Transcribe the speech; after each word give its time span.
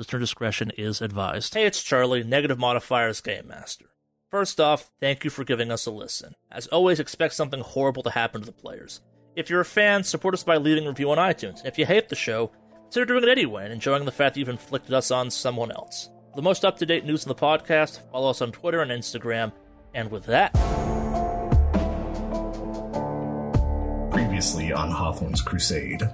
Listener 0.00 0.18
discretion 0.18 0.72
is 0.78 1.02
advised. 1.02 1.52
Hey, 1.52 1.66
it's 1.66 1.82
Charlie, 1.82 2.24
Negative 2.24 2.58
Modifier's 2.58 3.20
Game 3.20 3.48
Master. 3.48 3.84
First 4.30 4.58
off, 4.58 4.90
thank 4.98 5.24
you 5.24 5.30
for 5.30 5.44
giving 5.44 5.70
us 5.70 5.84
a 5.84 5.90
listen. 5.90 6.36
As 6.50 6.66
always, 6.68 6.98
expect 6.98 7.34
something 7.34 7.60
horrible 7.60 8.02
to 8.04 8.10
happen 8.10 8.40
to 8.40 8.46
the 8.46 8.52
players. 8.52 9.02
If 9.36 9.50
you're 9.50 9.60
a 9.60 9.64
fan, 9.66 10.02
support 10.02 10.32
us 10.32 10.42
by 10.42 10.56
leaving 10.56 10.86
a 10.86 10.88
review 10.88 11.10
on 11.10 11.18
iTunes. 11.18 11.66
If 11.66 11.78
you 11.78 11.84
hate 11.84 12.08
the 12.08 12.16
show, 12.16 12.50
consider 12.84 13.04
doing 13.04 13.24
it 13.24 13.28
anyway 13.28 13.64
and 13.64 13.74
enjoying 13.74 14.06
the 14.06 14.10
fact 14.10 14.32
that 14.32 14.40
you've 14.40 14.48
inflicted 14.48 14.94
us 14.94 15.10
on 15.10 15.30
someone 15.30 15.70
else. 15.70 16.08
For 16.30 16.36
the 16.36 16.42
most 16.42 16.64
up 16.64 16.78
to 16.78 16.86
date 16.86 17.04
news 17.04 17.24
in 17.24 17.28
the 17.28 17.34
podcast, 17.34 18.00
follow 18.10 18.30
us 18.30 18.40
on 18.40 18.52
Twitter 18.52 18.80
and 18.80 18.90
Instagram. 18.90 19.52
And 19.92 20.10
with 20.10 20.24
that, 20.24 20.54
Previously 24.10 24.72
on 24.72 24.90
Hawthorne's 24.90 25.42
Crusade, 25.42 26.08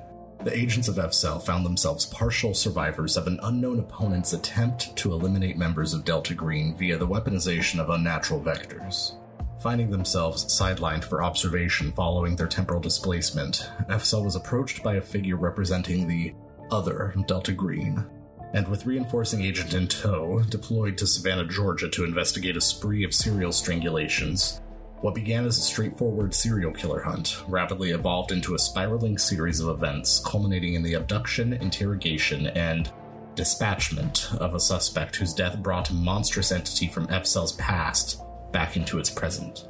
the 0.47 0.57
agents 0.57 0.87
of 0.87 1.01
F 1.01 1.13
Cell 1.13 1.41
found 1.41 1.67
themselves 1.67 2.07
partial 2.07 2.55
survivors 2.55 3.17
of 3.17 3.27
an 3.27 3.41
unknown 3.43 3.81
opponent's 3.81 4.33
attempt 4.33 4.95
to 4.95 5.13
eliminate 5.13 5.59
members 5.59 5.93
of 5.93 6.05
Delta 6.05 6.35
Green 6.35 6.77
via 6.77 6.97
the 6.97 7.07
weaponization 7.07 7.81
of 7.81 7.91
unnatural 7.91 8.41
vectors. 8.41 9.17
Finding 9.61 9.91
themselves 9.91 10.45
sidelined 10.45 11.03
for 11.03 11.25
observation 11.25 11.91
following 11.91 12.37
their 12.37 12.47
temporal 12.47 12.81
displacement, 12.81 13.69
F 13.89 14.05
Cell 14.05 14.23
was 14.23 14.37
approached 14.37 14.85
by 14.85 14.95
a 14.95 15.01
figure 15.01 15.35
representing 15.35 16.07
the 16.07 16.33
other 16.71 17.13
Delta 17.27 17.51
Green, 17.51 18.07
and 18.55 18.69
with 18.69 18.87
reinforcing 18.87 19.43
agent 19.43 19.75
in 19.75 19.89
tow, 19.89 20.45
deployed 20.49 20.97
to 20.99 21.09
Savannah, 21.09 21.49
Georgia 21.49 21.89
to 21.89 22.05
investigate 22.05 22.57
a 22.57 22.61
spree 22.61 23.03
of 23.03 23.13
serial 23.13 23.51
strangulations. 23.51 24.61
What 25.03 25.15
began 25.15 25.45
as 25.45 25.59
a 25.59 25.61
straightforward 25.61 26.35
serial 26.35 26.73
killer 26.73 27.03
hunt 27.03 27.43
rapidly 27.49 27.91
evolved 27.91 28.33
into 28.33 28.55
a 28.55 28.59
spiraling 28.59 29.19
series 29.19 29.61
of 29.61 29.69
events, 29.69 30.21
culminating 30.25 30.73
in 30.73 30.83
the 30.83 30.95
abduction, 30.95 31.53
interrogation, 31.53 32.47
and 32.47 32.91
dispatchment 33.35 34.33
of 34.41 34.55
a 34.55 34.61
suspect 34.61 35.17
whose 35.17 35.35
death 35.35 35.59
brought 35.59 35.91
a 35.91 35.95
monstrous 35.95 36.51
entity 36.51 36.89
from 36.89 37.07
F 37.11 37.27
Cell's 37.27 37.53
past 37.53 38.23
back 38.53 38.79
into 38.79 38.99
its 38.99 39.11
present. 39.11 39.67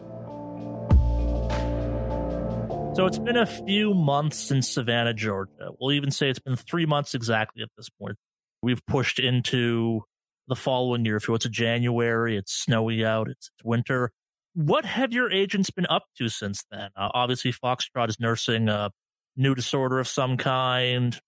So 2.94 3.04
it's 3.04 3.18
been 3.18 3.36
a 3.36 3.46
few 3.46 3.94
months 3.94 4.38
since 4.38 4.70
Savannah, 4.70 5.12
Georgia. 5.12 5.70
We'll 5.80 5.92
even 5.92 6.12
say 6.12 6.30
it's 6.30 6.38
been 6.38 6.54
three 6.54 6.86
months 6.86 7.16
exactly 7.16 7.64
at 7.64 7.68
this 7.76 7.88
point. 7.88 8.16
We've 8.62 8.80
pushed 8.86 9.18
into 9.18 10.02
the 10.46 10.54
following 10.54 11.04
year. 11.04 11.16
If 11.16 11.26
you 11.26 11.34
it's 11.34 11.44
a 11.44 11.50
January, 11.50 12.36
it's 12.36 12.52
snowy 12.52 13.04
out, 13.04 13.28
it's 13.28 13.50
winter. 13.64 14.12
What 14.56 14.86
have 14.86 15.12
your 15.12 15.30
agents 15.30 15.68
been 15.68 15.84
up 15.90 16.04
to 16.16 16.30
since 16.30 16.64
then? 16.70 16.88
Uh, 16.96 17.10
obviously, 17.12 17.52
Foxtrot 17.52 18.08
is 18.08 18.18
nursing 18.18 18.70
a 18.70 18.90
new 19.36 19.54
disorder 19.54 19.98
of 19.98 20.08
some 20.08 20.38
kind. 20.38 21.20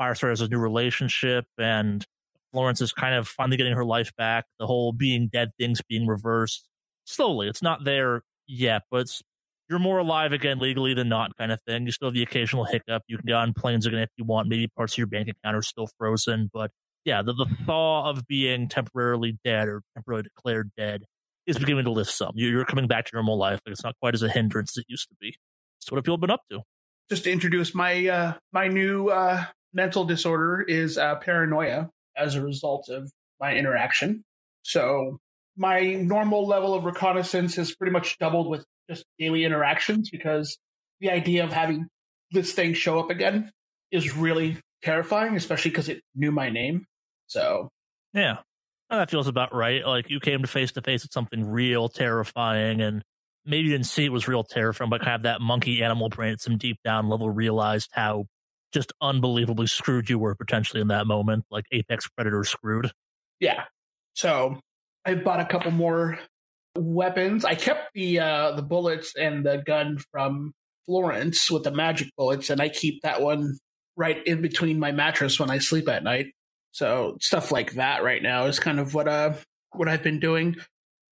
Firestar 0.00 0.28
has 0.28 0.40
a 0.40 0.46
new 0.46 0.58
relationship, 0.60 1.46
and 1.58 2.06
Florence 2.52 2.80
is 2.80 2.92
kind 2.92 3.16
of 3.16 3.26
finally 3.26 3.56
getting 3.56 3.72
her 3.72 3.84
life 3.84 4.14
back. 4.16 4.44
The 4.60 4.68
whole 4.68 4.92
being 4.92 5.28
dead 5.32 5.50
thing's 5.58 5.82
being 5.88 6.06
reversed 6.06 6.68
slowly. 7.06 7.48
It's 7.48 7.60
not 7.60 7.82
there 7.82 8.22
yet, 8.46 8.82
but 8.88 9.08
you're 9.68 9.80
more 9.80 9.98
alive 9.98 10.32
again 10.32 10.60
legally 10.60 10.94
than 10.94 11.08
not 11.08 11.36
kind 11.36 11.50
of 11.50 11.60
thing. 11.66 11.86
You 11.86 11.90
still 11.90 12.06
have 12.06 12.14
the 12.14 12.22
occasional 12.22 12.66
hiccup. 12.66 13.02
You 13.08 13.16
can 13.16 13.26
get 13.26 13.34
on 13.34 13.52
planes 13.52 13.86
again 13.86 13.98
if 13.98 14.10
you 14.16 14.24
want. 14.24 14.46
Maybe 14.46 14.68
parts 14.68 14.94
of 14.94 14.98
your 14.98 15.08
bank 15.08 15.26
account 15.26 15.56
are 15.56 15.62
still 15.62 15.88
frozen. 15.98 16.50
But 16.54 16.70
yeah, 17.04 17.22
the, 17.22 17.32
the 17.32 17.46
thaw 17.64 18.08
of 18.08 18.28
being 18.28 18.68
temporarily 18.68 19.40
dead 19.42 19.66
or 19.66 19.82
temporarily 19.96 20.22
declared 20.22 20.70
dead 20.76 21.02
is 21.46 21.58
beginning 21.58 21.84
to 21.84 21.90
lift 21.92 22.10
some. 22.10 22.32
You- 22.34 22.48
You're 22.50 22.64
coming 22.64 22.86
back 22.86 23.06
to 23.06 23.10
normal 23.14 23.38
life. 23.38 23.60
Like 23.66 23.72
it's 23.72 23.84
not 23.84 23.94
quite 24.00 24.14
as 24.14 24.22
a 24.22 24.28
hindrance 24.28 24.72
as 24.76 24.82
it 24.82 24.86
used 24.88 25.08
to 25.08 25.14
be. 25.20 25.36
So 25.80 25.92
what 25.92 25.98
have 25.98 26.04
people 26.04 26.18
been 26.18 26.30
up 26.30 26.42
to? 26.50 26.62
just 27.08 27.22
to 27.22 27.30
introduce 27.30 27.72
my 27.72 28.08
uh, 28.08 28.32
my 28.52 28.66
new 28.66 29.08
uh, 29.10 29.44
mental 29.72 30.04
disorder 30.04 30.60
is 30.66 30.98
uh, 30.98 31.14
paranoia 31.16 31.88
as 32.16 32.34
a 32.34 32.42
result 32.42 32.88
of 32.88 33.12
my 33.40 33.54
interaction. 33.54 34.24
So 34.62 35.18
my 35.56 35.94
normal 35.94 36.46
level 36.48 36.74
of 36.74 36.84
reconnaissance 36.84 37.58
is 37.58 37.74
pretty 37.76 37.92
much 37.92 38.18
doubled 38.18 38.48
with 38.48 38.64
just 38.90 39.04
daily 39.20 39.44
interactions 39.44 40.10
because 40.10 40.58
the 41.00 41.10
idea 41.10 41.44
of 41.44 41.52
having 41.52 41.86
this 42.32 42.52
thing 42.52 42.74
show 42.74 42.98
up 42.98 43.10
again 43.10 43.52
is 43.92 44.16
really 44.16 44.58
terrifying, 44.82 45.36
especially 45.36 45.70
because 45.70 45.88
it 45.88 46.02
knew 46.16 46.32
my 46.32 46.50
name. 46.50 46.86
So 47.28 47.68
Yeah. 48.12 48.38
Well, 48.90 49.00
that 49.00 49.10
feels 49.10 49.26
about 49.26 49.54
right. 49.54 49.84
Like 49.84 50.10
you 50.10 50.20
came 50.20 50.42
to 50.42 50.46
face 50.46 50.72
to 50.72 50.82
face 50.82 51.02
with 51.02 51.12
something 51.12 51.48
real 51.48 51.88
terrifying 51.88 52.80
and 52.80 53.02
maybe 53.44 53.68
you 53.68 53.72
didn't 53.72 53.86
see 53.86 54.04
it 54.04 54.12
was 54.12 54.28
real 54.28 54.44
terrifying, 54.44 54.90
but 54.90 55.00
kind 55.00 55.14
of 55.14 55.22
that 55.22 55.40
monkey 55.40 55.82
animal 55.82 56.08
brain 56.08 56.32
at 56.32 56.40
some 56.40 56.58
deep 56.58 56.78
down 56.84 57.08
level 57.08 57.30
realized 57.30 57.90
how 57.92 58.26
just 58.72 58.92
unbelievably 59.00 59.66
screwed 59.66 60.10
you 60.10 60.18
were 60.18 60.34
potentially 60.34 60.80
in 60.80 60.88
that 60.88 61.06
moment, 61.06 61.44
like 61.50 61.64
Apex 61.72 62.08
Predator 62.08 62.44
screwed. 62.44 62.90
yeah. 63.40 63.64
So 64.14 64.60
I 65.04 65.14
bought 65.14 65.40
a 65.40 65.46
couple 65.46 65.70
more 65.70 66.18
weapons. 66.76 67.44
I 67.44 67.54
kept 67.54 67.90
the 67.94 68.20
uh, 68.20 68.52
the 68.52 68.62
bullets 68.62 69.14
and 69.16 69.44
the 69.44 69.62
gun 69.64 69.98
from 70.10 70.52
Florence 70.86 71.50
with 71.50 71.64
the 71.64 71.70
magic 71.70 72.08
bullets, 72.16 72.50
and 72.50 72.60
I 72.60 72.68
keep 72.68 73.02
that 73.02 73.22
one 73.22 73.58
right 73.96 74.24
in 74.26 74.42
between 74.42 74.78
my 74.78 74.92
mattress 74.92 75.38
when 75.38 75.50
I 75.50 75.58
sleep 75.58 75.88
at 75.88 76.02
night. 76.02 76.26
So 76.76 77.16
stuff 77.22 77.50
like 77.52 77.72
that 77.72 78.02
right 78.02 78.22
now 78.22 78.44
is 78.44 78.60
kind 78.60 78.78
of 78.78 78.92
what 78.92 79.08
uh 79.08 79.32
what 79.72 79.88
I've 79.88 80.02
been 80.02 80.20
doing. 80.20 80.56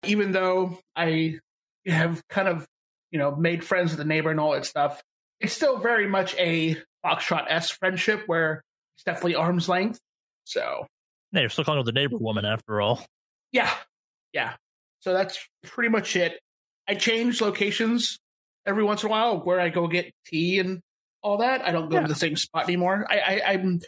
Even 0.04 0.32
though 0.32 0.78
I 0.94 1.38
have 1.86 2.22
kind 2.28 2.48
of 2.48 2.66
you 3.10 3.18
know 3.18 3.34
made 3.34 3.64
friends 3.64 3.90
with 3.92 3.98
the 3.98 4.04
neighbor 4.04 4.30
and 4.30 4.38
all 4.38 4.52
that 4.52 4.66
stuff, 4.66 5.02
it's 5.40 5.54
still 5.54 5.78
very 5.78 6.06
much 6.06 6.34
a 6.36 6.76
Foxtrot 7.02 7.46
S 7.48 7.70
friendship 7.70 8.24
where 8.26 8.62
it's 8.96 9.04
definitely 9.04 9.36
arm's 9.36 9.66
length. 9.66 9.98
So 10.44 10.86
Yeah, 11.32 11.40
you're 11.40 11.48
still 11.48 11.64
calling 11.64 11.80
her 11.80 11.84
the 11.84 11.92
neighbor 11.92 12.18
woman 12.18 12.44
after 12.44 12.82
all. 12.82 13.02
yeah, 13.50 13.72
yeah. 14.34 14.56
So 15.00 15.14
that's 15.14 15.38
pretty 15.62 15.88
much 15.88 16.14
it. 16.14 16.38
I 16.86 16.94
change 16.94 17.40
locations 17.40 18.18
every 18.66 18.84
once 18.84 19.02
in 19.02 19.08
a 19.08 19.10
while 19.10 19.38
where 19.40 19.60
I 19.60 19.70
go 19.70 19.86
get 19.88 20.12
tea 20.26 20.58
and 20.58 20.80
all 21.22 21.38
that. 21.38 21.62
I 21.66 21.72
don't 21.72 21.88
go 21.88 21.96
Yeah. 21.96 22.02
to 22.02 22.08
the 22.08 22.14
same 22.18 22.36
spot 22.36 22.64
anymore. 22.64 23.06
I, 23.08 23.18
I, 23.18 23.52
I'm 23.52 23.80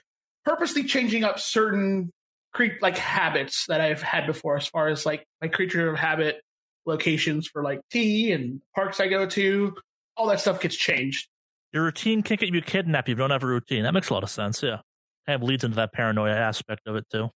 purposely 0.47 0.85
changing 0.85 1.25
up 1.25 1.39
certain 1.39 2.11
cre- 2.55 2.79
like 2.81 2.97
habits 2.97 3.67
that 3.69 3.81
I've 3.83 4.01
had 4.01 4.27
before, 4.27 4.57
as 4.57 4.67
far 4.67 4.89
as 4.89 5.05
like 5.05 5.25
my 5.43 5.49
creature 5.49 5.91
of 5.91 5.99
habit 5.99 6.41
locations 6.87 7.49
for 7.49 7.63
like 7.63 7.81
tea 7.91 8.33
and 8.33 8.61
parks 8.75 9.01
I 9.01 9.09
go 9.09 9.27
to. 9.27 9.75
All 10.17 10.29
that 10.29 10.41
stuff 10.41 10.61
gets 10.61 10.77
changed. 10.77 11.29
Your 11.73 11.85
routine 11.85 12.23
can't 12.23 12.41
get 12.41 12.55
you 12.55 12.63
kidnapped 12.63 13.09
if 13.09 13.11
you 13.11 13.17
don't 13.17 13.31
have 13.31 13.43
a 13.43 13.47
routine. 13.47 13.83
That 13.83 13.93
makes 13.93 14.09
a 14.09 14.15
lot 14.15 14.23
of 14.23 14.31
sense, 14.31 14.63
yeah. 14.63 14.79
Kind 15.27 15.43
of 15.43 15.47
leads 15.47 15.65
into 15.65 15.77
that 15.77 15.93
paranoia 15.93 16.35
aspect 16.35 16.87
of 16.87 16.97
it 16.97 17.05
too. 17.11 17.29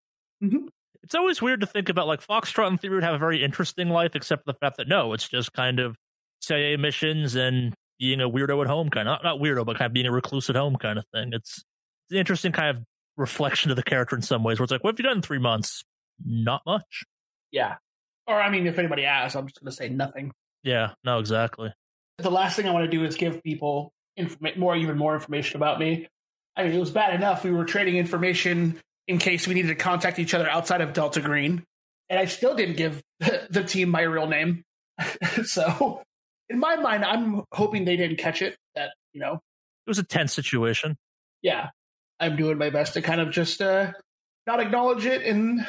Mhm. 0.42 0.68
It's 1.02 1.14
always 1.14 1.42
weird 1.42 1.60
to 1.60 1.66
think 1.66 1.88
about 1.88 2.06
like 2.06 2.24
Foxtrot 2.24 2.68
in 2.70 2.78
theory 2.78 2.94
would 2.94 3.04
have 3.04 3.14
a 3.14 3.18
very 3.18 3.42
interesting 3.42 3.88
life, 3.88 4.14
except 4.14 4.44
for 4.44 4.52
the 4.52 4.58
fact 4.58 4.76
that 4.78 4.88
no, 4.88 5.12
it's 5.12 5.28
just 5.28 5.52
kind 5.52 5.80
of 5.80 5.96
CIA 6.40 6.76
missions 6.76 7.34
and 7.34 7.74
being 7.98 8.20
a 8.20 8.30
weirdo 8.30 8.62
at 8.62 8.66
home 8.68 8.88
kind 8.88 9.08
of 9.08 9.12
not, 9.12 9.24
not 9.24 9.40
weirdo, 9.40 9.66
but 9.66 9.76
kind 9.76 9.86
of 9.86 9.92
being 9.92 10.06
a 10.06 10.12
recluse 10.12 10.48
at 10.48 10.56
home 10.56 10.76
kind 10.76 10.98
of 10.98 11.04
thing. 11.12 11.30
It's, 11.34 11.58
it's 11.58 12.12
an 12.12 12.16
interesting 12.18 12.52
kind 12.52 12.78
of 12.78 12.84
reflection 13.20 13.70
of 13.70 13.76
the 13.76 13.82
character 13.82 14.16
in 14.16 14.22
some 14.22 14.42
ways 14.42 14.58
where 14.58 14.64
it's 14.64 14.72
like, 14.72 14.82
what 14.82 14.92
have 14.94 14.98
you 14.98 15.04
done 15.04 15.18
in 15.18 15.22
three 15.22 15.38
months? 15.38 15.84
Not 16.24 16.62
much. 16.66 17.04
Yeah. 17.52 17.76
Or 18.26 18.40
I 18.40 18.50
mean, 18.50 18.66
if 18.66 18.78
anybody 18.78 19.04
asks, 19.04 19.36
I'm 19.36 19.46
just 19.46 19.60
going 19.60 19.70
to 19.70 19.76
say 19.76 19.88
nothing. 19.88 20.32
Yeah, 20.62 20.92
no, 21.04 21.18
exactly. 21.18 21.72
the 22.18 22.30
last 22.30 22.56
thing 22.56 22.66
I 22.68 22.72
want 22.72 22.90
to 22.90 22.96
do 22.96 23.04
is 23.04 23.16
give 23.16 23.42
people 23.42 23.92
informa- 24.18 24.56
more, 24.56 24.76
even 24.76 24.98
more 24.98 25.14
information 25.14 25.56
about 25.56 25.78
me. 25.78 26.06
I 26.56 26.64
mean, 26.64 26.72
it 26.72 26.78
was 26.78 26.90
bad 26.90 27.14
enough 27.14 27.44
we 27.44 27.50
were 27.50 27.64
trading 27.64 27.96
information 27.96 28.78
in 29.08 29.18
case 29.18 29.46
we 29.48 29.54
needed 29.54 29.68
to 29.68 29.74
contact 29.74 30.18
each 30.18 30.34
other 30.34 30.48
outside 30.48 30.80
of 30.82 30.92
Delta 30.92 31.20
Green, 31.20 31.64
and 32.08 32.18
I 32.18 32.26
still 32.26 32.54
didn't 32.54 32.76
give 32.76 33.00
the 33.50 33.64
team 33.66 33.88
my 33.88 34.02
real 34.02 34.26
name. 34.26 34.62
so, 35.44 36.02
in 36.50 36.58
my 36.58 36.76
mind, 36.76 37.04
I'm 37.04 37.42
hoping 37.52 37.84
they 37.86 37.96
didn't 37.96 38.18
catch 38.18 38.42
it. 38.42 38.56
That 38.74 38.90
you 39.12 39.20
know, 39.20 39.34
It 39.34 39.90
was 39.90 39.98
a 39.98 40.04
tense 40.04 40.32
situation. 40.34 40.96
yeah, 41.42 41.70
I'm 42.20 42.36
doing 42.36 42.58
my 42.58 42.70
best 42.70 42.94
to 42.94 43.02
kind 43.02 43.20
of 43.20 43.30
just 43.30 43.62
uh, 43.62 43.92
not 44.46 44.60
acknowledge 44.60 45.06
it 45.06 45.22
and 45.22 45.66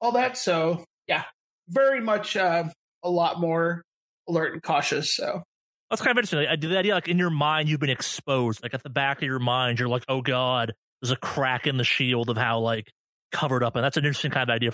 all 0.00 0.12
that. 0.12 0.36
So 0.36 0.84
yeah, 1.08 1.24
very 1.68 2.00
much 2.00 2.36
uh, 2.36 2.64
a 3.02 3.10
lot 3.10 3.40
more 3.40 3.82
alert 4.28 4.52
and 4.52 4.62
cautious. 4.62 5.14
So 5.14 5.42
That's 5.90 6.02
kind 6.02 6.16
of 6.16 6.22
interesting. 6.22 6.46
I 6.48 6.56
do 6.56 6.68
the 6.68 6.78
idea 6.78 6.94
like 6.94 7.08
in 7.08 7.18
your 7.18 7.30
mind 7.30 7.68
you've 7.68 7.80
been 7.80 7.90
exposed. 7.90 8.62
Like 8.62 8.74
at 8.74 8.82
the 8.82 8.90
back 8.90 9.18
of 9.18 9.24
your 9.24 9.38
mind, 9.38 9.78
you're 9.78 9.88
like, 9.88 10.04
oh 10.08 10.20
god, 10.20 10.74
there's 11.00 11.12
a 11.12 11.16
crack 11.16 11.66
in 11.66 11.76
the 11.76 11.84
shield 11.84 12.30
of 12.30 12.36
how 12.36 12.60
like 12.60 12.90
covered 13.32 13.62
up, 13.64 13.76
and 13.76 13.84
that's 13.84 13.96
an 13.96 14.04
interesting 14.04 14.30
kind 14.30 14.48
of 14.48 14.54
idea. 14.54 14.72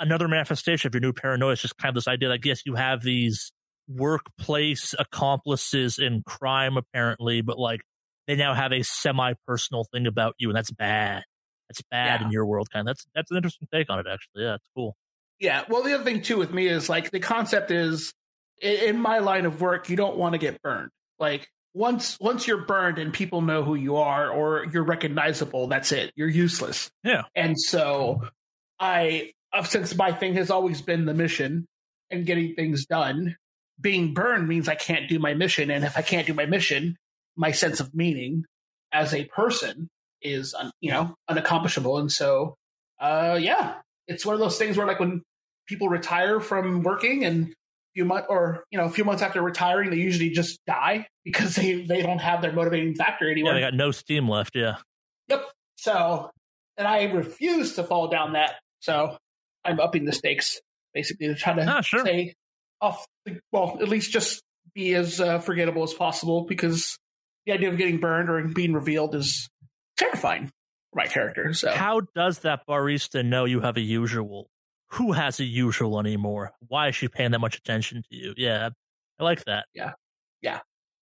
Another 0.00 0.26
manifestation 0.26 0.88
of 0.88 0.94
your 0.94 1.00
new 1.00 1.12
paranoia 1.12 1.52
is 1.52 1.62
just 1.62 1.76
kind 1.78 1.90
of 1.90 1.94
this 1.94 2.08
idea. 2.08 2.28
Like 2.28 2.44
yes, 2.44 2.62
you 2.66 2.74
have 2.74 3.02
these 3.02 3.52
workplace 3.88 4.94
accomplices 4.98 5.98
in 5.98 6.22
crime 6.24 6.76
apparently, 6.76 7.40
but 7.40 7.58
like 7.58 7.80
they 8.26 8.36
now 8.36 8.54
have 8.54 8.72
a 8.72 8.82
semi-personal 8.82 9.84
thing 9.92 10.06
about 10.06 10.34
you, 10.38 10.48
and 10.48 10.56
that's 10.56 10.70
bad. 10.70 11.22
That's 11.68 11.82
bad 11.90 12.20
Yeah. 12.20 12.26
in 12.26 12.32
your 12.32 12.46
world. 12.46 12.68
Kind 12.70 12.82
of. 12.88 12.94
That's 12.96 13.06
that's 13.14 13.30
an 13.30 13.36
interesting 13.38 13.68
take 13.72 13.90
on 13.90 13.98
it. 13.98 14.06
Actually, 14.10 14.44
yeah, 14.44 14.54
it's 14.54 14.68
cool. 14.76 14.96
Yeah. 15.40 15.64
Well, 15.68 15.82
the 15.82 15.94
other 15.94 16.04
thing 16.04 16.22
too 16.22 16.36
with 16.38 16.52
me 16.52 16.66
is 16.68 16.88
like 16.88 17.10
the 17.10 17.20
concept 17.20 17.70
is 17.70 18.12
in 18.60 18.98
my 18.98 19.18
line 19.18 19.44
of 19.46 19.60
work, 19.60 19.88
you 19.88 19.96
don't 19.96 20.16
want 20.16 20.34
to 20.34 20.38
get 20.38 20.60
burned. 20.62 20.90
Like 21.18 21.48
once 21.74 22.18
once 22.20 22.46
you're 22.46 22.64
burned 22.64 22.98
and 22.98 23.12
people 23.12 23.40
know 23.40 23.64
who 23.64 23.74
you 23.74 23.96
are 23.96 24.30
or 24.30 24.66
you're 24.72 24.84
recognizable, 24.84 25.66
that's 25.66 25.90
it. 25.92 26.12
You're 26.14 26.28
useless. 26.28 26.90
Yeah. 27.02 27.22
And 27.34 27.58
so 27.60 28.28
I 28.78 29.32
since 29.64 29.94
my 29.96 30.12
thing 30.12 30.34
has 30.34 30.50
always 30.50 30.80
been 30.82 31.06
the 31.06 31.14
mission 31.14 31.66
and 32.10 32.24
getting 32.26 32.54
things 32.54 32.86
done, 32.86 33.36
being 33.80 34.14
burned 34.14 34.46
means 34.46 34.68
I 34.68 34.74
can't 34.74 35.08
do 35.08 35.18
my 35.18 35.34
mission. 35.34 35.70
And 35.70 35.84
if 35.84 35.96
I 35.96 36.02
can't 36.02 36.26
do 36.26 36.34
my 36.34 36.46
mission, 36.46 36.96
my 37.36 37.50
sense 37.52 37.80
of 37.80 37.94
meaning 37.94 38.44
as 38.92 39.14
a 39.14 39.24
person 39.26 39.88
is 40.20 40.54
un, 40.54 40.70
you 40.80 40.90
know 40.90 41.14
unaccomplishable. 41.30 41.98
And 42.00 42.10
so 42.12 42.54
uh 43.00 43.38
yeah, 43.40 43.74
it's 44.06 44.24
one 44.26 44.34
of 44.34 44.40
those 44.40 44.58
things 44.58 44.76
where 44.76 44.86
like 44.86 45.00
when 45.00 45.22
people 45.68 45.88
retire 45.88 46.40
from 46.40 46.82
working 46.82 47.24
and 47.24 47.46
a 47.48 47.54
few 47.94 48.04
months 48.04 48.26
or 48.30 48.64
you 48.70 48.78
know 48.78 48.84
a 48.84 48.90
few 48.90 49.04
months 49.04 49.22
after 49.22 49.40
retiring 49.42 49.90
they 49.90 49.96
usually 49.96 50.30
just 50.30 50.58
die 50.66 51.06
because 51.24 51.54
they 51.56 51.82
they 51.82 52.02
don't 52.02 52.20
have 52.20 52.42
their 52.42 52.52
motivating 52.52 52.94
factor 52.94 53.26
Yeah, 53.26 53.32
anymore 53.32 53.54
they 53.54 53.60
got 53.60 53.74
no 53.74 53.90
steam 53.90 54.28
left. 54.28 54.54
Yeah. 54.56 54.76
yep 55.28 55.44
so 55.76 56.30
and 56.76 56.86
i 56.88 57.04
refuse 57.04 57.74
to 57.74 57.84
fall 57.84 58.08
down 58.08 58.32
that 58.34 58.54
so 58.80 59.16
i'm 59.64 59.78
upping 59.80 60.04
the 60.04 60.12
stakes 60.12 60.60
basically 60.94 61.28
to 61.28 61.34
try 61.34 61.54
to 61.54 61.64
Ah, 61.66 61.80
sure. 61.80 62.00
stay 62.00 62.34
off 62.80 63.06
the, 63.26 63.38
well 63.52 63.78
at 63.80 63.88
least 63.88 64.10
just 64.10 64.42
be 64.74 64.94
as 64.94 65.20
uh, 65.20 65.38
forgettable 65.38 65.82
as 65.82 65.92
possible 65.94 66.44
because 66.46 66.96
the 67.46 67.52
idea 67.52 67.70
of 67.70 67.76
getting 67.76 67.98
burned 67.98 68.28
or 68.30 68.42
being 68.42 68.72
revealed 68.72 69.14
is 69.14 69.48
terrifying 69.96 70.46
for 70.46 70.96
my 70.96 71.06
character 71.06 71.52
so 71.52 71.70
How 71.70 72.00
does 72.14 72.40
that 72.40 72.66
barista 72.68 73.24
know 73.24 73.44
you 73.44 73.60
have 73.60 73.76
a 73.76 73.80
usual? 73.80 74.48
Who 74.92 75.12
has 75.12 75.40
a 75.40 75.44
usual 75.44 75.98
anymore? 75.98 76.52
Why 76.68 76.88
is 76.88 76.96
she 76.96 77.08
paying 77.08 77.30
that 77.30 77.38
much 77.38 77.56
attention 77.56 78.02
to 78.10 78.16
you? 78.16 78.34
Yeah, 78.36 78.70
I 79.18 79.24
like 79.24 79.44
that. 79.46 79.64
Yeah. 79.74 79.92
Yeah. 80.42 80.60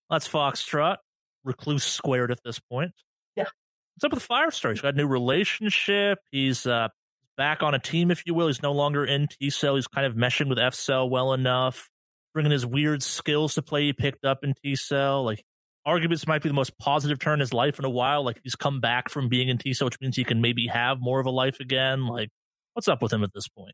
That's 0.09 0.29
Foxtrot. 0.29 0.97
Recluse 1.45 1.85
squared 1.85 2.31
at 2.31 2.39
this 2.45 2.59
point. 2.59 2.93
Yeah. 3.35 3.47
What's 3.95 4.05
up 4.05 4.13
with 4.13 4.29
Firestar? 4.29 4.71
He's 4.71 4.81
got 4.81 4.95
a 4.95 4.97
new 4.97 5.07
relationship. 5.07 6.19
He's 6.31 6.67
uh, 6.67 6.89
back 7.37 7.63
on 7.63 7.75
a 7.75 7.79
team, 7.79 8.11
if 8.11 8.23
you 8.27 8.35
will. 8.35 8.47
He's 8.47 8.63
no 8.63 8.73
longer 8.73 9.05
in 9.05 9.27
T 9.27 9.51
Cell. 9.51 9.75
He's 9.75 9.89
kind 9.89 10.07
of 10.07 10.15
meshing 10.15 10.49
with 10.49 10.59
F 10.59 10.75
Cell 10.75 11.09
well 11.09 11.33
enough, 11.33 11.89
bringing 12.33 12.53
his 12.53 12.67
weird 12.67 13.03
skills 13.03 13.55
to 13.55 13.63
play 13.63 13.87
he 13.87 13.93
picked 13.93 14.25
up 14.25 14.45
in 14.45 14.55
T 14.63 14.77
Cell. 14.77 15.25
Like, 15.25 15.43
arguably, 15.91 16.11
this 16.11 16.27
might 16.27 16.43
be 16.43 16.49
the 16.49 16.55
most 16.55 16.79
positive 16.79 17.19
turn 17.19 17.35
in 17.35 17.41
his 17.41 17.53
life 17.53 17.79
in 17.79 17.85
a 17.85 17.91
while. 17.91 18.25
Like, 18.25 18.41
he's 18.43 18.55
come 18.55 18.81
back 18.81 19.09
from 19.09 19.29
being 19.29 19.49
in 19.49 19.59
T 19.59 19.75
Cell, 19.75 19.87
which 19.87 20.01
means 20.01 20.17
he 20.17 20.25
can 20.25 20.41
maybe 20.41 20.67
have 20.69 21.01
more 21.01 21.21
of 21.21 21.27
a 21.27 21.31
life 21.31 21.61
again. 21.61 22.07
Like, 22.07 22.29
what's 22.75 22.89
up 22.89 23.03
with 23.03 23.13
him 23.13 23.25
at 23.25 23.33
this 23.35 23.49
point? 23.49 23.73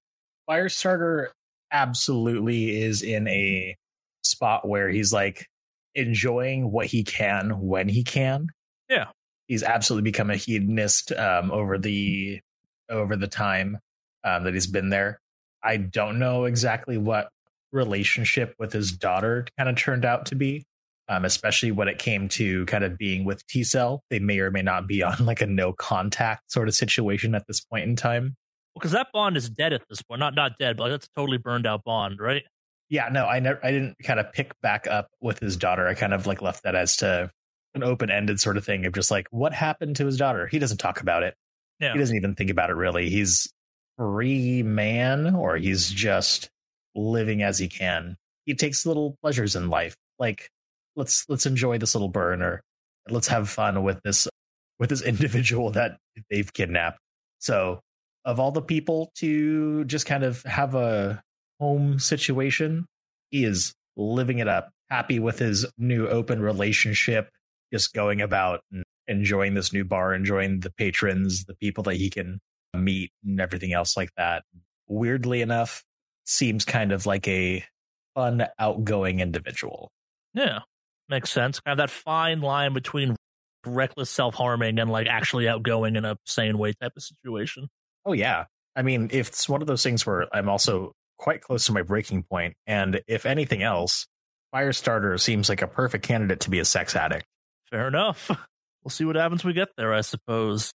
Firestarter 0.48 1.28
absolutely 1.72 2.80
is 2.80 3.02
in 3.02 3.28
a 3.28 3.76
spot 4.22 4.66
where 4.66 4.88
he's 4.88 5.12
like 5.12 5.46
enjoying 5.94 6.70
what 6.70 6.86
he 6.86 7.04
can 7.04 7.60
when 7.60 7.88
he 7.88 8.04
can. 8.04 8.48
Yeah. 8.88 9.06
He's 9.48 9.62
absolutely 9.62 10.10
become 10.10 10.30
a 10.30 10.36
hedonist 10.36 11.12
um, 11.12 11.50
over 11.50 11.78
the 11.78 12.40
over 12.88 13.16
the 13.16 13.28
time 13.28 13.78
um, 14.24 14.44
that 14.44 14.54
he's 14.54 14.66
been 14.66 14.90
there. 14.90 15.20
I 15.62 15.76
don't 15.76 16.18
know 16.18 16.44
exactly 16.44 16.98
what 16.98 17.28
relationship 17.72 18.54
with 18.58 18.72
his 18.72 18.92
daughter 18.92 19.46
kind 19.58 19.68
of 19.68 19.76
turned 19.76 20.04
out 20.04 20.26
to 20.26 20.34
be, 20.34 20.64
um, 21.08 21.24
especially 21.24 21.70
when 21.72 21.88
it 21.88 21.98
came 21.98 22.28
to 22.30 22.64
kind 22.66 22.84
of 22.84 22.96
being 22.98 23.24
with 23.24 23.46
T 23.46 23.64
Cell. 23.64 24.02
They 24.10 24.18
may 24.18 24.38
or 24.40 24.50
may 24.50 24.62
not 24.62 24.86
be 24.86 25.02
on 25.02 25.24
like 25.26 25.40
a 25.40 25.46
no 25.46 25.72
contact 25.72 26.50
sort 26.52 26.68
of 26.68 26.74
situation 26.74 27.34
at 27.34 27.46
this 27.46 27.60
point 27.60 27.84
in 27.84 27.96
time. 27.96 28.36
Because 28.74 28.92
that 28.92 29.08
bond 29.12 29.36
is 29.36 29.48
dead 29.48 29.72
at 29.72 29.82
this 29.88 30.02
point. 30.02 30.20
Not 30.20 30.34
not 30.34 30.58
dead, 30.58 30.76
but 30.76 30.84
like, 30.84 30.92
that's 30.92 31.06
a 31.06 31.18
totally 31.20 31.38
burned 31.38 31.66
out 31.66 31.84
bond, 31.84 32.18
right? 32.20 32.42
yeah 32.88 33.08
no 33.10 33.26
i 33.26 33.40
never 33.40 33.58
i 33.66 33.72
didn't 33.72 33.96
kind 34.04 34.20
of 34.20 34.32
pick 34.32 34.52
back 34.62 34.86
up 34.86 35.08
with 35.20 35.40
his 35.40 35.56
daughter 35.56 35.88
i 35.88 35.92
kind 35.94 36.14
of 36.14 36.24
like 36.24 36.40
left 36.40 36.62
that 36.62 36.76
as 36.76 36.94
to 36.94 37.28
an 37.74 37.82
open-ended 37.82 38.38
sort 38.38 38.56
of 38.56 38.64
thing 38.64 38.86
of 38.86 38.92
just 38.94 39.10
like 39.10 39.26
what 39.32 39.52
happened 39.52 39.96
to 39.96 40.06
his 40.06 40.16
daughter 40.16 40.46
he 40.46 40.60
doesn't 40.60 40.76
talk 40.78 41.00
about 41.00 41.24
it 41.24 41.34
Yeah. 41.80 41.94
he 41.94 41.98
doesn't 41.98 42.14
even 42.14 42.36
think 42.36 42.48
about 42.48 42.70
it 42.70 42.74
really 42.74 43.10
he's 43.10 43.52
free 43.98 44.62
man 44.62 45.34
or 45.34 45.56
he's 45.56 45.90
just 45.90 46.48
living 46.94 47.42
as 47.42 47.58
he 47.58 47.66
can 47.66 48.16
he 48.44 48.54
takes 48.54 48.86
little 48.86 49.16
pleasures 49.20 49.56
in 49.56 49.68
life 49.68 49.96
like 50.20 50.48
let's 50.96 51.24
let's 51.28 51.46
enjoy 51.46 51.78
this 51.78 51.94
little 51.94 52.08
burn 52.08 52.42
or 52.42 52.62
let's 53.08 53.28
have 53.28 53.48
fun 53.48 53.82
with 53.82 54.00
this 54.02 54.26
with 54.80 54.90
this 54.90 55.02
individual 55.12 55.70
that 55.70 55.98
they've 56.30 56.52
kidnapped 56.52 56.98
so 57.38 57.80
of 58.26 58.40
all 58.40 58.50
the 58.50 58.60
people 58.60 59.12
to 59.14 59.84
just 59.84 60.04
kind 60.04 60.24
of 60.24 60.42
have 60.42 60.74
a 60.74 61.22
home 61.60 61.98
situation. 61.98 62.86
He 63.30 63.44
is 63.44 63.72
living 63.96 64.40
it 64.40 64.48
up, 64.48 64.70
happy 64.90 65.18
with 65.18 65.38
his 65.38 65.64
new 65.78 66.08
open 66.08 66.40
relationship, 66.40 67.30
just 67.72 67.94
going 67.94 68.20
about 68.20 68.60
and 68.72 68.82
enjoying 69.06 69.54
this 69.54 69.72
new 69.72 69.84
bar, 69.84 70.12
enjoying 70.12 70.60
the 70.60 70.70
patrons, 70.70 71.44
the 71.44 71.54
people 71.54 71.84
that 71.84 71.94
he 71.94 72.10
can 72.10 72.40
meet, 72.74 73.12
and 73.24 73.40
everything 73.40 73.72
else 73.72 73.96
like 73.96 74.10
that. 74.16 74.42
Weirdly 74.88 75.40
enough, 75.40 75.84
seems 76.24 76.64
kind 76.64 76.92
of 76.92 77.06
like 77.06 77.26
a 77.28 77.64
fun, 78.14 78.46
outgoing 78.58 79.20
individual. 79.20 79.88
Yeah, 80.34 80.60
makes 81.08 81.30
sense. 81.30 81.60
Kind 81.60 81.80
of 81.80 81.88
that 81.88 81.90
fine 81.90 82.40
line 82.40 82.72
between 82.72 83.16
reckless 83.64 84.10
self 84.10 84.34
harming 84.34 84.78
and 84.78 84.90
like 84.90 85.06
actually 85.06 85.48
outgoing 85.48 85.96
in 85.96 86.04
a 86.04 86.16
sane 86.24 86.58
way 86.58 86.72
type 86.72 86.92
of 86.96 87.02
situation. 87.02 87.68
Oh 88.04 88.12
yeah. 88.12 88.44
I 88.74 88.82
mean, 88.82 89.08
if 89.12 89.28
it's 89.28 89.48
one 89.48 89.62
of 89.62 89.66
those 89.66 89.82
things 89.82 90.04
where 90.06 90.26
I'm 90.34 90.48
also 90.48 90.92
quite 91.18 91.40
close 91.40 91.66
to 91.66 91.72
my 91.72 91.82
breaking 91.82 92.24
point, 92.24 92.54
and 92.66 93.00
if 93.08 93.26
anything 93.26 93.62
else, 93.62 94.06
Firestarter 94.54 95.18
seems 95.18 95.48
like 95.48 95.62
a 95.62 95.66
perfect 95.66 96.06
candidate 96.06 96.40
to 96.40 96.50
be 96.50 96.58
a 96.58 96.64
sex 96.64 96.94
addict. 96.94 97.24
Fair 97.70 97.88
enough. 97.88 98.30
We'll 98.84 98.92
see 98.92 99.04
what 99.04 99.16
happens 99.16 99.42
when 99.42 99.50
we 99.50 99.54
get 99.54 99.70
there, 99.76 99.92
I 99.92 100.02
suppose. 100.02 100.70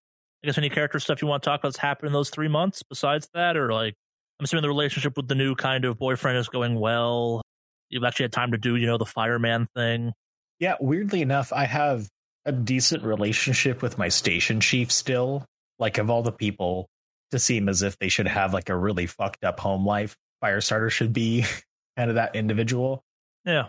I 0.42 0.46
guess 0.46 0.56
any 0.56 0.70
character 0.70 0.98
stuff 0.98 1.20
you 1.20 1.28
want 1.28 1.42
to 1.42 1.50
talk 1.50 1.60
about 1.60 1.68
that's 1.68 1.76
happened 1.76 2.06
in 2.06 2.14
those 2.14 2.30
three 2.30 2.48
months 2.48 2.82
besides 2.82 3.28
that, 3.34 3.54
or 3.54 3.70
like 3.70 3.96
I'm 4.40 4.44
assuming 4.44 4.62
the 4.62 4.68
relationship 4.68 5.14
with 5.14 5.28
the 5.28 5.34
new 5.34 5.54
kind 5.54 5.84
of 5.84 5.98
boyfriend 5.98 6.38
is 6.38 6.48
going 6.48 6.80
well. 6.80 7.42
You've 7.90 8.04
actually 8.04 8.24
had 8.24 8.32
time 8.32 8.52
to 8.52 8.58
do, 8.58 8.76
you 8.76 8.86
know, 8.86 8.98
the 8.98 9.06
fireman 9.06 9.66
thing. 9.74 10.12
Yeah, 10.58 10.74
weirdly 10.80 11.22
enough, 11.22 11.52
I 11.52 11.64
have 11.64 12.08
a 12.44 12.52
decent 12.52 13.04
relationship 13.04 13.82
with 13.82 13.98
my 13.98 14.08
station 14.08 14.60
chief 14.60 14.90
still. 14.90 15.44
Like 15.78 15.98
of 15.98 16.10
all 16.10 16.22
the 16.22 16.32
people 16.32 16.88
to 17.30 17.38
seem 17.38 17.68
as 17.68 17.82
if 17.82 17.98
they 17.98 18.08
should 18.08 18.26
have 18.26 18.52
like 18.52 18.68
a 18.68 18.76
really 18.76 19.06
fucked 19.06 19.44
up 19.44 19.60
home 19.60 19.86
life, 19.86 20.16
Firestarter 20.42 20.90
should 20.90 21.12
be 21.12 21.44
kind 21.96 22.10
of 22.10 22.16
that 22.16 22.34
individual. 22.34 23.02
Yeah. 23.44 23.66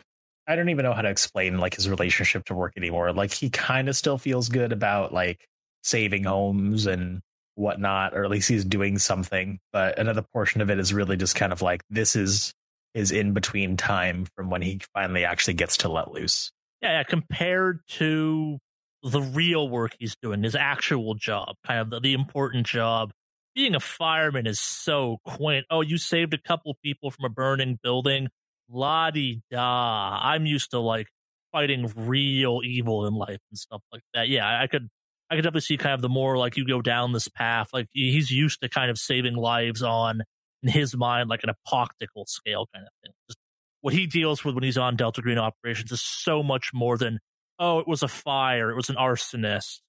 I 0.47 0.55
don't 0.55 0.69
even 0.69 0.83
know 0.83 0.93
how 0.93 1.03
to 1.03 1.09
explain 1.09 1.59
like 1.59 1.75
his 1.75 1.87
relationship 1.87 2.45
to 2.45 2.55
work 2.55 2.73
anymore. 2.75 3.13
Like 3.13 3.31
he 3.31 3.51
kind 3.51 3.87
of 3.87 3.95
still 3.95 4.17
feels 4.17 4.49
good 4.49 4.71
about 4.71 5.13
like 5.13 5.47
saving 5.83 6.23
homes 6.23 6.87
and 6.87 7.21
whatnot, 7.53 8.15
or 8.15 8.23
at 8.23 8.31
least 8.31 8.49
he's 8.49 8.65
doing 8.65 8.97
something. 8.97 9.59
But 9.71 9.99
another 9.99 10.23
portion 10.33 10.61
of 10.61 10.71
it 10.71 10.79
is 10.79 10.93
really 10.93 11.17
just 11.17 11.35
kind 11.35 11.53
of 11.53 11.61
like 11.61 11.83
this 11.91 12.15
is 12.15 12.53
his 12.93 13.11
in 13.11 13.33
between 13.33 13.77
time 13.77 14.25
from 14.35 14.49
when 14.49 14.61
he 14.61 14.81
finally 14.93 15.25
actually 15.25 15.53
gets 15.53 15.77
to 15.77 15.89
let 15.89 16.11
loose. 16.11 16.51
Yeah, 16.81 16.99
yeah, 16.99 17.03
compared 17.03 17.79
to 17.89 18.57
the 19.03 19.21
real 19.21 19.69
work 19.69 19.95
he's 19.99 20.15
doing, 20.21 20.43
his 20.43 20.55
actual 20.55 21.15
job, 21.15 21.55
kind 21.65 21.79
of 21.79 21.89
the, 21.89 21.99
the 21.99 22.13
important 22.13 22.65
job. 22.65 23.11
Being 23.55 23.75
a 23.75 23.79
fireman 23.79 24.47
is 24.47 24.59
so 24.59 25.17
quaint. 25.25 25.65
Oh, 25.69 25.81
you 25.81 25.97
saved 25.97 26.33
a 26.33 26.37
couple 26.37 26.77
people 26.83 27.11
from 27.11 27.25
a 27.25 27.29
burning 27.29 27.79
building. 27.81 28.29
La 28.69 29.09
di 29.11 29.41
da. 29.49 30.19
I'm 30.21 30.45
used 30.45 30.71
to 30.71 30.79
like 30.79 31.07
fighting 31.51 31.91
real 31.95 32.61
evil 32.63 33.07
in 33.07 33.15
life 33.15 33.39
and 33.49 33.57
stuff 33.57 33.81
like 33.91 34.03
that. 34.13 34.29
Yeah, 34.29 34.61
I 34.61 34.67
could 34.67 34.87
I 35.29 35.35
could 35.35 35.41
definitely 35.41 35.61
see 35.61 35.77
kind 35.77 35.93
of 35.93 36.01
the 36.01 36.09
more 36.09 36.37
like 36.37 36.57
you 36.57 36.65
go 36.65 36.81
down 36.81 37.11
this 37.11 37.27
path. 37.27 37.69
Like 37.73 37.87
he's 37.91 38.31
used 38.31 38.61
to 38.61 38.69
kind 38.69 38.89
of 38.89 38.97
saving 38.97 39.35
lives 39.35 39.83
on 39.83 40.23
in 40.63 40.69
his 40.69 40.95
mind, 40.95 41.29
like 41.29 41.41
an 41.43 41.49
apocalyptical 41.49 42.27
scale 42.27 42.67
kind 42.73 42.85
of 42.85 42.91
thing. 43.03 43.13
Just 43.29 43.39
what 43.81 43.93
he 43.93 44.07
deals 44.07 44.43
with 44.43 44.55
when 44.55 44.63
he's 44.63 44.77
on 44.77 44.95
Delta 44.95 45.21
Green 45.21 45.37
operations 45.37 45.91
is 45.91 46.01
so 46.01 46.43
much 46.43 46.71
more 46.73 46.97
than 46.97 47.19
oh, 47.59 47.79
it 47.79 47.87
was 47.87 48.03
a 48.03 48.07
fire, 48.07 48.71
it 48.71 48.75
was 48.75 48.89
an 48.89 48.95
arsonist. 48.95 49.79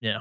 Yeah. 0.00 0.20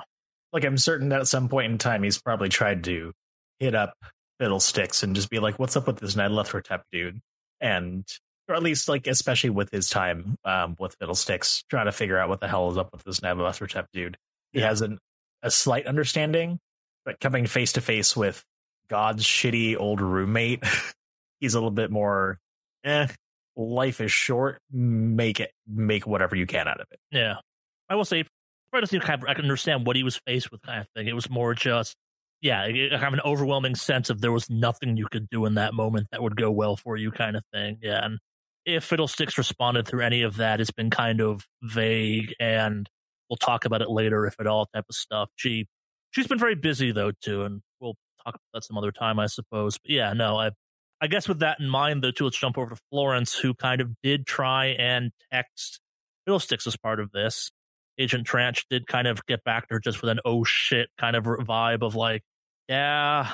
Like 0.54 0.64
I'm 0.64 0.78
certain 0.78 1.10
that 1.10 1.22
at 1.22 1.28
some 1.28 1.50
point 1.50 1.72
in 1.72 1.78
time 1.78 2.04
he's 2.04 2.22
probably 2.22 2.50
tried 2.50 2.84
to 2.86 3.12
hit 3.60 3.75
up 3.75 3.96
Fiddlesticks 4.40 5.04
and 5.04 5.16
just 5.16 5.30
be 5.30 5.40
like, 5.40 5.60
"What's 5.60 5.75
up 5.75 5.88
with 5.88 6.00
this 6.00 6.16
Nyarlathotep 6.16 6.82
dude?" 6.92 7.20
And 7.62 8.06
or 8.48 8.56
at 8.56 8.64
least 8.64 8.88
like 8.90 9.08
especially 9.08 9.50
with 9.50 9.72
his 9.72 9.90
time 9.90 10.36
um, 10.46 10.75
with 10.80 10.96
Fiddlesticks, 11.00 11.64
trying 11.70 11.86
to 11.86 11.92
figure 11.92 12.18
out 12.18 12.30
what 12.30 12.42
the 12.42 12.48
hell 12.48 12.70
is 12.72 12.78
up 12.78 12.90
with 12.92 13.04
this 13.04 13.22
Nyarlathotep 13.22 13.86
dude. 13.94 14.18
He 14.54 14.62
has 14.62 14.82
an, 14.82 15.00
a 15.42 15.52
slight 15.52 15.88
understanding, 15.88 16.60
but 17.04 17.20
coming 17.20 17.48
face 17.48 17.74
to 17.74 17.82
face 17.82 18.16
with 18.16 18.44
God's 18.88 19.24
shitty 19.24 19.77
old 19.77 20.01
roommate, 20.01 20.63
he's 21.39 21.54
a 21.54 21.58
little 21.58 21.72
bit 21.72 21.92
more. 21.92 22.39
Eh, 22.84 23.08
life 23.56 24.01
is 24.01 24.12
short. 24.12 24.62
Make 24.72 25.39
it, 25.39 25.51
make 25.68 26.06
whatever 26.06 26.36
you 26.36 26.46
can 26.46 26.68
out 26.68 26.82
of 26.82 26.88
it. 26.92 27.00
Yeah. 27.12 27.36
I 27.89 27.96
will 27.96 28.06
say, 28.06 28.24
I 28.74 28.82
kind 28.82 29.24
of, 29.24 29.30
I 29.30 29.34
can 29.34 29.46
understand 29.46 29.86
what 29.88 29.96
he 29.96 30.04
was 30.04 30.20
faced 30.25 30.51
with, 30.51 30.62
kind 30.62 30.82
of 30.82 30.88
thing. 30.96 31.08
It 31.08 31.15
was 31.15 31.30
more 31.30 31.54
just, 31.54 31.96
yeah, 32.42 32.62
I 32.62 32.98
have 32.98 33.13
an 33.13 33.22
overwhelming 33.24 33.75
sense 33.75 34.10
of 34.10 34.22
there 34.22 34.32
was 34.32 34.50
nothing 34.50 34.98
you 34.98 35.08
could 35.10 35.30
do 35.30 35.46
in 35.46 35.56
that 35.56 35.74
moment 35.74 36.08
that 36.12 36.22
would 36.22 36.36
go 36.36 36.51
well 36.51 36.75
for 36.75 36.98
you, 36.98 37.12
kind 37.12 37.36
of 37.36 37.44
thing. 37.54 37.77
Yeah. 37.82 38.04
And 38.04 38.20
if 38.65 38.84
Fiddlesticks 38.84 39.38
responded 39.38 39.88
through 39.88 40.04
any 40.04 40.24
of 40.24 40.38
that, 40.38 40.60
it's 40.60 40.72
been 40.72 40.89
kind 40.89 41.22
of 41.22 41.46
vague 41.63 42.34
and 42.39 42.89
we'll 43.30 43.38
talk 43.38 43.65
about 43.65 43.82
it 43.82 43.89
later, 43.89 44.25
if 44.25 44.36
at 44.39 44.48
all, 44.48 44.68
type 44.74 44.86
of 44.89 44.96
stuff. 44.96 45.30
She, 45.36 45.68
she's 46.12 46.27
been 46.27 46.39
very 46.39 46.56
busy 46.56 46.92
though, 46.92 47.12
too. 47.22 47.44
And 47.44 47.62
talk 48.25 48.36
about 48.36 48.41
that 48.53 48.63
some 48.63 48.77
other 48.77 48.91
time, 48.91 49.20
I 49.20 49.27
suppose. 49.27 49.77
But 49.77 49.91
yeah, 49.91 50.13
no, 50.13 50.38
I, 50.38 50.51
I 51.01 51.08
guess 51.08 51.27
with 51.27 51.39
that 51.39 51.60
in 51.60 51.70
mind, 51.70 52.03
though, 52.03 52.12
too, 52.12 52.25
let's 52.25 52.38
jump 52.38 52.58
over 52.58 52.72
to 52.72 52.82
Florence, 52.89 53.36
who 53.36 53.53
kind 53.53 53.82
of 53.82 53.91
did 54.01 54.25
try 54.25 54.67
and 54.67 55.12
text 55.32 55.79
Fiddlesticks 56.25 56.67
as 56.67 56.75
part 56.77 57.00
of 57.00 57.12
this. 57.12 57.51
Agent 57.98 58.27
Tranch 58.27 58.65
did 58.70 58.88
kind 58.88 59.08
of 59.08 59.25
get 59.25 59.44
back 59.44 59.67
to 59.67 59.75
her 59.75 59.79
just 59.79 60.01
with 60.01 60.10
an 60.10 60.20
oh 60.25 60.44
shit 60.44 60.89
kind 61.00 61.15
of 61.15 61.24
vibe 61.24 61.82
of 61.82 61.96
like, 61.96 62.24
yeah, 62.67 63.32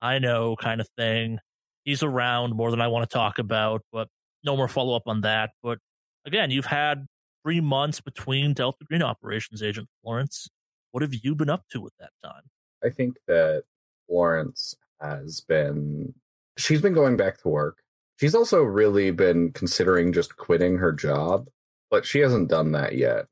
I 0.00 0.18
know 0.18 0.56
kind 0.56 0.80
of 0.80 0.88
thing. 0.96 1.38
He's 1.84 2.02
around 2.02 2.54
more 2.54 2.70
than 2.70 2.80
I 2.80 2.88
want 2.88 3.08
to 3.08 3.12
talk 3.12 3.38
about, 3.38 3.82
but 3.92 4.08
no 4.44 4.56
more 4.56 4.68
follow 4.68 4.96
up 4.96 5.04
on 5.06 5.20
that. 5.22 5.50
But 5.62 5.78
again, 6.26 6.50
you've 6.50 6.66
had 6.66 7.06
three 7.44 7.60
months 7.60 8.00
between 8.00 8.54
Delta 8.54 8.84
Green 8.84 9.02
operations, 9.02 9.62
Agent 9.62 9.88
Florence. 10.02 10.48
What 10.92 11.02
have 11.02 11.14
you 11.14 11.34
been 11.34 11.50
up 11.50 11.64
to 11.70 11.80
with 11.80 11.92
that 11.98 12.10
time? 12.24 12.42
I 12.84 12.90
think 12.90 13.16
that 13.26 13.64
Florence 14.12 14.76
has 15.00 15.40
been, 15.40 16.12
she's 16.58 16.82
been 16.82 16.92
going 16.92 17.16
back 17.16 17.38
to 17.38 17.48
work. 17.48 17.78
She's 18.20 18.34
also 18.34 18.62
really 18.62 19.10
been 19.10 19.52
considering 19.52 20.12
just 20.12 20.36
quitting 20.36 20.76
her 20.76 20.92
job, 20.92 21.46
but 21.90 22.04
she 22.04 22.18
hasn't 22.18 22.50
done 22.50 22.72
that 22.72 22.94
yet. 22.94 23.24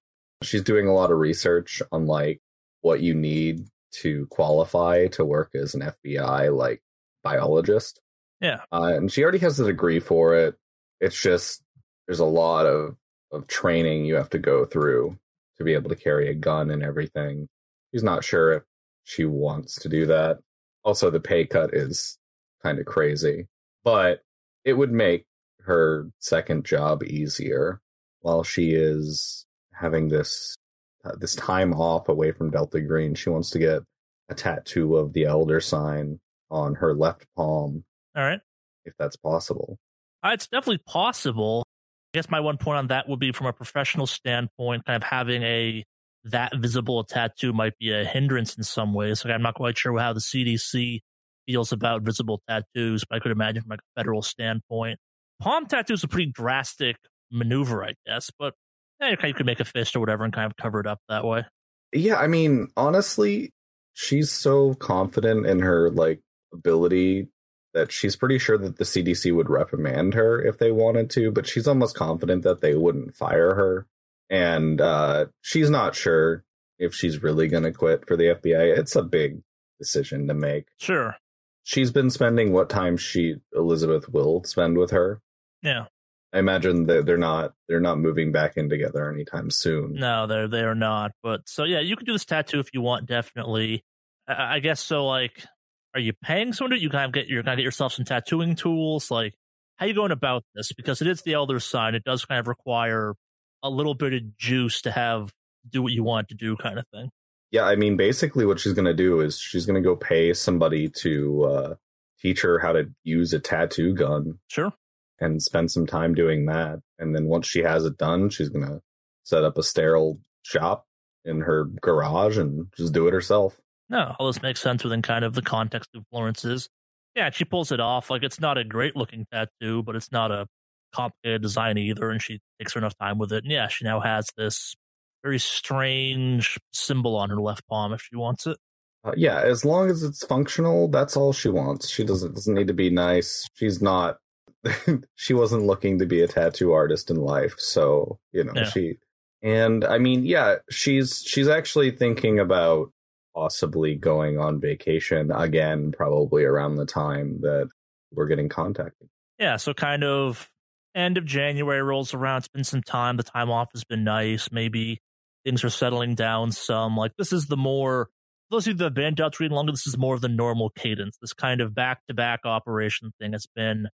She's 0.43 0.63
doing 0.63 0.87
a 0.89 0.95
lot 0.95 1.11
of 1.11 1.19
research 1.19 1.83
on 1.93 2.07
like 2.07 2.41
what 2.81 3.03
you 3.03 3.15
need 3.15 3.67
to 4.01 4.27
qualify 4.31 5.09
to 5.09 5.25
work 5.25 5.51
as 5.55 5.75
an 5.75 5.83
FBI 5.83 6.57
like 6.57 6.83
biologist. 7.23 8.01
Yeah. 8.41 8.63
Uh, 8.73 8.95
and 8.95 9.13
she 9.13 9.23
already 9.23 9.39
has 9.41 9.59
the 9.59 9.67
degree 9.67 10.01
for 10.01 10.35
it. 10.35 10.57
It's 10.99 11.21
just 11.21 11.63
there's 12.07 12.21
a 12.21 12.25
lot 12.25 12.65
of 12.65 12.97
of 13.33 13.47
training 13.49 14.07
you 14.07 14.15
have 14.15 14.31
to 14.31 14.39
go 14.39 14.65
through 14.65 15.19
to 15.59 15.65
be 15.65 15.75
able 15.75 15.91
to 15.91 15.97
carry 15.97 16.31
a 16.31 16.35
gun 16.35 16.71
and 16.71 16.83
everything. 16.83 17.49
She's 17.93 18.03
not 18.03 18.25
sure 18.25 18.55
if 18.55 18.63
she 19.05 19.27
wants 19.27 19.75
to 19.83 19.91
do 19.91 20.07
that. 20.07 20.39
Also, 20.85 21.11
the 21.11 21.21
pay 21.21 21.45
cut 21.45 21.75
is 21.75 22.19
kind 22.63 22.79
of 22.79 22.87
crazy, 22.87 23.49
but 23.85 24.21
it 24.65 24.75
would 24.75 24.93
make 24.93 25.27
her 25.63 26.09
second 26.19 26.65
job 26.65 27.03
easier 27.03 27.81
while 28.21 28.43
she 28.43 28.73
is 28.73 29.47
having 29.73 30.09
this 30.09 30.57
uh, 31.05 31.13
this 31.19 31.35
time 31.35 31.73
off 31.73 32.09
away 32.09 32.33
from 32.33 32.51
Delta 32.51 32.81
Green. 32.81 33.15
She 33.15 33.31
wants 33.31 33.51
to 33.51 33.59
get 33.59 33.83
a 34.29 34.35
tattoo 34.35 34.97
of 34.97 35.13
the 35.13 35.25
Elder 35.25 35.61
sign 35.61 36.21
on 36.51 36.75
her 36.75 36.95
left 36.95 37.27
palm. 37.37 37.85
All 38.17 38.23
right. 38.23 38.41
If 38.85 38.95
that's 38.99 39.17
possible. 39.17 39.79
Uh, 40.23 40.31
it's 40.33 40.47
definitely 40.47 40.83
possible. 40.87 41.65
I 42.13 42.19
guess 42.19 42.31
my 42.31 42.41
one 42.41 42.59
point 42.59 42.79
on 42.79 42.87
that 42.89 43.09
would 43.09 43.21
be 43.21 43.33
from 43.33 43.47
a 43.47 43.53
professional 43.53 44.07
standpoint, 44.07 44.85
kind 44.85 44.97
of 44.97 45.03
having 45.03 45.43
a 45.43 45.85
that 46.25 46.53
visible 46.57 47.03
tattoo 47.05 47.53
might 47.53 47.77
be 47.79 47.93
a 47.93 48.05
hindrance 48.05 48.57
in 48.57 48.63
some 48.63 48.93
ways. 48.93 49.25
Like 49.25 49.35
I'm 49.35 49.43
not 49.43 49.55
quite 49.55 49.79
sure 49.79 49.99
how 49.99 50.13
the 50.13 50.21
CDC 50.21 51.01
feels 51.47 51.73
about 51.73 52.03
visible 52.03 52.43
tattoos, 52.49 53.05
but 53.09 53.17
I 53.17 53.19
could 53.21 53.33
imagine 53.33 53.63
from 53.63 53.71
like 53.71 53.81
a 53.81 54.01
federal 54.01 54.23
standpoint. 54.23 54.99
Palm 55.41 55.67
tattoo 55.67 55.95
is 55.95 56.05
a 56.05 56.09
pretty 56.09 56.31
drastic 56.31 56.97
maneuver, 57.31 57.85
I 57.85 57.95
guess, 58.07 58.31
but 58.39 58.55
yeah, 59.01 59.15
you 59.25 59.35
could 59.35 59.47
make 59.47 59.61
a 59.61 59.65
fist 59.65 59.97
or 59.97 60.01
whatever 60.01 60.25
and 60.25 60.33
kind 60.33 60.47
of 60.47 60.57
cover 60.57 60.81
it 60.81 60.87
up 60.87 60.99
that 61.09 61.25
way. 61.25 61.45
Yeah, 61.93 62.17
I 62.17 62.27
mean, 62.27 62.69
honestly, 62.77 63.53
she's 63.95 64.31
so 64.31 64.75
confident 64.75 65.47
in 65.47 65.61
her 65.61 65.91
like 65.91 66.21
ability 66.53 67.29
that 67.73 67.93
she's 67.93 68.17
pretty 68.17 68.39
sure 68.39 68.59
that 68.59 68.77
the 68.77 68.85
CDC 68.85 69.35
would 69.35 69.49
reprimand 69.49 70.15
her 70.15 70.45
if 70.45 70.59
they 70.59 70.73
wanted 70.73 71.09
to, 71.11 71.31
but 71.31 71.47
she's 71.47 71.69
almost 71.69 71.97
confident 71.97 72.43
that 72.43 72.61
they 72.61 72.75
wouldn't 72.75 73.15
fire 73.15 73.55
her. 73.55 73.87
And 74.31 74.81
uh, 74.81 75.27
she's 75.43 75.69
not 75.69 75.95
sure 75.95 76.45
if 76.79 76.95
she's 76.95 77.23
really 77.23 77.49
going 77.49 77.65
to 77.65 77.73
quit 77.73 78.07
for 78.07 78.17
the 78.17 78.25
FBI. 78.25 78.79
It's 78.79 78.97
a 78.97 79.03
big 79.03 79.43
decision 79.79 80.29
to 80.29 80.35
make. 80.35 80.69
Sure. 80.79 81.17
She's 81.65 81.91
been 81.91 82.11
spending 82.11 82.53
what 82.53 82.71
time 82.71 82.97
she 82.97 83.37
Elizabeth 83.55 84.09
will 84.09 84.45
spend 84.45 84.79
with 84.79 84.93
her. 84.93 85.21
Yeah. 85.63 85.87
I 86.33 86.39
imagine 86.39 86.87
that 86.87 87.07
they're 87.07 87.19
not 87.19 87.55
they're 87.69 87.81
not 87.81 87.99
moving 87.99 88.31
back 88.31 88.57
in 88.57 88.69
together 88.69 89.11
anytime 89.11 89.51
soon. 89.51 89.95
No, 89.95 90.27
they're 90.29 90.47
they're 90.47 90.77
not. 90.77 91.11
But 91.23 91.43
so 91.47 91.65
yeah, 91.65 91.81
you 91.81 91.97
can 91.97 92.07
do 92.07 92.13
this 92.13 92.25
tattoo 92.25 92.61
if 92.61 92.69
you 92.73 92.81
want. 92.81 93.07
Definitely, 93.07 93.85
I, 94.29 94.57
I 94.57 94.59
guess 94.61 94.81
so. 94.81 95.07
Like, 95.07 95.45
are 95.93 96.01
you 96.01 96.13
paying 96.23 96.53
someone 96.53 96.71
to? 96.71 96.81
You 96.81 96.89
kind 96.89 97.07
of 97.07 97.13
get 97.13 97.27
you're 97.27 97.43
gonna 97.43 97.57
get 97.57 97.65
yourself 97.65 97.95
some 97.95 98.05
tattooing 98.05 98.55
tools. 98.55 99.11
Like, 99.11 99.35
how 99.77 99.87
you 99.87 99.95
going 99.95 100.13
about 100.13 100.45
this? 100.55 100.73
Because 100.73 101.01
it 101.01 101.09
is 101.09 101.23
the 101.23 101.35
elder 101.35 101.59
sign. 101.59 101.97
It 101.97 102.05
does 102.05 102.25
kind 102.25 102.39
of 102.39 102.47
require 102.47 103.15
a 103.63 103.71
little 103.71 103.95
bit 103.95 104.13
of 104.13 104.37
juice 104.37 104.83
to 104.83 104.91
have 104.91 105.33
do 105.69 105.83
what 105.83 105.93
you 105.93 106.03
want 106.03 106.29
to 106.29 106.35
do, 106.35 106.57
kind 106.57 106.79
of 106.79 106.87
thing. 106.93 107.11
Yeah, 107.51 107.65
I 107.65 107.77
mean, 107.77 107.97
basically, 107.97 108.47
what 108.47 108.61
she's 108.61 108.73
gonna 108.73 108.95
do 108.95 109.21
is 109.21 109.39
she's 109.39 109.67
gonna 109.67 109.81
go 109.81 109.97
pay 109.97 110.33
somebody 110.33 110.89
to 111.03 111.45
uh, 111.45 111.75
teach 112.21 112.43
her 112.43 112.59
how 112.59 112.73
to 112.73 112.91
use 113.03 113.33
a 113.33 113.41
tattoo 113.41 113.95
gun. 113.95 114.39
Sure 114.49 114.73
and 115.21 115.43
spend 115.43 115.71
some 115.71 115.87
time 115.87 116.15
doing 116.15 116.47
that. 116.47 116.81
And 116.99 117.15
then 117.15 117.27
once 117.27 117.47
she 117.47 117.61
has 117.61 117.85
it 117.85 117.99
done, 117.99 118.31
she's 118.31 118.49
going 118.49 118.67
to 118.67 118.81
set 119.23 119.45
up 119.45 119.59
a 119.59 119.63
sterile 119.63 120.19
shop 120.43 120.87
in 121.25 121.43
her 121.43 121.65
garage 121.65 122.39
and 122.39 122.67
just 122.77 122.95
do 122.95 123.07
it 123.07 123.13
herself. 123.13 123.61
No, 123.91 124.17
all 124.19 124.29
this 124.29 124.43
makes 124.43 124.61
sense 124.61 124.83
within 124.83 125.03
kind 125.03 125.25
of 125.25 125.35
the 125.35 125.43
context 125.43 125.91
of 125.95 126.05
Florence's. 126.11 126.69
Yeah, 127.15 127.31
she 127.31 127.45
pulls 127.45 127.73
it 127.73 127.81
off. 127.81 128.09
Like 128.09 128.23
it's 128.23 128.41
not 128.41 128.57
a 128.57 128.65
great 128.65 128.97
looking 128.97 129.27
tattoo, 129.31 129.83
but 129.83 129.97
it's 129.97 130.11
not 130.11 130.31
a 130.31 130.47
complicated 130.93 131.43
design 131.43 131.79
either. 131.79 132.11
And 132.11 132.23
she 132.23 132.41
takes 132.59 132.75
her 132.75 132.79
enough 132.79 132.97
time 132.99 133.19
with 133.19 133.33
it. 133.33 133.45
And 133.45 133.53
yeah, 133.53 133.69
she 133.69 133.85
now 133.85 134.01
has 134.01 134.29
this 134.37 134.75
very 135.23 135.39
strange 135.39 136.59
symbol 136.73 137.17
on 137.17 137.31
her 137.31 137.41
left 137.41 137.67
palm 137.69 137.93
if 137.93 138.03
she 138.03 138.17
wants 138.17 138.47
it. 138.47 138.57
Uh, 139.03 139.13
yeah, 139.17 139.41
as 139.41 139.65
long 139.65 139.91
as 139.91 140.03
it's 140.03 140.25
functional, 140.27 140.89
that's 140.89 141.17
all 141.17 141.33
she 141.33 141.49
wants. 141.49 141.89
She 141.89 142.05
doesn't 142.05 142.35
doesn't 142.35 142.55
need 142.55 142.67
to 142.67 142.75
be 142.75 142.91
nice. 142.91 143.49
She's 143.55 143.81
not 143.81 144.19
she 145.15 145.35
wasn't 145.35 145.65
looking 145.65 145.99
to 145.99 146.07
be 146.07 146.21
a 146.21 146.29
tattoo 146.29 146.73
artist 146.73 147.11
in 147.11 147.17
life, 147.17 147.55
so 147.59 148.19
you 148.33 148.45
know 148.45 148.53
yeah. 148.55 148.65
she. 148.65 148.99
And 149.43 149.85
I 149.85 149.99
mean, 149.99 150.25
yeah, 150.25 150.57
she's 150.71 151.23
she's 151.27 151.49
actually 151.49 151.93
thinking 151.93 152.39
about 152.39 152.93
possibly 153.35 153.95
going 153.95 154.39
on 154.39 154.61
vacation 154.61 155.31
again, 155.31 155.93
probably 155.93 156.45
around 156.45 156.77
the 156.77 156.85
time 156.85 157.41
that 157.41 157.69
we're 158.13 158.27
getting 158.27 158.49
contacted. 158.49 159.09
Yeah, 159.39 159.57
so 159.57 159.73
kind 159.73 160.05
of 160.05 160.51
end 160.95 161.19
of 161.19 161.25
January 161.25 161.83
rolls 161.83 162.15
around. 162.15 162.39
It's 162.39 162.49
been 162.49 162.65
some 162.65 162.83
time. 162.83 163.17
The 163.17 163.23
time 163.23 163.51
off 163.51 163.69
has 163.73 163.85
been 163.85 164.05
nice. 164.05 164.51
Maybe 164.51 165.01
things 165.45 165.65
are 165.65 165.71
settling 165.71 166.15
down 166.15 166.53
some. 166.53 166.97
Like 166.97 167.13
this 167.17 167.33
is 167.33 167.47
the 167.47 167.57
more 167.57 168.09
those 168.51 168.65
that 168.65 168.81
have 168.81 168.95
been 168.95 169.15
Delta 169.15 169.37
Green 169.37 169.53
longer, 169.53 169.73
this 169.73 169.87
is 169.87 169.97
more 169.97 170.15
of 170.15 170.21
the 170.21 170.29
normal 170.29 170.71
cadence. 170.71 171.17
This 171.21 171.33
kind 171.33 171.61
of 171.61 171.75
back 171.75 172.01
to 172.09 172.15
back 172.15 172.41
operation 172.45 173.13
thing 173.21 173.33
has 173.33 173.47
been 173.55 173.87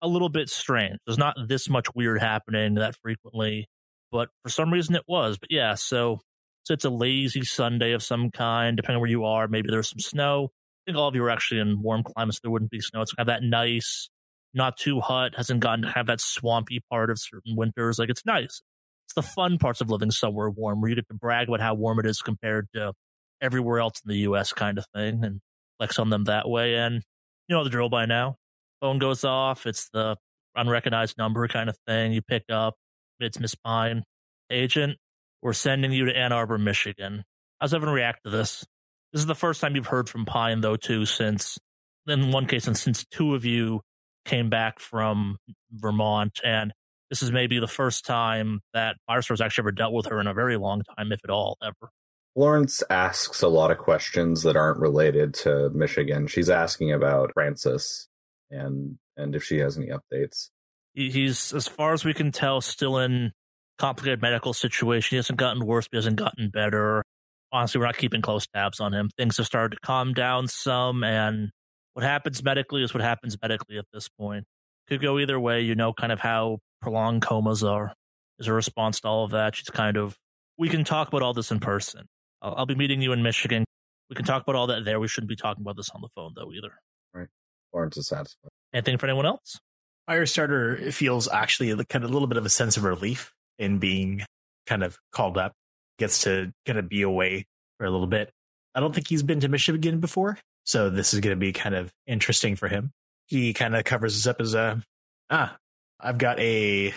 a 0.00 0.08
little 0.08 0.28
bit 0.28 0.48
strange. 0.48 0.98
There's 1.06 1.18
not 1.18 1.36
this 1.48 1.68
much 1.68 1.86
weird 1.94 2.20
happening 2.20 2.74
that 2.74 2.94
frequently, 3.02 3.66
but 4.12 4.28
for 4.42 4.50
some 4.50 4.72
reason 4.72 4.94
it 4.94 5.02
was. 5.08 5.38
But 5.38 5.50
yeah, 5.50 5.74
so 5.74 6.20
so 6.64 6.74
it's 6.74 6.84
a 6.84 6.90
lazy 6.90 7.44
Sunday 7.44 7.92
of 7.92 8.02
some 8.02 8.30
kind, 8.30 8.76
depending 8.76 9.00
where 9.00 9.10
you 9.10 9.24
are. 9.24 9.48
Maybe 9.48 9.68
there's 9.70 9.90
some 9.90 10.00
snow. 10.00 10.50
I 10.52 10.90
think 10.90 10.98
all 10.98 11.08
of 11.08 11.14
you 11.14 11.24
are 11.24 11.30
actually 11.30 11.60
in 11.60 11.82
warm 11.82 12.02
climates. 12.02 12.40
There 12.40 12.50
wouldn't 12.50 12.70
be 12.70 12.80
snow. 12.80 13.02
It's 13.02 13.12
kind 13.12 13.28
of 13.28 13.34
that 13.34 13.42
nice, 13.46 14.08
not 14.54 14.76
too 14.76 15.00
hot, 15.00 15.34
hasn't 15.36 15.60
gotten 15.60 15.82
to 15.82 15.90
have 15.90 16.06
that 16.06 16.20
swampy 16.20 16.80
part 16.90 17.10
of 17.10 17.18
certain 17.20 17.56
winters. 17.56 17.98
Like 17.98 18.10
it's 18.10 18.24
nice. 18.24 18.62
It's 19.06 19.14
the 19.14 19.22
fun 19.22 19.58
parts 19.58 19.80
of 19.80 19.90
living 19.90 20.10
somewhere 20.10 20.48
warm 20.48 20.80
where 20.80 20.88
you 20.88 20.96
get 20.96 21.08
to 21.08 21.14
brag 21.14 21.48
about 21.48 21.60
how 21.60 21.74
warm 21.74 21.98
it 21.98 22.06
is 22.06 22.22
compared 22.22 22.68
to 22.74 22.92
everywhere 23.40 23.80
else 23.80 24.00
in 24.04 24.10
the 24.10 24.18
U.S. 24.20 24.52
kind 24.52 24.78
of 24.78 24.86
thing 24.94 25.24
and 25.24 25.40
flex 25.78 25.98
on 25.98 26.10
them 26.10 26.24
that 26.24 26.48
way. 26.48 26.76
And 26.76 27.02
you 27.48 27.54
know 27.56 27.64
the 27.64 27.70
drill 27.70 27.90
by 27.90 28.06
now 28.06 28.36
phone 28.84 28.98
goes 28.98 29.24
off. 29.24 29.66
It's 29.66 29.88
the 29.94 30.16
unrecognized 30.54 31.16
number 31.16 31.48
kind 31.48 31.70
of 31.70 31.76
thing. 31.86 32.12
You 32.12 32.20
pick 32.20 32.44
up. 32.50 32.74
It's 33.18 33.40
Miss 33.40 33.54
Pine. 33.54 34.04
Agent, 34.50 34.98
we're 35.40 35.54
sending 35.54 35.90
you 35.90 36.04
to 36.04 36.14
Ann 36.14 36.32
Arbor, 36.32 36.58
Michigan. 36.58 37.24
How's 37.58 37.72
everyone 37.72 37.94
react 37.94 38.24
to 38.24 38.30
this? 38.30 38.62
This 39.12 39.20
is 39.20 39.26
the 39.26 39.34
first 39.34 39.62
time 39.62 39.74
you've 39.74 39.86
heard 39.86 40.10
from 40.10 40.26
Pine, 40.26 40.60
though, 40.60 40.76
too, 40.76 41.06
since 41.06 41.58
in 42.06 42.30
one 42.30 42.46
case, 42.46 42.66
and 42.66 42.76
since 42.76 43.06
two 43.06 43.34
of 43.34 43.46
you 43.46 43.80
came 44.24 44.50
back 44.50 44.80
from 44.80 45.36
Vermont, 45.72 46.40
and 46.44 46.72
this 47.10 47.22
is 47.22 47.30
maybe 47.30 47.58
the 47.58 47.68
first 47.68 48.04
time 48.04 48.60
that 48.72 48.96
Firestar's 49.08 49.40
actually 49.40 49.62
ever 49.62 49.72
dealt 49.72 49.92
with 49.92 50.06
her 50.06 50.20
in 50.20 50.26
a 50.26 50.34
very 50.34 50.56
long 50.56 50.82
time, 50.96 51.12
if 51.12 51.20
at 51.24 51.30
all, 51.30 51.56
ever. 51.62 51.90
Florence 52.34 52.82
asks 52.90 53.42
a 53.42 53.48
lot 53.48 53.70
of 53.70 53.78
questions 53.78 54.42
that 54.42 54.56
aren't 54.56 54.80
related 54.80 55.34
to 55.34 55.70
Michigan. 55.70 56.26
She's 56.26 56.50
asking 56.50 56.92
about 56.92 57.32
Francis 57.32 58.08
and 58.50 58.98
and 59.16 59.36
if 59.36 59.44
she 59.44 59.58
has 59.58 59.76
any 59.78 59.88
updates. 59.88 60.50
He's, 60.94 61.52
as 61.52 61.68
far 61.68 61.92
as 61.92 62.04
we 62.04 62.14
can 62.14 62.32
tell, 62.32 62.60
still 62.60 62.98
in 62.98 63.32
complicated 63.78 64.22
medical 64.22 64.52
situation. 64.52 65.14
He 65.14 65.16
hasn't 65.16 65.38
gotten 65.38 65.64
worse, 65.64 65.86
but 65.86 65.96
he 65.96 65.98
hasn't 65.98 66.16
gotten 66.16 66.50
better. 66.50 67.04
Honestly, 67.52 67.78
we're 67.78 67.86
not 67.86 67.96
keeping 67.96 68.22
close 68.22 68.46
tabs 68.48 68.80
on 68.80 68.92
him. 68.92 69.10
Things 69.16 69.36
have 69.36 69.46
started 69.46 69.76
to 69.76 69.80
calm 69.86 70.12
down 70.14 70.48
some, 70.48 71.04
and 71.04 71.50
what 71.94 72.04
happens 72.04 72.42
medically 72.42 72.82
is 72.82 72.92
what 72.92 73.02
happens 73.02 73.36
medically 73.40 73.78
at 73.78 73.86
this 73.92 74.08
point. 74.08 74.44
Could 74.88 75.00
go 75.00 75.18
either 75.18 75.40
way. 75.40 75.62
You 75.62 75.74
know, 75.74 75.92
kind 75.92 76.12
of 76.12 76.20
how 76.20 76.58
prolonged 76.82 77.22
comas 77.22 77.64
are. 77.64 77.94
As 78.38 78.48
a 78.48 78.52
response 78.52 79.00
to 79.00 79.08
all 79.08 79.24
of 79.24 79.30
that, 79.30 79.56
she's 79.56 79.70
kind 79.70 79.96
of. 79.96 80.16
We 80.58 80.68
can 80.68 80.84
talk 80.84 81.08
about 81.08 81.22
all 81.22 81.32
this 81.32 81.50
in 81.50 81.60
person. 81.60 82.06
I'll, 82.42 82.54
I'll 82.58 82.66
be 82.66 82.74
meeting 82.74 83.00
you 83.00 83.12
in 83.12 83.22
Michigan. 83.22 83.64
We 84.10 84.16
can 84.16 84.24
talk 84.24 84.42
about 84.42 84.54
all 84.54 84.66
that 84.68 84.84
there. 84.84 85.00
We 85.00 85.08
shouldn't 85.08 85.28
be 85.28 85.36
talking 85.36 85.62
about 85.62 85.76
this 85.76 85.90
on 85.90 86.00
the 86.00 86.08
phone, 86.14 86.32
though, 86.36 86.52
either. 86.52 86.74
Right. 87.14 87.28
Florence 87.70 87.96
is 87.96 88.06
satisfied. 88.06 88.50
Anything 88.72 88.98
for 88.98 89.06
anyone 89.06 89.26
else? 89.26 89.58
Firestarter 90.08 90.92
feels 90.92 91.28
actually 91.28 91.70
a, 91.70 91.76
kind 91.84 92.04
of 92.04 92.10
a 92.10 92.12
little 92.12 92.28
bit 92.28 92.36
of 92.36 92.44
a 92.44 92.50
sense 92.50 92.76
of 92.76 92.84
relief 92.84 93.32
in 93.58 93.78
being 93.78 94.22
kind 94.66 94.84
of 94.84 94.98
called 95.12 95.38
up. 95.38 95.52
Gets 95.98 96.24
to 96.24 96.52
kind 96.66 96.78
of 96.78 96.88
be 96.88 97.02
away 97.02 97.46
for 97.78 97.86
a 97.86 97.90
little 97.90 98.08
bit. 98.08 98.30
I 98.74 98.80
don't 98.80 98.92
think 98.94 99.08
he's 99.08 99.22
been 99.22 99.40
to 99.40 99.48
Michigan 99.48 100.00
before, 100.00 100.38
so 100.64 100.90
this 100.90 101.14
is 101.14 101.20
going 101.20 101.36
to 101.36 101.40
be 101.40 101.52
kind 101.52 101.74
of 101.74 101.92
interesting 102.06 102.56
for 102.56 102.68
him. 102.68 102.92
He 103.26 103.54
kind 103.54 103.74
of 103.74 103.84
covers 103.84 104.14
this 104.14 104.26
up 104.26 104.40
as 104.40 104.54
a 104.54 104.82
ah, 105.30 105.56
I've 106.00 106.18
got 106.18 106.38
a 106.40 106.92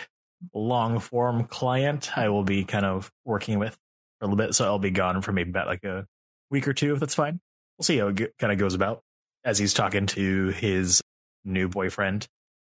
long 0.53 0.99
form 0.99 1.45
client 1.45 2.15
I 2.17 2.29
will 2.29 2.43
be 2.43 2.63
kind 2.63 2.85
of 2.85 3.11
working 3.25 3.59
with 3.59 3.73
for 4.19 4.25
a 4.25 4.27
little 4.27 4.37
bit, 4.37 4.55
so 4.55 4.65
I'll 4.65 4.79
be 4.79 4.91
gone 4.91 5.21
for 5.21 5.31
maybe 5.31 5.49
about 5.49 5.67
like 5.67 5.83
a 5.83 6.05
week 6.49 6.67
or 6.67 6.73
two 6.73 6.93
if 6.93 6.99
that's 6.99 7.15
fine. 7.15 7.39
We'll 7.77 7.85
see 7.85 7.97
how 7.97 8.07
it 8.07 8.33
kind 8.39 8.51
of 8.51 8.59
goes 8.59 8.73
about 8.73 9.01
as 9.43 9.57
he's 9.57 9.73
talking 9.73 10.07
to 10.07 10.49
his 10.49 11.01
new 11.45 11.69
boyfriend. 11.69 12.27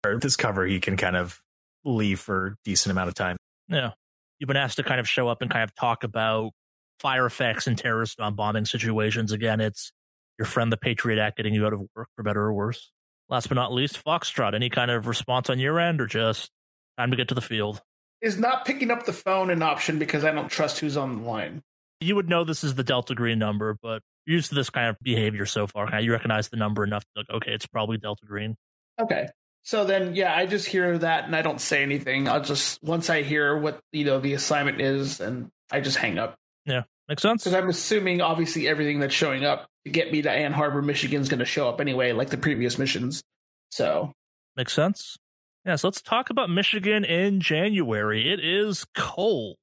Or 0.06 0.20
this 0.20 0.36
cover, 0.36 0.66
he 0.66 0.80
can 0.80 0.98
kind 0.98 1.16
of 1.16 1.42
leave 1.84 2.20
for 2.20 2.48
a 2.48 2.56
decent 2.64 2.92
amount 2.92 3.10
of 3.10 3.16
time. 3.16 3.38
Yeah. 3.68 3.92
You've 4.40 4.48
been 4.48 4.58
asked 4.58 4.78
to 4.78 4.84
kind 4.84 5.00
of 5.00 5.08
show 5.08 5.28
up 5.28 5.42
and 5.42 5.50
kind 5.50 5.64
of 5.64 5.74
talk 5.76 6.04
about 6.04 6.52
fire 7.00 7.26
effects 7.26 7.68
and 7.68 7.78
terrorist 7.78 8.18
bomb 8.18 8.36
bombing 8.36 8.66
situations. 8.66 9.32
Again, 9.32 9.62
it's 9.62 9.92
your 10.38 10.46
friend, 10.46 10.72
the 10.72 10.78
Patriot 10.78 11.22
Act, 11.22 11.38
getting 11.38 11.54
you 11.54 11.66
out 11.66 11.74
of 11.74 11.82
work 11.96 12.10
for 12.16 12.24
better 12.24 12.42
or 12.42 12.54
worse. 12.54 12.92
Last 13.30 13.48
but 13.48 13.56
not 13.56 13.74
least, 13.74 14.04
Foxtrot. 14.04 14.54
Any 14.54 14.70
kind 14.70 14.92
of 14.92 15.08
response 15.08 15.50
on 15.50 15.60
your 15.60 15.80
end 15.80 16.02
or 16.02 16.08
just 16.08 16.52
time 16.98 17.12
to 17.12 17.18
get 17.18 17.30
to 17.30 17.36
the 17.36 17.42
field? 17.42 17.82
Is 18.22 18.38
not 18.38 18.66
picking 18.66 18.92
up 18.92 19.06
the 19.06 19.14
phone 19.14 19.50
an 19.50 19.62
option 19.62 20.00
because 20.00 20.24
I 20.24 20.32
don't 20.32 20.50
trust 20.50 20.80
who's 20.80 20.98
on 20.98 21.18
the 21.18 21.30
line? 21.30 21.62
You 22.02 22.16
would 22.16 22.30
know 22.30 22.44
this 22.44 22.64
is 22.64 22.76
the 22.76 22.84
Delta 22.84 23.16
Green 23.16 23.40
number, 23.40 23.78
but 23.82 24.02
you're 24.26 24.36
used 24.36 24.50
to 24.50 24.56
this 24.56 24.70
kind 24.70 24.90
of 24.90 24.98
behavior 25.02 25.46
so 25.46 25.68
far. 25.68 26.00
You 26.00 26.12
recognize 26.12 26.50
the 26.50 26.58
number 26.58 26.84
enough 26.84 27.04
to 27.04 27.10
like, 27.22 27.30
okay, 27.30 27.52
it's 27.52 27.66
probably 27.66 27.98
Delta 27.98 28.26
Green. 28.26 28.56
Okay. 29.00 29.28
So 29.64 29.84
then, 29.84 30.16
yeah, 30.16 30.36
I 30.36 30.46
just 30.46 30.68
hear 30.68 30.98
that 31.00 31.26
and 31.26 31.36
I 31.36 31.42
don't 31.42 31.60
say 31.60 31.82
anything. 31.82 32.28
I'll 32.30 32.42
just 32.42 32.82
once 32.84 33.10
I 33.10 33.24
hear 33.24 33.58
what 33.58 33.80
you 33.92 34.06
know 34.06 34.20
the 34.20 34.34
assignment 34.34 34.80
is, 34.80 35.20
and 35.20 35.50
I 35.72 35.82
just 35.82 35.98
hang 35.98 36.20
up. 36.20 36.36
Yeah, 36.66 36.84
makes 37.10 37.24
sense. 37.24 37.44
Because 37.44 37.56
I'm 37.56 37.70
assuming 37.70 38.22
obviously 38.22 38.68
everything 38.68 39.00
that's 39.00 39.14
showing 39.14 39.44
up 39.44 39.68
to 39.86 39.92
get 39.92 40.12
me 40.12 40.22
to 40.24 40.32
Ann 40.32 40.54
Arbor, 40.54 40.82
Michigan, 40.82 41.22
is 41.22 41.30
going 41.30 41.40
to 41.40 41.46
show 41.46 41.70
up 41.70 41.80
anyway, 41.80 42.12
like 42.12 42.30
the 42.30 42.38
previous 42.38 42.78
missions. 42.78 43.24
So 43.70 44.12
makes 44.56 44.74
sense. 44.74 45.18
Yeah, 45.66 45.76
so 45.76 45.88
let's 45.88 46.02
talk 46.02 46.30
about 46.30 46.50
Michigan 46.50 47.04
in 47.04 47.40
January. 47.40 48.32
It 48.32 48.40
is 48.44 48.86
cold, 48.96 49.58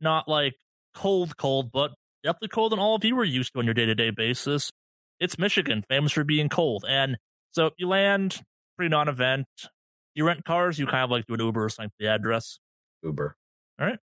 not 0.00 0.28
like 0.28 0.54
cold, 0.94 1.36
cold, 1.36 1.70
but 1.72 1.92
definitely 2.24 2.48
cold 2.48 2.72
than 2.72 2.78
all 2.78 2.96
of 2.96 3.04
you 3.04 3.18
are 3.18 3.24
used 3.24 3.52
to 3.52 3.60
on 3.60 3.64
your 3.64 3.74
day 3.74 3.86
to 3.86 3.94
day 3.94 4.10
basis. 4.10 4.70
It's 5.20 5.38
Michigan, 5.38 5.84
famous 5.88 6.12
for 6.12 6.24
being 6.24 6.48
cold, 6.48 6.84
and 6.88 7.16
so 7.52 7.70
you 7.76 7.88
land 7.88 8.40
pretty 8.76 8.90
non-event. 8.90 9.46
You 10.14 10.26
rent 10.26 10.44
cars, 10.44 10.78
you 10.78 10.86
kind 10.86 11.04
of 11.04 11.10
like 11.10 11.26
do 11.26 11.34
an 11.34 11.40
Uber 11.40 11.64
or 11.64 11.68
something 11.68 11.92
the 12.00 12.08
address. 12.08 12.58
Uber. 13.02 13.36
All 13.78 13.86
right. 13.86 13.98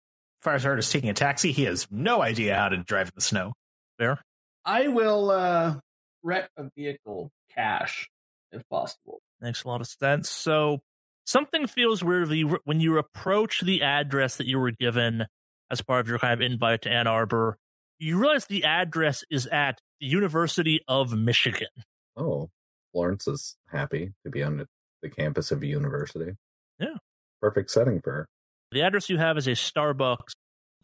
Firestarter 0.44 0.78
is 0.78 0.90
taking 0.90 1.10
a 1.10 1.14
taxi. 1.14 1.50
He 1.50 1.64
has 1.64 1.88
no 1.90 2.22
idea 2.22 2.54
how 2.54 2.68
to 2.68 2.76
drive 2.78 3.08
in 3.08 3.12
the 3.16 3.20
snow. 3.20 3.54
Fair. 3.98 4.20
I 4.66 4.88
will 4.88 5.30
uh, 5.30 5.76
rent 6.22 6.48
a 6.58 6.64
vehicle 6.76 7.30
cash 7.54 8.10
if 8.52 8.68
possible. 8.68 9.20
Makes 9.40 9.64
a 9.64 9.68
lot 9.68 9.80
of 9.80 9.86
sense. 9.86 10.28
So 10.28 10.80
something 11.24 11.66
feels 11.66 12.02
weird 12.02 12.28
when 12.64 12.80
you 12.80 12.98
approach 12.98 13.60
the 13.60 13.82
address 13.82 14.36
that 14.36 14.46
you 14.46 14.58
were 14.58 14.72
given 14.72 15.24
as 15.70 15.80
part 15.80 16.00
of 16.00 16.08
your 16.08 16.18
kind 16.18 16.34
of 16.34 16.40
invite 16.40 16.82
to 16.82 16.90
Ann 16.90 17.06
Arbor. 17.06 17.56
You 17.98 18.18
realize 18.18 18.46
the 18.46 18.64
address 18.64 19.24
is 19.30 19.46
at 19.46 19.80
the 20.00 20.06
University 20.06 20.80
of 20.88 21.12
Michigan. 21.12 21.68
Oh. 22.16 22.50
Florence 22.92 23.28
is 23.28 23.56
happy 23.70 24.12
to 24.24 24.30
be 24.30 24.42
on 24.42 24.66
the 25.02 25.10
campus 25.10 25.50
of 25.50 25.62
a 25.62 25.66
university. 25.66 26.32
Yeah. 26.78 26.96
Perfect 27.42 27.70
setting 27.70 28.00
for 28.00 28.12
her. 28.12 28.28
The 28.72 28.82
address 28.82 29.10
you 29.10 29.18
have 29.18 29.36
is 29.36 29.46
a 29.46 29.50
Starbucks. 29.50 30.32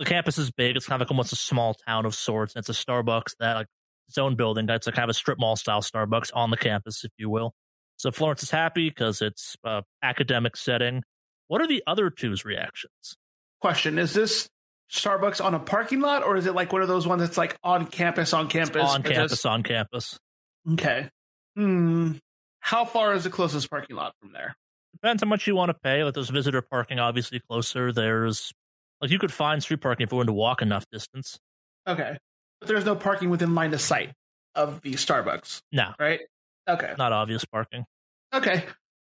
The 0.02 0.08
campus 0.08 0.36
is 0.36 0.50
big. 0.50 0.76
It's 0.76 0.86
kind 0.86 1.00
of 1.00 1.06
like 1.06 1.12
almost 1.12 1.32
a 1.32 1.36
small 1.36 1.74
town 1.74 2.06
of 2.06 2.16
sorts. 2.16 2.56
It's 2.56 2.68
a 2.68 2.72
Starbucks 2.72 3.36
that 3.38 3.54
like 3.54 3.66
its 4.08 4.18
own 4.18 4.34
building. 4.34 4.66
That's 4.66 4.88
a 4.88 4.90
kind 4.90 5.04
of 5.04 5.10
a 5.10 5.14
strip 5.14 5.38
mall 5.38 5.54
style 5.54 5.80
Starbucks 5.80 6.32
on 6.34 6.50
the 6.50 6.56
campus, 6.56 7.04
if 7.04 7.12
you 7.18 7.30
will. 7.30 7.54
So 7.98 8.10
Florence 8.10 8.42
is 8.42 8.50
happy 8.50 8.88
because 8.88 9.22
it's 9.22 9.54
a 9.62 9.84
academic 10.02 10.56
setting. 10.56 11.04
What 11.46 11.60
are 11.60 11.68
the 11.68 11.84
other 11.86 12.10
two's 12.10 12.44
reactions? 12.44 13.14
Question: 13.60 13.96
Is 13.96 14.12
this 14.12 14.48
Starbucks 14.90 15.40
on 15.44 15.54
a 15.54 15.60
parking 15.60 16.00
lot, 16.00 16.24
or 16.24 16.36
is 16.36 16.46
it 16.46 16.54
like 16.56 16.72
one 16.72 16.82
of 16.82 16.88
those 16.88 17.06
ones 17.06 17.22
that's 17.22 17.38
like 17.38 17.56
on 17.62 17.86
campus, 17.86 18.32
on 18.32 18.48
campus, 18.48 18.82
it's 18.82 18.94
on 18.94 19.02
campus, 19.04 19.30
just... 19.30 19.46
on 19.46 19.62
campus? 19.62 20.18
Okay. 20.72 21.08
Hmm. 21.54 22.14
How 22.58 22.84
far 22.84 23.14
is 23.14 23.22
the 23.22 23.30
closest 23.30 23.70
parking 23.70 23.94
lot 23.94 24.14
from 24.20 24.32
there? 24.32 24.56
Depends 24.94 25.22
how 25.22 25.28
much 25.28 25.46
you 25.46 25.54
want 25.54 25.68
to 25.68 25.74
pay. 25.74 26.02
Like 26.02 26.14
there's 26.14 26.30
visitor 26.30 26.60
parking 26.60 26.98
obviously 26.98 27.38
closer. 27.38 27.92
There's 27.92 28.52
like 29.02 29.10
you 29.10 29.18
could 29.18 29.32
find 29.32 29.62
street 29.62 29.80
parking 29.80 30.04
if 30.04 30.12
you 30.12 30.16
wanted 30.16 30.28
to 30.28 30.32
walk 30.32 30.62
enough 30.62 30.84
distance. 30.90 31.38
Okay. 31.86 32.16
But 32.60 32.68
there's 32.68 32.84
no 32.84 32.96
parking 32.96 33.28
within 33.28 33.54
line 33.54 33.74
of 33.74 33.80
sight 33.80 34.12
of 34.54 34.80
the 34.82 34.92
Starbucks. 34.94 35.60
No. 35.72 35.92
Right? 35.98 36.20
Okay. 36.68 36.94
Not 36.96 37.12
obvious 37.12 37.44
parking. 37.44 37.84
Okay. 38.32 38.64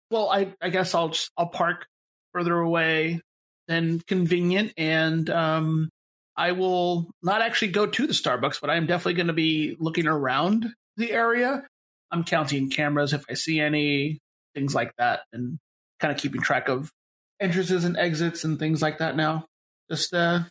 Well, 0.09 0.29
I 0.29 0.53
I 0.61 0.69
guess 0.69 0.95
I'll 0.95 1.09
just 1.09 1.29
I'll 1.37 1.47
park 1.47 1.85
further 2.33 2.57
away 2.57 3.21
than 3.67 3.99
convenient 4.07 4.73
and 4.77 5.29
um 5.29 5.89
I 6.35 6.53
will 6.53 7.11
not 7.21 7.41
actually 7.41 7.71
go 7.71 7.85
to 7.85 8.07
the 8.07 8.13
Starbucks, 8.13 8.61
but 8.61 8.69
I'm 8.69 8.87
definitely 8.87 9.15
going 9.15 9.27
to 9.27 9.33
be 9.33 9.75
looking 9.79 10.07
around 10.07 10.65
the 10.95 11.11
area 11.11 11.65
I'm 12.11 12.23
counting 12.23 12.69
cameras 12.69 13.13
if 13.13 13.23
I 13.29 13.33
see 13.33 13.59
any 13.59 14.19
things 14.53 14.75
like 14.75 14.91
that, 14.97 15.21
and 15.31 15.57
kind 15.99 16.13
of 16.13 16.19
keeping 16.19 16.41
track 16.41 16.67
of 16.67 16.91
entrances 17.39 17.85
and 17.85 17.97
exits 17.97 18.43
and 18.43 18.59
things 18.59 18.81
like 18.81 18.97
that 18.97 19.15
now. 19.15 19.45
Just 19.91 20.13
uh, 20.13 20.43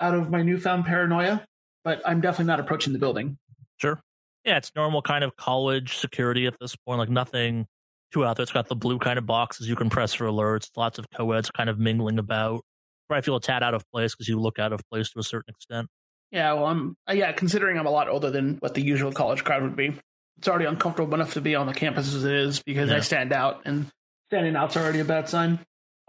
out 0.00 0.14
of 0.14 0.30
my 0.30 0.40
newfound 0.40 0.86
paranoia, 0.86 1.44
but 1.84 2.00
I'm 2.06 2.22
definitely 2.22 2.46
not 2.46 2.60
approaching 2.60 2.94
the 2.94 2.98
building. 2.98 3.36
Sure. 3.76 4.00
Yeah, 4.42 4.56
it's 4.56 4.72
normal 4.74 5.02
kind 5.02 5.22
of 5.22 5.36
college 5.36 5.98
security 5.98 6.46
at 6.46 6.58
this 6.58 6.74
point. 6.76 6.98
Like 6.98 7.10
nothing 7.10 7.66
too 8.10 8.24
out 8.24 8.36
there. 8.36 8.44
It's 8.44 8.52
got 8.52 8.68
the 8.68 8.76
blue 8.76 8.98
kind 8.98 9.18
of 9.18 9.26
boxes 9.26 9.68
you 9.68 9.76
can 9.76 9.90
press 9.90 10.14
for 10.14 10.24
alerts. 10.24 10.70
Lots 10.76 10.98
of 10.98 11.06
co-eds 11.10 11.50
kind 11.50 11.68
of 11.68 11.78
mingling 11.78 12.18
about. 12.18 12.62
Probably 13.08 13.22
feel 13.22 13.36
a 13.36 13.40
tad 13.40 13.62
out 13.62 13.74
of 13.74 13.84
place 13.92 14.14
because 14.14 14.28
you 14.28 14.40
look 14.40 14.58
out 14.58 14.72
of 14.72 14.80
place 14.90 15.10
to 15.10 15.18
a 15.18 15.22
certain 15.22 15.50
extent. 15.54 15.88
Yeah, 16.30 16.54
well, 16.54 16.66
I'm 16.66 16.96
uh, 17.08 17.12
yeah. 17.12 17.32
Considering 17.32 17.78
I'm 17.78 17.86
a 17.86 17.90
lot 17.90 18.08
older 18.08 18.30
than 18.30 18.56
what 18.60 18.74
the 18.74 18.82
usual 18.82 19.12
college 19.12 19.44
crowd 19.44 19.62
would 19.62 19.76
be, 19.76 19.94
it's 20.38 20.48
already 20.48 20.64
uncomfortable 20.64 21.14
enough 21.14 21.34
to 21.34 21.40
be 21.40 21.54
on 21.54 21.66
the 21.66 21.74
campus 21.74 22.14
as 22.14 22.24
it 22.24 22.32
is 22.32 22.62
because 22.62 22.90
yeah. 22.90 22.96
I 22.96 23.00
stand 23.00 23.32
out, 23.32 23.62
and 23.64 23.86
standing 24.28 24.56
out's 24.56 24.76
already 24.76 25.00
a 25.00 25.04
bad 25.04 25.28
sign. 25.28 25.60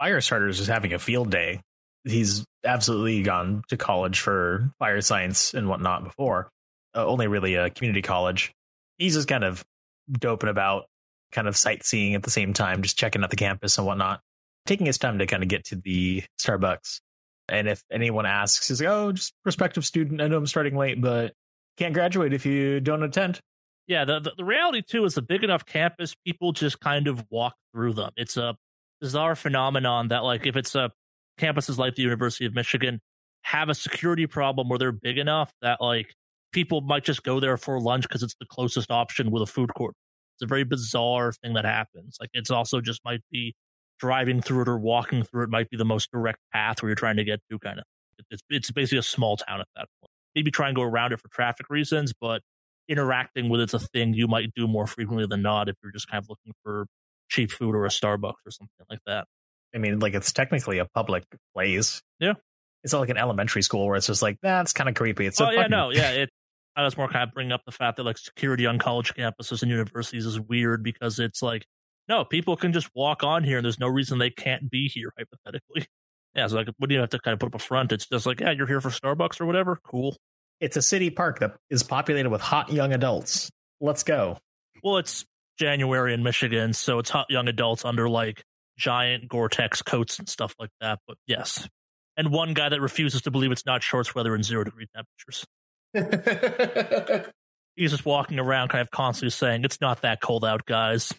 Firestarters 0.02 0.58
is 0.58 0.66
having 0.66 0.92
a 0.92 0.98
field 0.98 1.30
day. 1.30 1.60
He's 2.04 2.44
absolutely 2.64 3.22
gone 3.22 3.62
to 3.68 3.76
college 3.76 4.20
for 4.20 4.70
fire 4.78 5.00
science 5.00 5.54
and 5.54 5.68
whatnot 5.68 6.04
before, 6.04 6.50
uh, 6.94 7.06
only 7.06 7.26
really 7.26 7.54
a 7.54 7.70
community 7.70 8.02
college. 8.02 8.52
He's 8.98 9.14
just 9.14 9.28
kind 9.28 9.44
of 9.44 9.64
doping 10.10 10.48
about, 10.48 10.86
kind 11.32 11.46
of 11.48 11.56
sightseeing 11.56 12.14
at 12.14 12.22
the 12.22 12.30
same 12.30 12.52
time, 12.52 12.82
just 12.82 12.98
checking 12.98 13.22
out 13.22 13.30
the 13.30 13.36
campus 13.36 13.78
and 13.78 13.86
whatnot, 13.86 14.20
taking 14.66 14.86
his 14.86 14.98
time 14.98 15.18
to 15.18 15.26
kind 15.26 15.42
of 15.42 15.48
get 15.48 15.66
to 15.66 15.76
the 15.76 16.22
Starbucks. 16.40 17.00
And 17.48 17.68
if 17.68 17.82
anyone 17.90 18.26
asks, 18.26 18.68
he's 18.68 18.80
like, 18.80 18.90
"Oh, 18.90 19.12
just 19.12 19.32
prospective 19.42 19.84
student. 19.84 20.20
I 20.20 20.28
know 20.28 20.36
I'm 20.36 20.46
starting 20.46 20.76
late, 20.76 21.00
but 21.00 21.32
can't 21.78 21.94
graduate 21.94 22.32
if 22.32 22.44
you 22.44 22.80
don't 22.80 23.02
attend." 23.02 23.40
Yeah, 23.86 24.04
the, 24.04 24.20
the, 24.20 24.32
the 24.36 24.44
reality 24.44 24.82
too 24.82 25.04
is 25.06 25.16
a 25.16 25.22
big 25.22 25.42
enough 25.44 25.64
campus, 25.64 26.14
people 26.26 26.52
just 26.52 26.78
kind 26.80 27.08
of 27.08 27.24
walk 27.30 27.54
through 27.72 27.94
them. 27.94 28.10
It's 28.16 28.36
a 28.36 28.54
bizarre 29.00 29.34
phenomenon 29.34 30.08
that, 30.08 30.24
like, 30.24 30.46
if 30.46 30.56
it's 30.56 30.74
a 30.74 30.90
campuses 31.38 31.78
like 31.78 31.94
the 31.94 32.02
University 32.02 32.46
of 32.46 32.54
Michigan 32.54 33.00
have 33.42 33.68
a 33.68 33.74
security 33.74 34.26
problem 34.26 34.68
where 34.68 34.78
they're 34.78 34.92
big 34.92 35.18
enough 35.18 35.52
that, 35.62 35.80
like, 35.80 36.14
people 36.52 36.80
might 36.80 37.04
just 37.04 37.22
go 37.22 37.40
there 37.40 37.56
for 37.56 37.80
lunch 37.80 38.02
because 38.02 38.22
it's 38.22 38.34
the 38.40 38.46
closest 38.46 38.90
option 38.90 39.30
with 39.30 39.42
a 39.42 39.46
food 39.46 39.72
court. 39.74 39.94
It's 40.36 40.44
a 40.44 40.46
very 40.46 40.64
bizarre 40.64 41.32
thing 41.32 41.54
that 41.54 41.64
happens. 41.64 42.16
Like 42.20 42.30
it's 42.32 42.50
also 42.50 42.80
just 42.80 43.00
might 43.04 43.20
be 43.30 43.54
driving 43.98 44.40
through 44.40 44.62
it 44.62 44.68
or 44.68 44.78
walking 44.78 45.24
through 45.24 45.44
it 45.44 45.50
might 45.50 45.68
be 45.68 45.76
the 45.76 45.84
most 45.84 46.10
direct 46.12 46.38
path 46.52 46.80
where 46.80 46.90
you're 46.90 46.96
trying 46.96 47.16
to 47.16 47.24
get 47.24 47.40
to 47.50 47.58
kind 47.58 47.80
of. 47.80 47.84
It's, 48.30 48.42
it's 48.48 48.70
basically 48.70 48.98
a 48.98 49.02
small 49.02 49.36
town 49.36 49.60
at 49.60 49.68
that 49.76 49.88
point. 50.00 50.10
Maybe 50.34 50.50
try 50.50 50.68
and 50.68 50.76
go 50.76 50.82
around 50.82 51.12
it 51.12 51.20
for 51.20 51.28
traffic 51.28 51.66
reasons, 51.70 52.12
but 52.20 52.42
interacting 52.88 53.48
with 53.48 53.60
it's 53.60 53.74
a 53.74 53.78
thing 53.78 54.14
you 54.14 54.28
might 54.28 54.50
do 54.54 54.66
more 54.66 54.86
frequently 54.86 55.26
than 55.26 55.42
not 55.42 55.68
if 55.68 55.76
you're 55.82 55.92
just 55.92 56.08
kind 56.08 56.22
of 56.22 56.28
looking 56.28 56.52
for 56.62 56.86
cheap 57.28 57.50
food 57.50 57.74
or 57.74 57.84
a 57.84 57.88
Starbucks 57.88 58.34
or 58.46 58.50
something 58.50 58.86
like 58.88 59.00
that. 59.06 59.26
I 59.74 59.78
mean, 59.78 59.98
like 59.98 60.14
it's 60.14 60.32
technically 60.32 60.78
a 60.78 60.86
public 60.86 61.24
place. 61.54 62.00
Yeah. 62.18 62.34
It's 62.84 62.92
not 62.92 63.00
like 63.00 63.10
an 63.10 63.16
elementary 63.18 63.62
school 63.62 63.86
where 63.86 63.96
it's 63.96 64.06
just 64.06 64.22
like, 64.22 64.38
that's 64.42 64.72
kind 64.72 64.88
of 64.88 64.94
creepy. 64.94 65.26
It's 65.26 65.40
oh 65.40 65.46
a 65.46 65.52
yeah, 65.52 65.56
fucking- 65.58 65.70
no, 65.70 65.90
yeah. 65.92 66.10
It 66.10 66.30
I 66.76 66.84
was 66.84 66.96
more 66.96 67.08
kind 67.08 67.28
of 67.28 67.34
bringing 67.34 67.52
up 67.52 67.62
the 67.66 67.72
fact 67.72 67.96
that 67.96 68.04
like 68.04 68.18
security 68.18 68.64
on 68.64 68.78
college 68.78 69.12
campuses 69.14 69.62
and 69.62 69.70
universities 69.70 70.24
is 70.26 70.38
weird 70.38 70.82
because 70.84 71.18
it's 71.18 71.42
like 71.42 71.66
no, 72.08 72.24
people 72.24 72.56
can 72.56 72.72
just 72.72 72.88
walk 72.94 73.22
on 73.22 73.44
here 73.44 73.58
and 73.58 73.64
there's 73.64 73.78
no 73.80 73.88
reason 73.88 74.18
they 74.18 74.30
can't 74.30 74.70
be 74.70 74.88
here 74.88 75.12
hypothetically. 75.18 75.86
Yeah, 76.34 76.46
so 76.46 76.56
like 76.56 76.68
what 76.76 76.88
do 76.88 76.94
you 76.94 77.00
have 77.00 77.10
to 77.10 77.18
kind 77.18 77.32
of 77.32 77.40
put 77.40 77.46
up 77.48 77.54
a 77.54 77.58
front? 77.58 77.90
It's 77.90 78.06
just 78.06 78.26
like 78.26 78.38
yeah, 78.38 78.52
you're 78.52 78.66
here 78.66 78.80
for 78.80 78.90
Starbucks 78.90 79.40
or 79.40 79.46
whatever. 79.46 79.80
Cool. 79.82 80.14
It's 80.60 80.76
a 80.76 80.82
city 80.82 81.10
park 81.10 81.40
that 81.40 81.56
is 81.70 81.82
populated 81.82 82.28
with 82.30 82.42
hot 82.42 82.70
young 82.70 82.92
adults. 82.92 83.50
Let's 83.80 84.04
go. 84.04 84.38
Well, 84.84 84.98
it's 84.98 85.24
January 85.58 86.14
in 86.14 86.22
Michigan, 86.22 86.74
so 86.74 87.00
it's 87.00 87.10
hot 87.10 87.26
young 87.30 87.48
adults 87.48 87.84
under 87.84 88.08
like 88.08 88.44
giant 88.78 89.28
Gore-Tex 89.28 89.82
coats 89.82 90.18
and 90.18 90.28
stuff 90.28 90.54
like 90.58 90.70
that. 90.80 91.00
But 91.06 91.18
yes, 91.26 91.68
and 92.16 92.30
one 92.30 92.54
guy 92.54 92.68
that 92.68 92.80
refuses 92.80 93.22
to 93.22 93.30
believe 93.30 93.52
it's 93.52 93.66
not 93.66 93.82
shorts 93.82 94.14
weather 94.14 94.34
in 94.34 94.42
zero 94.42 94.64
degree 94.64 94.86
temperatures. 94.94 95.44
He's 97.76 97.90
just 97.92 98.04
walking 98.04 98.38
around, 98.38 98.68
kind 98.68 98.82
of 98.82 98.90
constantly 98.90 99.30
saying, 99.30 99.64
"It's 99.64 99.80
not 99.80 100.02
that 100.02 100.20
cold 100.20 100.44
out, 100.44 100.64
guys." 100.66 101.12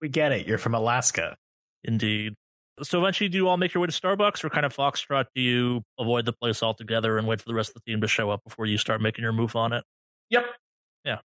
We 0.00 0.08
get 0.08 0.32
it. 0.32 0.46
You're 0.46 0.58
from 0.58 0.74
Alaska. 0.74 1.36
Indeed. 1.84 2.34
So 2.82 3.00
eventually, 3.00 3.28
do 3.28 3.38
you 3.38 3.48
all 3.48 3.56
make 3.56 3.72
your 3.72 3.80
way 3.80 3.86
to 3.86 3.92
Starbucks, 3.92 4.44
or 4.44 4.50
kind 4.50 4.66
of 4.66 4.74
foxtrot? 4.74 5.26
Do 5.34 5.40
you 5.40 5.82
avoid 5.98 6.26
the 6.26 6.32
place 6.32 6.62
altogether 6.62 7.16
and 7.16 7.26
wait 7.26 7.40
for 7.40 7.48
the 7.48 7.54
rest 7.54 7.70
of 7.70 7.74
the 7.74 7.90
team 7.90 8.02
to 8.02 8.08
show 8.08 8.30
up 8.30 8.42
before 8.44 8.66
you 8.66 8.76
start 8.76 9.00
making 9.00 9.22
your 9.22 9.32
move 9.32 9.56
on 9.56 9.72
it? 9.72 9.84
Yep. 10.30 10.44
Yeah. 11.04 11.16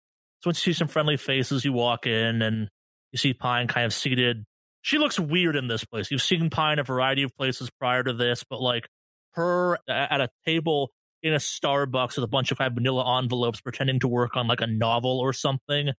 So 0.42 0.48
once 0.48 0.64
you 0.64 0.72
see 0.72 0.78
some 0.78 0.88
friendly 0.88 1.16
faces, 1.16 1.64
you 1.64 1.72
walk 1.72 2.06
in 2.06 2.42
and 2.42 2.68
you 3.12 3.18
see 3.18 3.32
Pine 3.32 3.66
kind 3.66 3.86
of 3.86 3.92
seated. 3.92 4.44
She 4.82 4.98
looks 4.98 5.18
weird 5.20 5.56
in 5.56 5.68
this 5.68 5.84
place. 5.84 6.10
You've 6.10 6.22
seen 6.22 6.50
Pine 6.50 6.78
a 6.78 6.82
variety 6.82 7.22
of 7.22 7.36
places 7.36 7.70
prior 7.78 8.02
to 8.02 8.12
this, 8.12 8.44
but 8.48 8.60
like 8.60 8.88
her 9.32 9.78
at 9.88 10.20
a 10.20 10.28
table 10.46 10.90
in 11.22 11.34
a 11.34 11.36
Starbucks 11.36 12.16
with 12.16 12.24
a 12.24 12.28
bunch 12.28 12.50
of 12.50 12.58
kind 12.58 12.70
of 12.70 12.74
manila 12.74 13.18
envelopes 13.18 13.60
pretending 13.60 14.00
to 14.00 14.08
work 14.08 14.36
on 14.36 14.46
like 14.46 14.60
a 14.60 14.66
novel 14.66 15.20
or 15.20 15.32
something. 15.32 15.90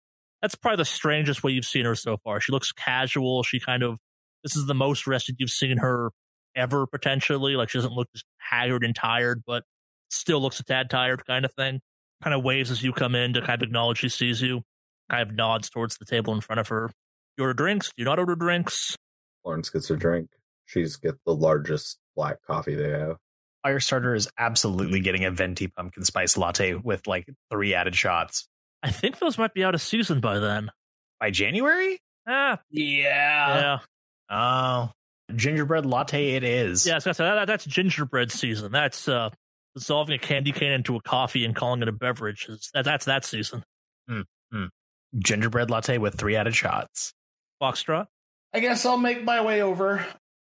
That's 0.41 0.55
probably 0.55 0.79
the 0.79 0.87
strangest 0.87 1.43
way 1.43 1.53
you've 1.53 1.67
seen 1.67 1.85
her 1.85 1.95
so 1.95 2.17
far. 2.25 2.41
She 2.41 2.53
looks 2.53 2.73
casual. 2.73 3.43
She 3.43 3.61
kind 3.61 3.83
of, 3.83 3.99
this 4.43 4.57
is 4.57 4.67
the 4.67 4.75
most 4.75 5.07
rested 5.07 5.37
you've 5.39 5.51
seen 5.51 5.77
her 5.77 6.11
ever 6.57 6.87
potentially. 6.87 7.57
Like 7.57 7.69
she 7.69 7.79
doesn't 7.79 7.93
look 7.93 8.09
just 8.15 8.25
haggard 8.39 8.83
and 8.83 8.95
tired, 8.95 9.43
but 9.47 9.65
still 10.09 10.41
looks 10.41 10.59
a 10.59 10.65
tad 10.65 10.89
tired 10.89 11.25
kind 11.27 11.45
of 11.45 11.53
thing. 11.53 11.81
Kind 12.23 12.35
of 12.35 12.43
waves 12.43 12.71
as 12.71 12.83
you 12.83 12.93
come 12.93 13.15
in 13.15 13.35
to 13.35 13.41
kind 13.41 13.63
of 13.63 13.67
acknowledge 13.67 13.99
she 13.99 14.09
sees 14.09 14.41
you. 14.41 14.63
Kind 15.11 15.29
of 15.29 15.37
nods 15.37 15.69
towards 15.69 15.99
the 15.99 16.07
table 16.07 16.33
in 16.33 16.41
front 16.41 16.61
of 16.61 16.69
her. 16.69 16.91
You 17.41 17.45
order 17.45 17.55
drinks? 17.55 17.87
Do 17.89 17.95
you 17.97 18.05
not 18.05 18.19
order 18.19 18.35
drinks? 18.35 18.97
Florence 19.43 19.71
gets 19.71 19.89
a 19.89 19.97
drink. 19.97 20.29
She's 20.67 20.97
get 20.97 21.15
the 21.25 21.35
largest 21.35 21.97
black 22.15 22.37
coffee 22.47 22.75
they 22.75 22.91
have. 22.91 23.17
Firestarter 23.65 24.15
is 24.15 24.29
absolutely 24.37 25.01
getting 25.01 25.25
a 25.25 25.31
venti 25.31 25.67
pumpkin 25.67 26.05
spice 26.05 26.37
latte 26.37 26.75
with 26.75 27.07
like 27.07 27.27
three 27.51 27.73
added 27.73 27.95
shots. 27.97 28.47
I 28.83 28.91
think 28.91 29.19
those 29.21 29.39
might 29.39 29.55
be 29.55 29.65
out 29.65 29.75
of 29.75 29.81
season 29.81 30.21
by 30.21 30.39
then. 30.39 30.71
By 31.19 31.31
January? 31.31 31.99
Ah, 32.29 32.59
yeah. 32.71 33.79
yeah. 34.29 34.29
Oh, 34.31 34.91
gingerbread 35.35 35.87
latte 35.87 36.33
it 36.35 36.45
is. 36.45 36.87
Yeah, 36.87 36.99
so 36.99 37.15
that, 37.15 37.47
that's 37.47 37.65
gingerbread 37.65 38.31
season. 38.31 38.71
That's 38.71 39.09
uh, 39.09 39.31
dissolving 39.75 40.15
a 40.15 40.19
candy 40.19 40.53
cane 40.53 40.73
into 40.73 40.95
a 40.97 41.01
coffee 41.01 41.47
and 41.47 41.57
calling 41.57 41.81
it 41.81 41.89
a 41.89 41.93
beverage. 41.93 42.45
It's- 42.51 42.71
That, 42.75 42.85
that's 42.85 43.07
that 43.07 43.25
season. 43.25 43.65
Gingerbread 45.19 45.71
latte 45.71 45.97
with 45.99 46.17
three 46.17 46.37
added 46.37 46.55
shots. 46.55 47.13
Foxtrot? 47.61 48.07
I 48.53 48.61
guess 48.61 48.85
I'll 48.85 48.99
make 48.99 49.23
my 49.23 49.43
way 49.45 49.63
over 49.63 50.05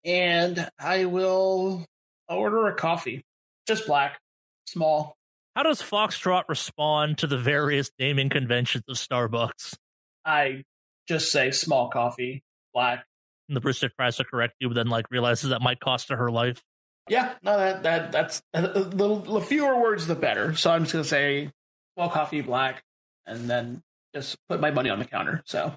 and 0.05 0.69
I 0.79 1.05
will 1.05 1.85
order 2.29 2.69
a 2.69 2.75
coffee. 2.75 3.25
Just 3.67 3.87
black, 3.87 4.21
small. 4.67 5.17
How 5.55 5.63
does 5.63 5.83
Foxtrot 5.83 6.45
respond 6.49 7.19
to 7.19 7.27
the 7.27 7.39
various 7.39 7.91
naming 7.99 8.31
conventions 8.31 8.85
of 8.89 8.97
Starbucks? 8.97 9.77
I 10.25 10.65
just 11.07 11.31
say 11.31 11.51
small 11.51 11.91
coffee, 11.91 12.43
black. 12.73 13.05
And 13.49 13.57
the 13.57 13.61
barista 13.61 13.91
tries 13.95 14.17
to 14.17 14.25
correct 14.25 14.55
you, 14.61 14.69
but 14.69 14.75
then 14.75 14.87
like 14.87 15.07
realizes 15.11 15.51
that 15.51 15.61
might 15.61 15.81
cost 15.81 16.09
her 16.09 16.17
her 16.17 16.31
life. 16.31 16.63
Yeah, 17.09 17.35
no, 17.43 17.59
that 17.59 17.83
that 17.83 18.13
that's 18.13 18.43
uh, 18.55 18.61
the, 18.61 19.21
the 19.21 19.41
fewer 19.41 19.81
words 19.81 20.07
the 20.07 20.15
better. 20.15 20.55
So 20.55 20.71
I'm 20.71 20.85
just 20.85 20.93
gonna 20.93 21.05
say 21.05 21.51
small 21.95 22.09
coffee, 22.09 22.41
black, 22.41 22.83
and 23.27 23.51
then 23.51 23.83
just 24.15 24.37
put 24.49 24.61
my 24.61 24.71
money 24.71 24.89
on 24.89 25.01
the 25.01 25.05
counter. 25.05 25.43
So 25.45 25.75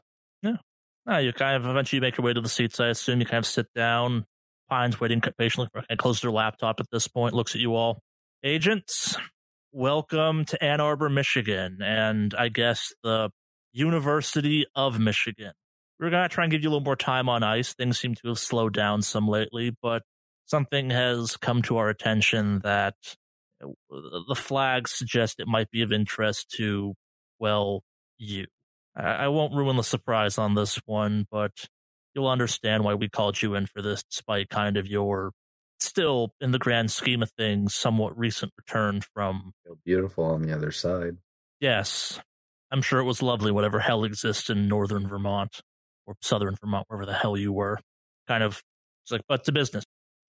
Ah, 1.07 1.19
you 1.19 1.31
kind 1.33 1.55
of 1.55 1.69
eventually 1.69 1.99
make 1.99 2.17
your 2.17 2.25
way 2.25 2.33
to 2.33 2.41
the 2.41 2.49
seats. 2.49 2.79
I 2.79 2.87
assume 2.87 3.19
you 3.19 3.27
kind 3.27 3.37
of 3.37 3.45
sit 3.45 3.67
down. 3.75 4.25
Pine's 4.69 4.99
waiting 4.99 5.21
patiently 5.21 5.69
for 5.71 5.83
and 5.87 5.99
closes 5.99 6.23
her 6.23 6.31
laptop 6.31 6.79
at 6.79 6.89
this 6.91 7.07
point. 7.07 7.35
Looks 7.35 7.53
at 7.53 7.61
you 7.61 7.75
all, 7.75 8.01
agents. 8.43 9.15
Welcome 9.71 10.45
to 10.45 10.63
Ann 10.63 10.81
Arbor, 10.81 11.09
Michigan, 11.09 11.77
and 11.83 12.33
I 12.33 12.49
guess 12.49 12.91
the 13.03 13.29
University 13.71 14.65
of 14.73 14.99
Michigan. 14.99 15.51
We're 15.99 16.09
gonna 16.09 16.27
try 16.27 16.45
and 16.45 16.51
give 16.51 16.63
you 16.63 16.69
a 16.69 16.71
little 16.71 16.83
more 16.83 16.95
time 16.95 17.29
on 17.29 17.43
ice. 17.43 17.73
Things 17.73 17.99
seem 17.99 18.15
to 18.15 18.29
have 18.29 18.39
slowed 18.39 18.73
down 18.73 19.03
some 19.03 19.27
lately, 19.27 19.75
but 19.83 20.01
something 20.45 20.89
has 20.89 21.37
come 21.37 21.61
to 21.63 21.77
our 21.77 21.89
attention 21.89 22.61
that 22.63 22.95
uh, 23.63 23.67
the 24.27 24.35
flags 24.35 24.91
suggest 24.91 25.39
it 25.39 25.47
might 25.47 25.69
be 25.69 25.83
of 25.83 25.91
interest 25.91 26.49
to, 26.57 26.95
well, 27.37 27.83
you. 28.17 28.47
I 28.95 29.25
I 29.25 29.27
won't 29.27 29.53
ruin 29.53 29.77
the 29.77 29.83
surprise 29.83 30.37
on 30.37 30.55
this 30.55 30.79
one, 30.85 31.25
but 31.31 31.51
you'll 32.13 32.27
understand 32.27 32.83
why 32.83 32.93
we 32.93 33.09
called 33.09 33.41
you 33.41 33.55
in 33.55 33.65
for 33.65 33.81
this, 33.81 34.03
despite 34.03 34.49
kind 34.49 34.77
of 34.77 34.87
your 34.87 35.31
still, 35.79 36.33
in 36.39 36.51
the 36.51 36.59
grand 36.59 36.91
scheme 36.91 37.21
of 37.21 37.31
things, 37.37 37.75
somewhat 37.75 38.17
recent 38.17 38.51
return 38.57 39.01
from. 39.13 39.53
Beautiful 39.85 40.25
on 40.25 40.41
the 40.41 40.53
other 40.53 40.71
side. 40.71 41.17
Yes, 41.59 42.19
I'm 42.71 42.81
sure 42.81 42.99
it 42.99 43.05
was 43.05 43.21
lovely, 43.21 43.51
whatever 43.51 43.79
hell 43.79 44.03
exists 44.03 44.49
in 44.49 44.67
northern 44.67 45.07
Vermont 45.07 45.61
or 46.05 46.15
southern 46.21 46.55
Vermont, 46.61 46.85
wherever 46.87 47.05
the 47.05 47.13
hell 47.13 47.37
you 47.37 47.51
were. 47.51 47.79
Kind 48.27 48.43
of, 48.43 48.61
it's 49.03 49.11
like, 49.11 49.21
but 49.27 49.43
to 49.45 49.51
business. 49.51 49.83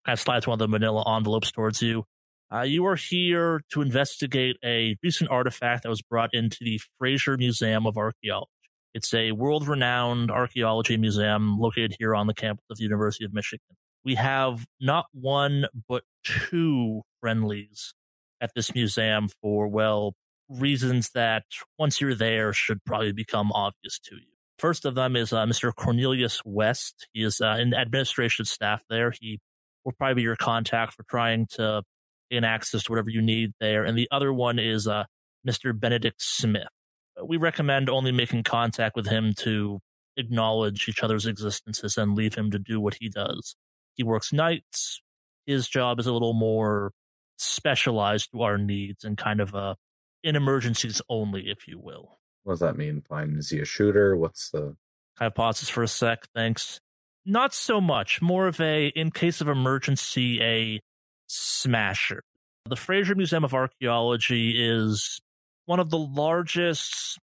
Kind 0.05 0.15
of 0.15 0.21
slides 0.21 0.47
one 0.47 0.55
of 0.55 0.59
the 0.59 0.69
manila 0.69 1.03
envelopes 1.17 1.51
towards 1.51 1.83
you. 1.83 2.05
Uh, 2.53 2.63
you 2.63 2.87
are 2.87 2.95
here 2.95 3.61
to 3.73 3.83
investigate 3.83 4.57
a 4.65 4.97
recent 5.03 5.31
artifact 5.31 5.83
that 5.83 5.89
was 5.89 6.03
brought 6.03 6.31
into 6.33 6.59
the 6.61 6.81
Fraser 6.99 7.37
Museum 7.37 7.87
of 7.87 7.97
Archaeology. 7.97 8.51
It's 8.97 9.13
a 9.13 9.33
world 9.33 9.69
renowned 9.69 10.31
archaeology 10.31 10.97
museum 10.97 11.59
located 11.59 11.97
here 11.99 12.15
on 12.15 12.29
the 12.29 12.33
campus 12.33 12.65
of 12.71 12.79
the 12.79 12.83
University 12.83 13.27
of 13.27 13.35
Michigan. 13.35 13.77
We 14.07 14.15
have 14.15 14.65
not 14.81 15.05
one, 15.13 15.67
but 15.87 16.05
two 16.25 17.03
friendlies 17.21 17.93
at 18.41 18.53
this 18.57 18.75
museum 18.75 19.29
for, 19.43 19.69
well, 19.69 20.15
reasons 20.49 21.11
that 21.11 21.45
once 21.79 22.01
you're 22.01 22.15
there 22.15 22.55
should 22.55 22.83
probably 22.87 23.13
become 23.13 23.53
obvious 23.53 23.99
to 24.05 24.15
you. 24.15 24.33
First 24.59 24.87
of 24.87 24.95
them 24.95 25.15
is 25.15 25.31
uh, 25.31 25.45
Mr. 25.45 25.75
Cornelius 25.75 26.41
West. 26.47 27.07
He 27.13 27.23
is 27.23 27.43
uh, 27.43 27.59
in 27.61 27.75
administration 27.75 28.47
staff 28.47 28.83
there. 28.89 29.13
He 29.21 29.41
will 29.85 29.93
probably 29.93 30.15
be 30.15 30.23
your 30.23 30.37
contact 30.37 30.95
for 30.95 31.03
trying 31.03 31.49
to 31.57 31.83
gain 32.31 32.45
access 32.45 32.85
to 32.85 32.93
whatever 32.93 33.11
you 33.11 33.21
need 33.21 33.53
there. 33.61 33.85
And 33.85 33.99
the 33.99 34.09
other 34.11 34.33
one 34.33 34.59
is 34.59 34.89
uh, 34.89 35.05
Mr. 35.47 35.79
Benedict 35.79 36.23
Smith. 36.23 36.69
We 37.25 37.37
recommend 37.37 37.89
only 37.89 38.13
making 38.13 38.45
contact 38.45 38.97
with 38.97 39.07
him 39.07 39.33
to 39.39 39.81
acknowledge 40.17 40.89
each 40.89 41.03
other's 41.03 41.27
existences 41.27 41.97
and 41.97 42.15
leave 42.15 42.35
him 42.35 42.51
to 42.51 42.59
do 42.59 42.81
what 42.81 42.97
he 43.01 43.09
does. 43.09 43.57
He 43.95 44.03
works 44.03 44.33
nights. 44.33 45.01
His 45.47 45.69
job 45.69 45.99
is 46.01 46.07
a 46.07 46.13
little 46.13 46.35
more 46.35 46.93
specialized 47.39 48.33
to 48.33 48.43
our 48.43 48.59
needs 48.59 49.05
and 49.05 49.17
kind 49.17 49.41
of 49.41 49.55
uh, 49.55 49.75
in 50.23 50.37
emergencies 50.37 51.01
only, 51.09 51.49
if 51.49 51.69
you 51.69 51.79
will. 51.79 52.19
What 52.45 52.55
does 52.55 52.61
that 52.61 52.77
mean? 52.77 53.03
Fine. 53.09 53.37
Is 53.39 53.51
he 53.51 53.61
a 53.61 53.65
shooter? 53.65 54.17
What's 54.17 54.51
the 54.51 54.77
Kind 55.19 55.29
of 55.29 55.35
pauses 55.35 55.71
for 55.71 55.83
a 55.83 55.89
sec. 55.89 56.27
Thanks. 56.35 56.81
Not 57.25 57.55
so 57.55 57.81
much. 57.81 58.21
More 58.21 58.47
of 58.47 58.61
a, 58.61 58.89
in 58.89 59.11
case 59.11 59.41
of 59.41 59.49
emergency, 59.49 60.43
a 60.43 60.81
smasher. 61.27 62.23
The 62.69 62.77
Fraser 62.77 63.15
Museum 63.15 63.43
of 63.43 63.55
Archaeology 63.55 64.55
is 64.63 65.21
one 65.67 65.81
of 65.81 65.91
the 65.91 65.99
largest 65.99 67.19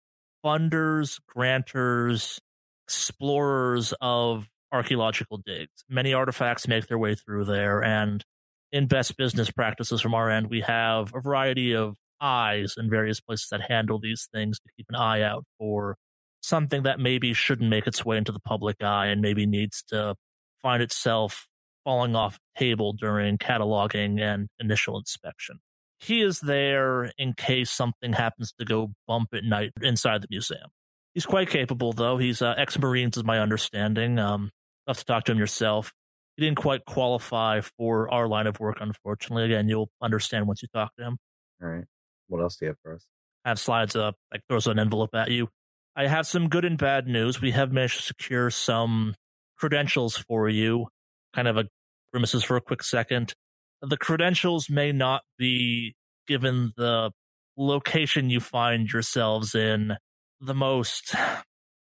funders, 0.46 1.20
grantors, 1.36 2.40
explorers 2.88 3.94
of 4.02 4.48
archaeological 4.72 5.42
digs. 5.46 5.84
Many 5.90 6.14
artifacts 6.14 6.68
make 6.68 6.88
their 6.88 6.98
way 6.98 7.16
through 7.16 7.46
there, 7.46 7.84
and 7.84 8.24
in 8.72 8.88
best 8.88 9.18
business 9.18 9.52
practices 9.52 10.02
from 10.02 10.14
our 10.14 10.30
end, 10.30 10.50
we 10.50 10.62
have 10.62 11.14
a 11.16 11.22
variety 11.22 11.74
of 11.76 11.96
eyes 12.20 12.74
in 12.78 12.90
various 12.90 13.20
places 13.20 13.48
that 13.52 13.62
handle 13.70 14.00
these 14.00 14.28
things 14.34 14.60
to 14.60 14.70
keep 14.76 14.88
an 14.90 14.96
eye 14.96 15.22
out 15.22 15.46
for 15.60 15.96
something 16.42 16.84
that 16.84 17.00
maybe 17.00 17.34
shouldn't 17.34 17.70
make 17.70 17.88
its 17.88 18.04
way 18.04 18.18
into 18.18 18.32
the 18.32 18.40
public 18.40 18.84
eye 18.84 19.08
and 19.08 19.22
maybe 19.22 19.46
needs 19.46 19.84
to 19.88 20.16
find 20.62 20.82
itself 20.82 21.48
falling 21.84 22.16
off 22.16 22.40
table 22.58 22.94
during 22.94 23.38
cataloging 23.38 24.20
and 24.22 24.48
initial 24.60 24.98
inspection. 24.98 25.60
He 26.04 26.22
is 26.22 26.42
there 26.42 27.12
in 27.18 27.34
case 27.34 27.72
something 27.72 28.12
happens 28.12 28.54
to 28.60 28.66
go 28.66 28.92
bump 29.08 29.30
at 29.34 29.46
night 29.46 29.72
inside 29.82 30.22
the 30.22 30.28
museum. 30.30 30.70
He's 31.14 31.26
quite 31.26 31.50
capable, 31.50 31.94
though. 31.94 32.18
He's 32.18 32.42
uh, 32.42 32.56
ex 32.58 32.78
Marines, 32.78 33.16
is 33.16 33.24
my 33.24 33.40
understanding. 33.40 34.20
Um, 34.20 34.42
you'll 34.86 34.96
have 34.96 34.98
to 34.98 35.06
talk 35.06 35.24
to 35.26 35.32
him 35.32 35.38
yourself. 35.38 35.94
He 36.36 36.44
didn't 36.44 36.58
quite 36.58 36.84
qualify 36.86 37.62
for 37.78 38.14
our 38.14 38.28
line 38.28 38.48
of 38.48 38.60
work, 38.60 38.80
unfortunately. 38.82 39.46
Again, 39.46 39.70
you'll 39.70 39.90
understand 40.02 40.46
once 40.46 40.62
you 40.62 40.68
talk 40.74 40.94
to 40.98 41.06
him. 41.06 41.18
All 41.62 41.70
right. 41.70 41.86
What 42.28 42.42
else 42.42 42.58
do 42.58 42.66
you 42.66 42.70
have 42.70 42.78
for 42.84 42.96
us? 42.96 43.06
I 43.46 43.50
have 43.50 43.60
slides 43.60 43.96
up, 43.96 44.16
like 44.32 44.42
throws 44.50 44.68
an 44.68 44.80
envelope 44.80 45.14
at 45.14 45.32
you. 45.32 45.48
I 45.96 46.08
have 46.08 46.28
some 46.28 46.50
good 46.50 46.66
and 46.66 46.78
bad 46.78 47.08
news. 47.08 47.40
We 47.40 47.52
have 47.52 47.72
managed 47.72 47.98
to 47.98 48.04
secure 48.04 48.50
some 48.50 49.16
credentials 49.58 50.18
for 50.18 50.50
you. 50.50 50.88
Kind 51.34 51.48
of 51.48 51.56
a 51.56 51.66
grimaces 52.12 52.44
for 52.44 52.58
a 52.58 52.62
quick 52.62 52.84
second. 52.84 53.34
The 53.86 53.98
credentials 53.98 54.70
may 54.70 54.94
not 54.94 55.24
be 55.38 55.94
given 56.26 56.72
the 56.78 57.12
location 57.58 58.30
you 58.30 58.40
find 58.40 58.90
yourselves 58.90 59.54
in 59.56 59.98
the 60.40 60.54
most 60.54 61.14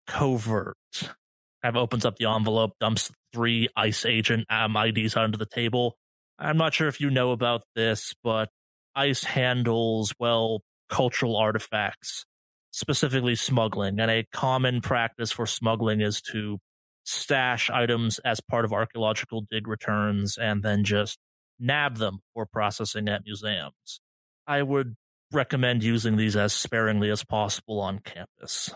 covert. 0.06 0.76
Kind 1.02 1.76
of 1.76 1.76
opens 1.76 2.04
up 2.04 2.16
the 2.16 2.30
envelope, 2.30 2.74
dumps 2.78 3.10
three 3.32 3.68
ICE 3.76 4.06
agent 4.06 4.46
um, 4.48 4.76
IDs 4.76 5.16
onto 5.16 5.36
the 5.36 5.46
table. 5.46 5.96
I'm 6.38 6.56
not 6.56 6.72
sure 6.72 6.86
if 6.86 7.00
you 7.00 7.10
know 7.10 7.32
about 7.32 7.62
this, 7.74 8.14
but 8.22 8.48
ICE 8.94 9.24
handles, 9.24 10.14
well, 10.20 10.62
cultural 10.88 11.36
artifacts, 11.36 12.24
specifically 12.70 13.34
smuggling. 13.34 13.98
And 13.98 14.08
a 14.08 14.24
common 14.32 14.80
practice 14.82 15.32
for 15.32 15.46
smuggling 15.46 16.00
is 16.00 16.22
to 16.32 16.58
stash 17.04 17.70
items 17.70 18.20
as 18.20 18.40
part 18.40 18.64
of 18.64 18.72
archaeological 18.72 19.46
dig 19.50 19.66
returns 19.66 20.38
and 20.38 20.62
then 20.62 20.84
just 20.84 21.18
nab 21.58 21.96
them 21.96 22.20
for 22.34 22.46
processing 22.46 23.08
at 23.08 23.24
museums. 23.24 24.00
I 24.46 24.62
would 24.62 24.96
recommend 25.32 25.82
using 25.82 26.16
these 26.16 26.36
as 26.36 26.52
sparingly 26.52 27.10
as 27.10 27.24
possible 27.24 27.80
on 27.80 27.98
campus. 28.00 28.70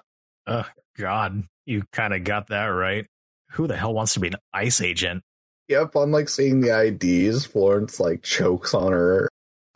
Oh, 0.46 0.68
God. 0.98 1.44
You 1.64 1.84
kind 1.92 2.12
of 2.12 2.24
got 2.24 2.48
that 2.48 2.66
right. 2.66 3.06
Who 3.52 3.66
the 3.66 3.76
hell 3.76 3.94
wants 3.94 4.14
to 4.14 4.20
be 4.20 4.28
an 4.28 4.36
ICE 4.52 4.80
agent? 4.80 5.22
Yep, 5.68 5.94
I'm 5.96 6.10
like 6.10 6.28
seeing 6.28 6.60
the 6.60 6.86
IDs. 6.86 7.46
Florence 7.46 8.00
like 8.00 8.22
chokes 8.22 8.74
on 8.74 8.92
her 8.92 9.28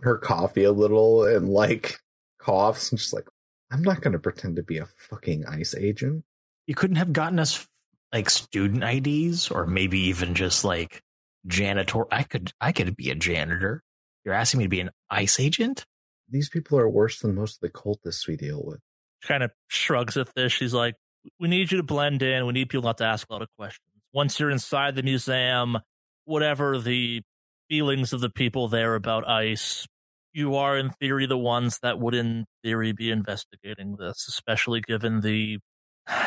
her 0.03 0.19
coffee 0.19 0.64
a 0.64 0.73
little 0.73 1.25
and 1.25 1.49
like 1.49 1.99
coughs 2.38 2.90
and 2.90 3.01
she's 3.01 3.12
like, 3.12 3.27
I'm 3.71 3.83
not 3.83 4.01
gonna 4.01 4.19
pretend 4.19 4.57
to 4.57 4.62
be 4.62 4.79
a 4.79 4.87
fucking 4.87 5.47
ICE 5.47 5.75
agent. 5.77 6.25
You 6.66 6.75
couldn't 6.75 6.97
have 6.97 7.12
gotten 7.12 7.38
us 7.38 7.66
like 8.12 8.31
student 8.31 8.85
IDs 8.85 9.51
or 9.51 9.66
maybe 9.66 9.99
even 10.01 10.35
just 10.35 10.64
like 10.64 11.03
janitor. 11.47 12.05
I 12.13 12.23
could 12.23 12.53
I 12.61 12.73
could 12.73 12.97
be 12.97 13.11
a 13.11 13.15
janitor. 13.15 13.83
You're 14.25 14.35
asking 14.35 14.59
me 14.59 14.65
to 14.65 14.69
be 14.69 14.81
an 14.81 14.91
ICE 15.11 15.39
agent? 15.41 15.85
These 16.29 16.49
people 16.49 16.79
are 16.79 16.89
worse 16.89 17.21
than 17.21 17.35
most 17.35 17.57
of 17.57 17.61
the 17.61 17.71
cultists 17.71 18.27
we 18.27 18.37
deal 18.37 18.63
with. 18.65 18.81
She 19.21 19.29
kind 19.29 19.45
of 19.45 19.53
shrugs 19.69 20.17
at 20.17 20.35
this. 20.35 20.53
She's 20.53 20.75
like, 20.75 20.95
We 21.39 21.49
need 21.49 21.71
you 21.71 21.79
to 21.79 21.85
blend 21.85 22.23
in. 22.23 22.47
We 22.47 22.53
need 22.53 22.69
people 22.69 22.85
not 22.85 22.99
to 22.99 23.05
ask 23.05 23.29
a 23.29 23.33
lot 23.33 23.43
of 23.43 23.49
questions. 23.57 23.87
Once 24.13 24.41
you're 24.41 24.51
inside 24.51 24.97
the 24.97 25.03
museum, 25.03 25.79
whatever 26.25 26.79
the 26.79 27.23
feelings 27.69 28.13
of 28.13 28.21
the 28.21 28.31
people 28.31 28.69
there 28.69 28.95
about 28.95 29.29
ICE, 29.29 29.87
you 30.33 30.57
are 30.57 30.77
in 30.77 30.91
theory 30.91 31.27
the 31.27 31.39
ones 31.39 31.79
that 31.83 31.99
would 31.99 32.15
in 32.15 32.47
theory 32.63 32.93
be 32.93 33.11
investigating 33.11 33.97
this, 33.99 34.27
especially 34.29 34.81
given 34.81 35.21
the 35.21 35.59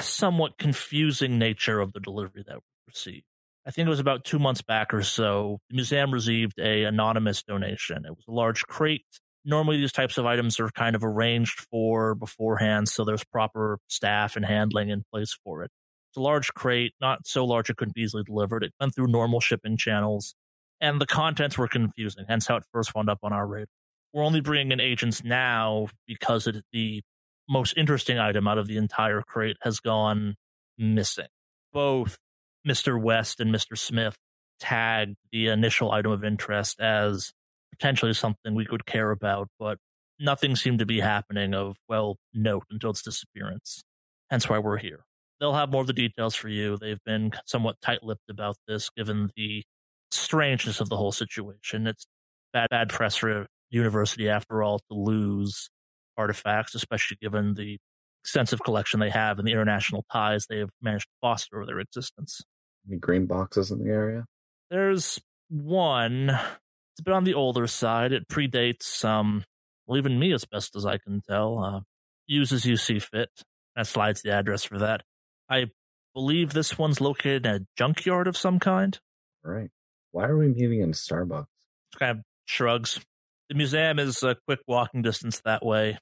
somewhat 0.01 0.57
confusing 0.57 1.37
nature 1.37 1.79
of 1.79 1.93
the 1.93 1.99
delivery 1.99 2.43
that 2.47 2.55
we 2.55 2.61
received. 2.87 3.23
I 3.65 3.71
think 3.71 3.85
it 3.85 3.89
was 3.89 3.99
about 3.99 4.23
two 4.23 4.39
months 4.39 4.61
back 4.61 4.93
or 4.93 5.03
so. 5.03 5.59
The 5.69 5.75
museum 5.75 6.11
received 6.11 6.59
a 6.59 6.83
anonymous 6.83 7.43
donation. 7.43 8.05
It 8.05 8.11
was 8.11 8.25
a 8.27 8.31
large 8.31 8.63
crate. 8.63 9.05
Normally, 9.45 9.77
these 9.77 9.91
types 9.91 10.17
of 10.17 10.25
items 10.25 10.59
are 10.59 10.69
kind 10.69 10.95
of 10.95 11.03
arranged 11.03 11.65
for 11.71 12.15
beforehand, 12.15 12.89
so 12.89 13.05
there's 13.05 13.23
proper 13.23 13.79
staff 13.87 14.35
and 14.35 14.45
handling 14.45 14.89
in 14.89 15.03
place 15.11 15.37
for 15.43 15.63
it. 15.63 15.71
It's 16.09 16.17
a 16.17 16.21
large 16.21 16.53
crate, 16.53 16.93
not 16.99 17.25
so 17.25 17.45
large 17.45 17.69
it 17.69 17.77
couldn't 17.77 17.95
be 17.95 18.01
easily 18.01 18.23
delivered. 18.23 18.63
It 18.63 18.73
went 18.79 18.95
through 18.95 19.07
normal 19.07 19.39
shipping 19.39 19.77
channels, 19.77 20.35
and 20.81 20.99
the 20.99 21.05
contents 21.05 21.57
were 21.57 21.67
confusing. 21.67 22.25
Hence, 22.27 22.47
how 22.47 22.57
it 22.57 22.63
first 22.73 22.95
wound 22.95 23.09
up 23.09 23.19
on 23.23 23.31
our 23.31 23.47
radar. 23.47 23.67
We're 24.13 24.25
only 24.25 24.41
bringing 24.41 24.71
in 24.71 24.79
agents 24.79 25.23
now 25.23 25.87
because 26.07 26.47
it, 26.47 26.63
the 26.73 27.01
most 27.47 27.75
interesting 27.77 28.17
item 28.17 28.47
out 28.47 28.57
of 28.57 28.67
the 28.67 28.77
entire 28.77 29.21
crate 29.21 29.57
has 29.61 29.79
gone 29.79 30.35
missing. 30.77 31.27
Both 31.71 32.17
Mr. 32.67 33.01
West 33.01 33.39
and 33.39 33.53
Mr. 33.53 33.77
Smith 33.77 34.17
tagged 34.59 35.15
the 35.31 35.47
initial 35.47 35.91
item 35.91 36.11
of 36.11 36.23
interest 36.23 36.79
as 36.79 37.31
potentially 37.71 38.13
something 38.13 38.55
we 38.55 38.65
could 38.65 38.85
care 38.85 39.11
about, 39.11 39.47
but 39.57 39.77
nothing 40.19 40.55
seemed 40.55 40.79
to 40.79 40.85
be 40.85 40.99
happening 40.99 41.53
of, 41.53 41.77
well, 41.87 42.17
note 42.33 42.63
until 42.69 42.89
its 42.89 43.01
disappearance. 43.01 43.83
Hence 44.29 44.49
why 44.49 44.59
we're 44.59 44.77
here. 44.77 45.05
They'll 45.39 45.53
have 45.53 45.71
more 45.71 45.81
of 45.81 45.87
the 45.87 45.93
details 45.93 46.35
for 46.35 46.49
you. 46.49 46.77
They've 46.77 47.03
been 47.05 47.31
somewhat 47.45 47.79
tight 47.81 48.03
lipped 48.03 48.29
about 48.29 48.57
this, 48.67 48.89
given 48.89 49.29
the 49.37 49.63
strangeness 50.11 50.81
of 50.81 50.89
the 50.89 50.97
whole 50.97 51.13
situation. 51.13 51.87
It's 51.87 52.05
bad, 52.51 52.69
bad 52.69 52.89
press 52.89 53.15
for 53.15 53.47
university, 53.69 54.27
after 54.27 54.61
all, 54.61 54.79
to 54.79 54.97
lose 54.97 55.69
artifacts, 56.17 56.75
especially 56.75 57.17
given 57.21 57.53
the 57.53 57.77
extensive 58.23 58.61
collection 58.63 58.99
they 58.99 59.09
have 59.09 59.39
and 59.39 59.47
the 59.47 59.51
international 59.51 60.05
ties 60.11 60.45
they 60.47 60.59
have 60.59 60.69
managed 60.81 61.05
to 61.05 61.13
foster 61.21 61.57
over 61.57 61.65
their 61.65 61.79
existence. 61.79 62.41
Any 62.87 62.97
green 62.97 63.25
boxes 63.25 63.71
in 63.71 63.83
the 63.83 63.89
area? 63.89 64.25
There's 64.69 65.19
one. 65.49 66.29
It's 66.29 66.99
a 66.99 67.03
bit 67.03 67.13
on 67.13 67.23
the 67.23 67.33
older 67.33 67.67
side. 67.67 68.11
It 68.11 68.27
predates, 68.27 69.03
um, 69.03 69.43
well, 69.87 69.97
even 69.97 70.19
me, 70.19 70.33
as 70.33 70.45
best 70.45 70.75
as 70.75 70.85
I 70.85 70.97
can 70.97 71.21
tell. 71.27 71.59
Uh, 71.59 71.79
use 72.27 72.51
as 72.51 72.65
you 72.65 72.77
see 72.77 72.99
fit. 72.99 73.29
That 73.75 73.87
slides 73.87 74.21
the 74.21 74.31
address 74.31 74.63
for 74.63 74.77
that. 74.79 75.01
I 75.49 75.67
believe 76.13 76.53
this 76.53 76.77
one's 76.77 77.01
located 77.01 77.45
in 77.45 77.55
a 77.55 77.59
junkyard 77.77 78.27
of 78.27 78.37
some 78.37 78.59
kind. 78.59 78.99
All 79.45 79.51
right. 79.51 79.69
Why 80.11 80.25
are 80.25 80.37
we 80.37 80.47
meeting 80.47 80.81
in 80.81 80.91
Starbucks? 80.91 81.45
Kind 81.97 82.19
of 82.19 82.23
shrugs. 82.45 82.99
The 83.49 83.55
museum 83.55 83.99
is 83.99 84.21
a 84.23 84.35
quick 84.47 84.59
walking 84.67 85.01
distance 85.01 85.41
that 85.45 85.65
way. 85.65 85.97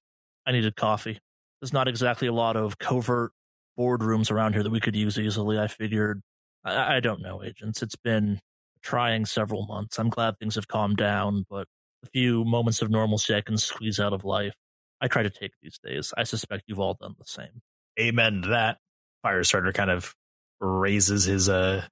I 0.46 0.52
needed 0.52 0.76
coffee. 0.76 1.20
There's 1.62 1.74
not 1.74 1.88
exactly 1.88 2.28
a 2.28 2.34
lot 2.34 2.56
of 2.56 2.78
covert 2.78 3.32
boardrooms 3.78 4.32
around 4.32 4.54
here 4.54 4.64
that 4.64 4.72
we 4.72 4.80
could 4.80 4.96
use 4.96 5.18
easily. 5.18 5.60
I 5.60 5.68
figured, 5.68 6.22
I, 6.64 6.98
I 6.98 7.00
don't 7.00 7.22
know, 7.22 7.44
agents. 7.44 7.82
It's 7.82 7.96
been 7.96 8.40
trying 8.82 9.26
several 9.26 9.66
months. 9.66 10.00
I'm 10.00 10.10
glad 10.10 10.38
things 10.38 10.56
have 10.56 10.68
calmed 10.68 10.98
down, 10.98 11.46
but 11.50 11.68
a 12.04 12.08
few 12.08 12.46
moments 12.46 12.82
of 12.82 12.90
normalcy 12.90 13.36
I 13.36 13.42
can 13.42 13.58
squeeze 13.58 14.00
out 14.00 14.14
of 14.14 14.24
life. 14.24 14.56
I 15.02 15.08
try 15.08 15.24
to 15.24 15.30
take 15.30 15.52
these 15.62 15.80
days. 15.84 16.14
I 16.18 16.24
suspect 16.24 16.64
you've 16.68 16.80
all 16.80 16.98
done 17.00 17.16
the 17.18 17.26
same. 17.26 17.62
Amen 18.00 18.42
that. 18.50 18.78
Firestarter 19.26 19.74
kind 19.74 19.92
of 19.92 20.14
raises 20.60 21.26
his 21.26 21.50
uh 21.50 21.84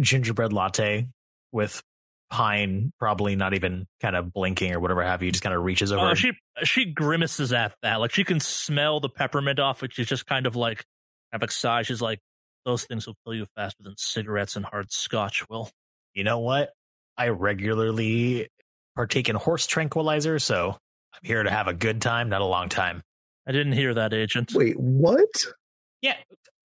gingerbread 0.00 0.52
latte 0.52 1.08
with 1.52 1.82
Pine 2.30 2.92
probably 2.98 3.36
not 3.36 3.54
even 3.54 3.86
kind 4.00 4.16
of 4.16 4.32
blinking 4.32 4.72
or 4.72 4.80
whatever 4.80 5.02
have 5.02 5.22
you, 5.22 5.30
just 5.30 5.42
kind 5.42 5.54
of 5.54 5.62
reaches 5.62 5.92
over. 5.92 6.06
Uh, 6.06 6.14
she 6.14 6.32
she 6.64 6.84
grimaces 6.86 7.52
at 7.52 7.74
that, 7.82 8.00
like 8.00 8.12
she 8.12 8.24
can 8.24 8.40
smell 8.40 9.00
the 9.00 9.08
peppermint 9.08 9.58
off 9.58 9.82
which 9.82 9.98
is 9.98 10.06
just 10.06 10.26
kind 10.26 10.46
of 10.46 10.56
like 10.56 10.84
have 11.32 11.42
a 11.42 11.50
sigh. 11.50 11.82
She's 11.82 12.00
like, 12.00 12.18
"Those 12.64 12.84
things 12.84 13.06
will 13.06 13.16
kill 13.24 13.34
you 13.34 13.46
faster 13.54 13.82
than 13.82 13.94
cigarettes 13.96 14.56
and 14.56 14.64
hard 14.64 14.90
scotch 14.90 15.48
will." 15.48 15.70
You 16.14 16.24
know 16.24 16.38
what? 16.38 16.72
I 17.16 17.28
regularly 17.28 18.48
partake 18.96 19.28
in 19.28 19.36
horse 19.36 19.66
tranquilizer, 19.66 20.38
so 20.38 20.70
I'm 21.14 21.20
here 21.22 21.42
to 21.42 21.50
have 21.50 21.68
a 21.68 21.74
good 21.74 22.00
time, 22.00 22.28
not 22.28 22.40
a 22.40 22.46
long 22.46 22.68
time. 22.68 23.02
I 23.46 23.52
didn't 23.52 23.72
hear 23.72 23.94
that, 23.94 24.12
agent. 24.12 24.52
Wait, 24.54 24.78
what? 24.78 25.44
Yeah, 26.00 26.16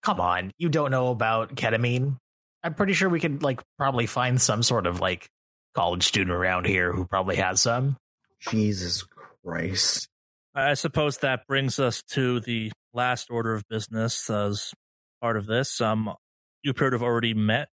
come 0.03 0.19
on. 0.19 0.51
You 0.57 0.69
don't 0.69 0.91
know 0.91 1.09
about 1.09 1.55
ketamine? 1.55 2.17
I'm 2.63 2.73
pretty 2.73 2.93
sure 2.93 3.09
we 3.09 3.19
could 3.19 3.43
like 3.43 3.61
probably 3.77 4.05
find 4.05 4.41
some 4.41 4.63
sort 4.63 4.87
of 4.87 4.99
like 4.99 5.27
college 5.79 6.03
student 6.03 6.31
around 6.31 6.65
here 6.65 6.91
who 6.91 7.05
probably 7.05 7.37
has 7.37 7.61
some. 7.61 7.95
Jesus 8.41 9.05
Christ. 9.45 10.09
I 10.53 10.73
suppose 10.73 11.19
that 11.19 11.47
brings 11.47 11.79
us 11.79 12.03
to 12.11 12.41
the 12.41 12.73
last 12.93 13.31
order 13.31 13.53
of 13.53 13.63
business 13.69 14.29
as 14.29 14.73
part 15.21 15.37
of 15.37 15.45
this. 15.45 15.79
Um, 15.79 16.13
you 16.63 16.71
appear 16.71 16.89
to 16.89 16.95
have 16.95 17.01
already 17.01 17.33
met. 17.33 17.69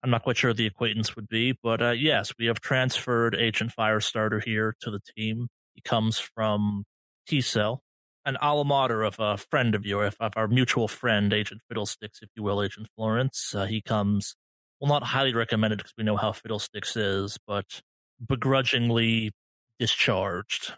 I'm 0.00 0.10
not 0.10 0.22
quite 0.22 0.36
sure 0.36 0.54
the 0.54 0.68
acquaintance 0.68 1.16
would 1.16 1.26
be, 1.28 1.58
but 1.60 1.82
uh, 1.82 1.90
yes, 1.90 2.32
we 2.38 2.46
have 2.46 2.60
transferred 2.60 3.34
Agent 3.34 3.72
Firestarter 3.76 4.40
here 4.40 4.76
to 4.82 4.92
the 4.92 5.00
team. 5.16 5.48
He 5.72 5.80
comes 5.80 6.20
from 6.20 6.84
T 7.26 7.40
Cell, 7.40 7.82
an 8.24 8.36
alma 8.36 8.62
mater 8.62 9.02
of 9.02 9.16
a 9.18 9.38
friend 9.38 9.74
of 9.74 9.84
yours, 9.84 10.14
of 10.20 10.34
our 10.36 10.46
mutual 10.46 10.86
friend, 10.86 11.32
Agent 11.32 11.62
Fiddlesticks, 11.68 12.20
if 12.22 12.28
you 12.36 12.44
will, 12.44 12.62
Agent 12.62 12.86
Florence. 12.94 13.56
Uh, 13.56 13.64
he 13.64 13.80
comes 13.80 14.36
well, 14.80 14.88
not 14.88 15.02
highly 15.02 15.34
recommended 15.34 15.78
because 15.78 15.92
we 15.96 16.04
know 16.04 16.16
how 16.16 16.32
Fiddlesticks 16.32 16.96
is, 16.96 17.38
but 17.46 17.80
begrudgingly 18.26 19.32
discharged. 19.78 20.72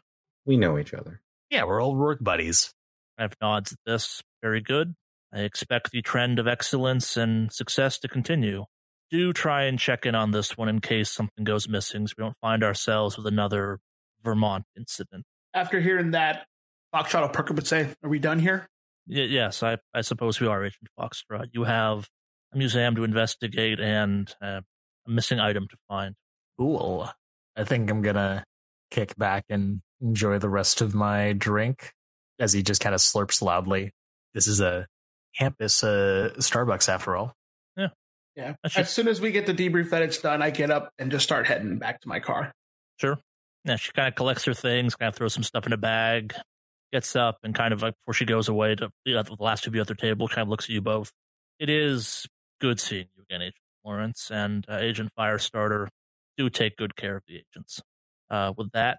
We 0.44 0.56
know 0.56 0.78
each 0.78 0.94
other. 0.94 1.20
Yeah, 1.50 1.64
we're 1.64 1.80
old 1.80 1.98
work 1.98 2.18
buddies. 2.22 2.72
I 3.18 3.22
have 3.22 3.34
nods 3.40 3.72
at 3.72 3.78
this. 3.86 4.22
Very 4.42 4.60
good. 4.60 4.94
I 5.32 5.40
expect 5.40 5.90
the 5.90 6.02
trend 6.02 6.38
of 6.38 6.46
excellence 6.46 7.16
and 7.16 7.52
success 7.52 7.98
to 8.00 8.08
continue. 8.08 8.64
Do 9.10 9.32
try 9.32 9.64
and 9.64 9.78
check 9.78 10.06
in 10.06 10.14
on 10.14 10.32
this 10.32 10.56
one 10.56 10.68
in 10.68 10.80
case 10.80 11.10
something 11.10 11.44
goes 11.44 11.68
missing 11.68 12.06
so 12.06 12.14
we 12.18 12.24
don't 12.24 12.36
find 12.40 12.64
ourselves 12.64 13.16
with 13.16 13.26
another 13.26 13.78
Vermont 14.24 14.64
incident. 14.76 15.24
After 15.54 15.80
hearing 15.80 16.10
that, 16.12 16.46
Foxtrot 16.94 17.32
Perker 17.32 17.54
would 17.54 17.66
say, 17.66 17.88
Are 18.02 18.10
we 18.10 18.18
done 18.18 18.38
here? 18.38 18.66
Y- 19.08 19.16
yes, 19.22 19.62
I, 19.62 19.78
I 19.94 20.00
suppose 20.00 20.40
we 20.40 20.46
are, 20.46 20.64
Agent 20.64 20.88
Foxtrot. 20.98 21.50
You 21.52 21.64
have 21.64 22.00
a 22.00 22.08
museum 22.56 22.94
to 22.96 23.04
investigate 23.04 23.80
and 23.80 24.34
uh, 24.42 24.60
a 25.06 25.10
missing 25.10 25.38
item 25.40 25.68
to 25.68 25.76
find. 25.88 26.14
Cool. 26.58 27.08
I 27.56 27.64
think 27.64 27.90
I'm 27.90 28.02
gonna 28.02 28.44
kick 28.90 29.16
back 29.16 29.44
and 29.48 29.80
enjoy 30.00 30.38
the 30.38 30.48
rest 30.48 30.80
of 30.80 30.94
my 30.94 31.32
drink 31.32 31.92
as 32.38 32.52
he 32.52 32.62
just 32.62 32.80
kind 32.80 32.94
of 32.94 33.00
slurps 33.00 33.40
loudly. 33.42 33.92
This 34.34 34.46
is 34.46 34.60
a 34.60 34.86
campus 35.38 35.82
uh, 35.82 36.30
Starbucks 36.38 36.88
after 36.88 37.16
all. 37.16 37.32
Yeah. 38.38 38.52
I 38.62 38.68
should- 38.68 38.80
As 38.82 38.90
soon 38.90 39.08
as 39.08 39.18
we 39.18 39.32
get 39.32 39.46
the 39.46 39.54
debrief 39.54 39.88
that 39.90 40.02
it's 40.02 40.18
done, 40.18 40.42
I 40.42 40.50
get 40.50 40.70
up 40.70 40.90
and 40.98 41.10
just 41.10 41.24
start 41.24 41.46
heading 41.46 41.78
back 41.78 42.02
to 42.02 42.08
my 42.08 42.20
car. 42.20 42.52
Sure. 43.00 43.18
Yeah, 43.64 43.76
she 43.76 43.92
kind 43.92 44.08
of 44.08 44.14
collects 44.14 44.44
her 44.44 44.52
things, 44.52 44.94
kind 44.94 45.08
of 45.08 45.14
throws 45.14 45.32
some 45.32 45.42
stuff 45.42 45.66
in 45.66 45.72
a 45.72 45.78
bag, 45.78 46.34
gets 46.92 47.16
up, 47.16 47.38
and 47.42 47.54
kind 47.54 47.72
of 47.72 47.80
like 47.80 47.94
before 48.02 48.12
she 48.12 48.26
goes 48.26 48.48
away 48.50 48.74
to 48.74 48.90
the, 49.06 49.16
other, 49.18 49.30
the 49.34 49.42
last 49.42 49.64
two 49.64 49.70
of 49.70 49.74
you 49.74 49.80
at 49.80 49.86
their 49.86 49.96
table, 49.96 50.28
kind 50.28 50.42
of 50.42 50.48
looks 50.50 50.66
at 50.66 50.70
you 50.70 50.82
both. 50.82 51.10
It 51.58 51.70
is 51.70 52.26
good 52.60 52.80
seeing 52.80 53.06
you 53.16 53.22
again, 53.22 53.42
Agent 53.42 53.56
Florence 53.82 54.30
and 54.30 54.64
uh, 54.68 54.76
Agent 54.78 55.10
Firestarter. 55.18 55.88
Do 56.36 56.50
take 56.50 56.76
good 56.76 56.96
care 56.96 57.16
of 57.16 57.22
the 57.26 57.36
agents. 57.36 57.80
Uh, 58.30 58.52
with 58.56 58.70
that, 58.72 58.98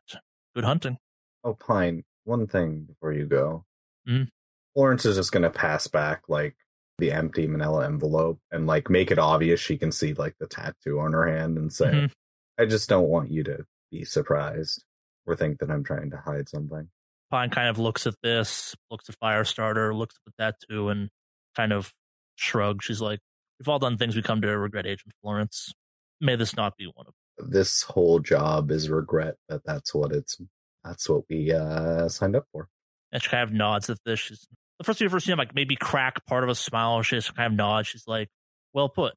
good 0.56 0.64
hunting. 0.64 0.98
Oh, 1.44 1.54
Pine, 1.54 2.04
one 2.24 2.48
thing 2.48 2.86
before 2.88 3.14
you 3.14 3.26
go. 3.26 3.66
Mhm. 4.08 4.30
Florence 4.74 5.06
is 5.06 5.18
just 5.18 5.32
going 5.32 5.44
to 5.44 5.50
pass 5.50 5.88
back 5.88 6.24
like 6.28 6.56
the 6.98 7.12
empty 7.12 7.46
manila 7.48 7.86
envelope 7.86 8.40
and 8.52 8.66
like 8.66 8.90
make 8.90 9.12
it 9.12 9.20
obvious 9.20 9.60
she 9.60 9.78
can 9.78 9.92
see 9.92 10.14
like 10.14 10.36
the 10.40 10.48
tattoo 10.48 11.00
on 11.00 11.14
her 11.14 11.28
hand 11.28 11.58
and 11.58 11.72
say, 11.72 11.92
Mhm. 11.92 12.12
I 12.58 12.66
just 12.66 12.90
don't 12.90 13.08
want 13.08 13.30
you 13.30 13.44
to 13.44 13.66
be 13.92 14.04
surprised 14.04 14.84
or 15.28 15.36
think 15.36 15.60
that 15.60 15.70
I'm 15.70 15.84
trying 15.84 16.10
to 16.12 16.18
hide 16.18 16.50
something. 16.50 16.90
Pine 17.30 17.50
kind 17.52 17.68
of 17.70 17.78
looks 17.78 18.08
at 18.08 18.16
this, 18.24 18.76
looks 18.90 19.10
at 19.10 19.20
Firestarter, 19.20 19.94
looks 19.96 20.16
at 20.16 20.34
the 20.34 20.44
tattoo, 20.44 20.90
and 20.90 21.10
kind 21.56 21.72
of 21.74 21.94
shrugs. 22.36 22.86
She's 22.86 23.02
like, 23.02 23.20
We've 23.60 23.68
all 23.68 23.80
done 23.80 23.98
things 23.98 24.16
we 24.16 24.22
come 24.22 24.42
to 24.42 24.58
regret, 24.58 24.86
Agent 24.86 25.14
Florence. 25.22 25.74
May 26.22 26.36
this 26.36 26.56
not 26.56 26.78
be 26.78 26.86
one 26.86 27.06
of 27.08 27.14
them. 27.38 27.52
This 27.52 27.84
whole 27.84 28.20
job 28.20 28.72
is 28.72 28.90
regret 28.90 29.36
that 29.50 29.62
that's 29.66 29.94
what 29.94 30.12
it's 30.12 30.38
that's 30.84 31.08
what 31.10 31.24
we 31.30 31.52
uh 31.52 32.10
signed 32.10 32.36
up 32.36 32.46
for. 32.52 32.68
And 33.12 33.22
she 33.22 33.30
kind 33.30 33.44
of 33.44 33.54
nods 33.54 33.90
at 33.90 33.98
this. 34.06 34.20
She's 34.20 34.48
the 34.80 34.84
first 34.84 35.00
you 35.00 35.06
ever 35.06 35.20
see 35.20 35.32
him 35.32 35.38
like 35.38 35.56
maybe 35.56 35.76
crack 35.76 36.26
part 36.26 36.44
of 36.44 36.50
a 36.50 36.56
smile. 36.56 37.02
She 37.04 37.16
just 37.16 37.36
kind 37.36 37.54
of 37.54 37.58
nods. 37.58 37.88
She's 37.88 38.08
like, 38.08 38.30
"Well 38.74 38.90
put." 38.90 39.14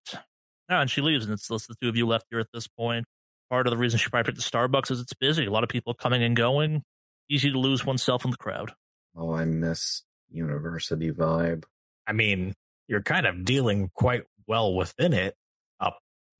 Yeah, 0.68 0.80
and 0.80 0.90
she 0.90 1.00
leaves, 1.00 1.24
and 1.24 1.34
it's, 1.34 1.50
it's 1.50 1.66
the 1.66 1.74
two 1.82 1.88
of 1.88 1.96
you 1.96 2.06
left 2.06 2.26
here 2.30 2.38
at 2.38 2.46
this 2.54 2.68
point. 2.68 3.04
Part 3.50 3.66
of 3.66 3.72
the 3.72 3.76
reason 3.76 3.98
she 3.98 4.08
probably 4.08 4.30
picked 4.30 4.38
the 4.38 4.58
Starbucks 4.58 4.92
is 4.92 5.00
it's 5.00 5.14
busy. 5.14 5.46
A 5.46 5.50
lot 5.50 5.64
of 5.64 5.68
people 5.68 5.94
coming 5.94 6.22
and 6.22 6.36
going. 6.36 6.82
Easy 7.28 7.50
to 7.50 7.58
lose 7.58 7.84
oneself 7.84 8.24
in 8.24 8.30
the 8.30 8.36
crowd. 8.36 8.72
Oh, 9.16 9.32
I 9.32 9.44
miss 9.44 10.02
university 10.30 11.10
vibe. 11.10 11.64
I 12.06 12.12
mean, 12.12 12.54
you're 12.90 13.02
kind 13.02 13.24
of 13.24 13.44
dealing 13.44 13.88
quite 13.94 14.24
well 14.48 14.74
within 14.74 15.12
it. 15.12 15.34
A 15.78 15.92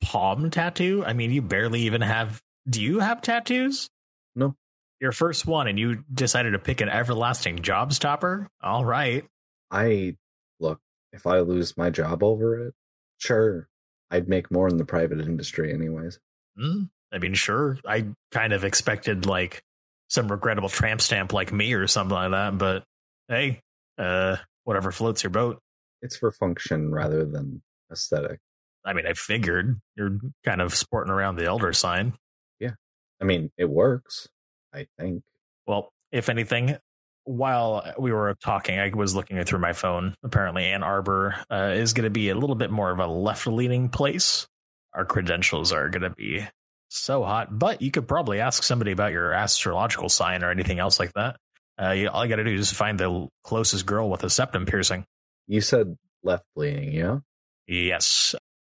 palm 0.02 0.50
tattoo? 0.50 1.04
I 1.06 1.12
mean, 1.12 1.30
you 1.30 1.40
barely 1.40 1.82
even 1.82 2.00
have. 2.00 2.42
Do 2.68 2.82
you 2.82 2.98
have 2.98 3.22
tattoos? 3.22 3.88
No. 4.34 4.56
Your 5.00 5.12
first 5.12 5.46
one, 5.46 5.68
and 5.68 5.78
you 5.78 6.04
decided 6.12 6.50
to 6.50 6.58
pick 6.58 6.80
an 6.82 6.88
everlasting 6.88 7.60
job 7.60 7.92
stopper? 7.94 8.48
All 8.62 8.84
right. 8.84 9.24
I 9.70 10.16
look, 10.58 10.80
if 11.12 11.26
I 11.26 11.38
lose 11.38 11.76
my 11.76 11.88
job 11.88 12.22
over 12.22 12.66
it, 12.66 12.74
sure. 13.18 13.68
I'd 14.10 14.28
make 14.28 14.50
more 14.50 14.68
in 14.68 14.76
the 14.76 14.84
private 14.84 15.20
industry 15.20 15.72
anyways. 15.72 16.18
Hmm. 16.58 16.82
I 17.12 17.18
mean, 17.18 17.34
sure. 17.34 17.78
I 17.86 18.06
kind 18.32 18.52
of 18.52 18.64
expected 18.64 19.24
like 19.24 19.62
some 20.08 20.30
regrettable 20.30 20.68
tramp 20.68 21.00
stamp 21.00 21.32
like 21.32 21.52
me 21.52 21.72
or 21.74 21.86
something 21.86 22.14
like 22.14 22.32
that, 22.32 22.58
but 22.58 22.82
hey, 23.28 23.60
uh, 23.98 24.36
whatever 24.64 24.90
floats 24.90 25.22
your 25.22 25.30
boat. 25.30 25.60
It's 26.02 26.16
for 26.16 26.32
function 26.32 26.90
rather 26.92 27.24
than 27.24 27.62
aesthetic. 27.90 28.40
I 28.84 28.92
mean, 28.92 29.06
I 29.06 29.12
figured 29.12 29.80
you're 29.96 30.18
kind 30.44 30.60
of 30.60 30.74
sporting 30.74 31.12
around 31.12 31.36
the 31.36 31.44
elder 31.44 31.72
sign. 31.72 32.14
Yeah. 32.58 32.72
I 33.20 33.24
mean, 33.24 33.50
it 33.58 33.68
works, 33.68 34.28
I 34.72 34.86
think. 34.98 35.22
Well, 35.66 35.92
if 36.10 36.28
anything, 36.28 36.76
while 37.24 37.92
we 37.98 38.12
were 38.12 38.34
talking, 38.42 38.78
I 38.78 38.88
was 38.88 39.14
looking 39.14 39.42
through 39.44 39.58
my 39.58 39.74
phone. 39.74 40.14
Apparently, 40.22 40.64
Ann 40.64 40.82
Arbor 40.82 41.36
uh, 41.50 41.74
is 41.74 41.92
going 41.92 42.04
to 42.04 42.10
be 42.10 42.30
a 42.30 42.34
little 42.34 42.56
bit 42.56 42.70
more 42.70 42.90
of 42.90 42.98
a 42.98 43.06
left 43.06 43.46
leaning 43.46 43.88
place. 43.88 44.46
Our 44.94 45.04
credentials 45.04 45.72
are 45.72 45.88
going 45.88 46.02
to 46.02 46.10
be 46.10 46.46
so 46.88 47.22
hot, 47.22 47.56
but 47.56 47.82
you 47.82 47.90
could 47.90 48.08
probably 48.08 48.40
ask 48.40 48.62
somebody 48.62 48.90
about 48.90 49.12
your 49.12 49.32
astrological 49.32 50.08
sign 50.08 50.42
or 50.42 50.50
anything 50.50 50.78
else 50.78 50.98
like 50.98 51.12
that. 51.12 51.36
Uh, 51.80 51.90
you, 51.90 52.08
all 52.08 52.24
you 52.24 52.28
got 52.28 52.36
to 52.36 52.44
do 52.44 52.54
is 52.54 52.72
find 52.72 52.98
the 52.98 53.28
closest 53.44 53.86
girl 53.86 54.10
with 54.10 54.24
a 54.24 54.30
septum 54.30 54.66
piercing. 54.66 55.04
You 55.50 55.60
said 55.60 55.98
left 56.22 56.44
leaning, 56.54 56.92
yeah? 56.92 57.18
Yes. 57.66 58.36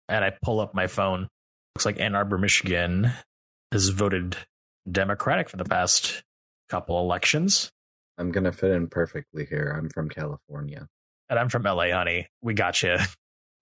And 0.09 0.25
I 0.25 0.33
pull 0.41 0.61
up 0.61 0.73
my 0.73 0.87
phone. 0.87 1.27
Looks 1.75 1.85
like 1.85 1.99
Ann 1.99 2.15
Arbor, 2.15 2.39
Michigan 2.39 3.11
has 3.73 3.89
voted 3.89 4.37
Democratic 4.89 5.49
for 5.49 5.57
the 5.57 5.65
past 5.65 6.23
couple 6.69 7.01
elections. 7.01 7.73
I'm 8.19 8.31
gonna 8.31 8.53
fit 8.53 8.71
in 8.71 8.87
perfectly 8.87 9.47
here. 9.47 9.75
I'm 9.77 9.89
from 9.89 10.09
California. 10.09 10.87
And 11.29 11.41
I'm 11.41 11.49
from 11.49 11.65
LA, 11.65 11.91
honey. 11.91 12.29
We 12.41 12.55
got 12.55 12.81
you. 12.85 12.99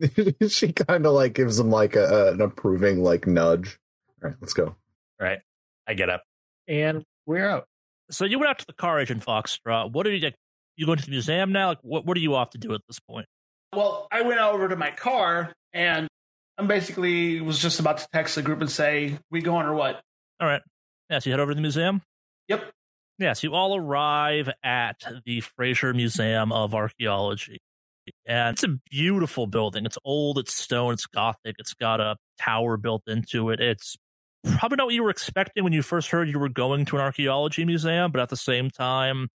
she 0.49 0.75
kind 0.75 1.07
of 1.07 1.15
like 1.15 1.33
gives 1.33 1.59
him 1.59 1.71
like 1.71 1.97
a, 1.97 2.33
an 2.33 2.43
approving 2.43 3.03
like 3.03 3.27
nudge. 3.27 3.79
All 4.23 4.29
right, 4.29 4.39
let's 4.43 4.53
go. 4.53 4.67
All 4.67 4.77
right. 5.19 5.39
I 5.87 5.95
get 5.95 6.11
up. 6.11 6.25
And 6.69 7.05
we're 7.25 7.49
out. 7.49 7.65
So 8.11 8.27
you 8.27 8.39
went 8.39 8.51
out 8.51 8.59
to 8.59 8.67
the 8.67 8.75
car, 8.75 9.01
Agent 9.01 9.25
Foxtrot. 9.25 9.93
What 9.93 10.03
did 10.03 10.23
you? 10.23 10.31
You 10.79 10.87
going 10.87 10.99
to 10.99 11.05
the 11.05 11.11
museum 11.11 11.51
now? 11.53 11.69
Like, 11.69 11.81
what? 11.83 12.07
What 12.07 12.17
are 12.17 12.21
you 12.21 12.37
off 12.37 12.51
to 12.51 12.59
do 12.59 12.73
at 12.73 12.81
this 12.89 13.01
point? 13.01 13.27
Well, 13.75 14.07
I 14.13 14.23
went 14.23 14.41
over 14.41 14.69
to 14.69 14.77
my 14.77 14.93
car 14.93 15.53
and 15.73 16.09
I'm 16.57 16.69
basically 16.69 17.41
was 17.41 17.59
just 17.59 17.81
about 17.81 17.99
to 17.99 18.07
text 18.13 18.37
the 18.37 18.43
group 18.43 18.61
and 18.61 18.71
say, 18.71 19.19
We 19.31 19.43
going 19.43 19.67
or 19.67 19.75
what? 19.75 20.01
All 20.41 20.47
right. 20.47 20.63
Yeah. 21.11 21.19
So 21.19 21.31
you 21.31 21.33
head 21.33 21.41
over 21.41 21.51
to 21.51 21.57
the 21.57 21.61
museum. 21.61 22.01
Yep. 22.47 22.71
Yes, 23.19 23.43
you 23.43 23.53
all 23.55 23.77
arrive 23.77 24.49
at 24.63 25.03
the 25.27 25.41
Fraser 25.41 25.93
Museum 25.93 26.53
of 26.53 26.73
Archaeology. 26.73 27.59
And 28.25 28.55
it's 28.55 28.63
a 28.63 28.79
beautiful 28.91 29.49
building. 29.49 29.85
It's 29.85 29.99
old, 30.05 30.39
it's 30.39 30.55
stone, 30.55 30.93
it's 30.93 31.07
gothic, 31.07 31.57
it's 31.59 31.75
got 31.75 32.01
a 32.01 32.17
tower 32.39 32.77
built 32.77 33.03
into 33.09 33.51
it. 33.51 33.59
It's 33.59 33.97
probably 34.57 34.77
not 34.77 34.87
what 34.87 34.95
you 34.95 35.03
were 35.03 35.11
expecting 35.11 35.65
when 35.65 35.73
you 35.73 35.83
first 35.83 36.11
heard 36.11 36.29
you 36.29 36.39
were 36.39 36.49
going 36.49 36.85
to 36.87 36.97
an 36.97 37.03
archaeology 37.03 37.65
museum, 37.65 38.13
but 38.13 38.21
at 38.21 38.29
the 38.29 38.37
same 38.37 38.71
time, 38.71 39.29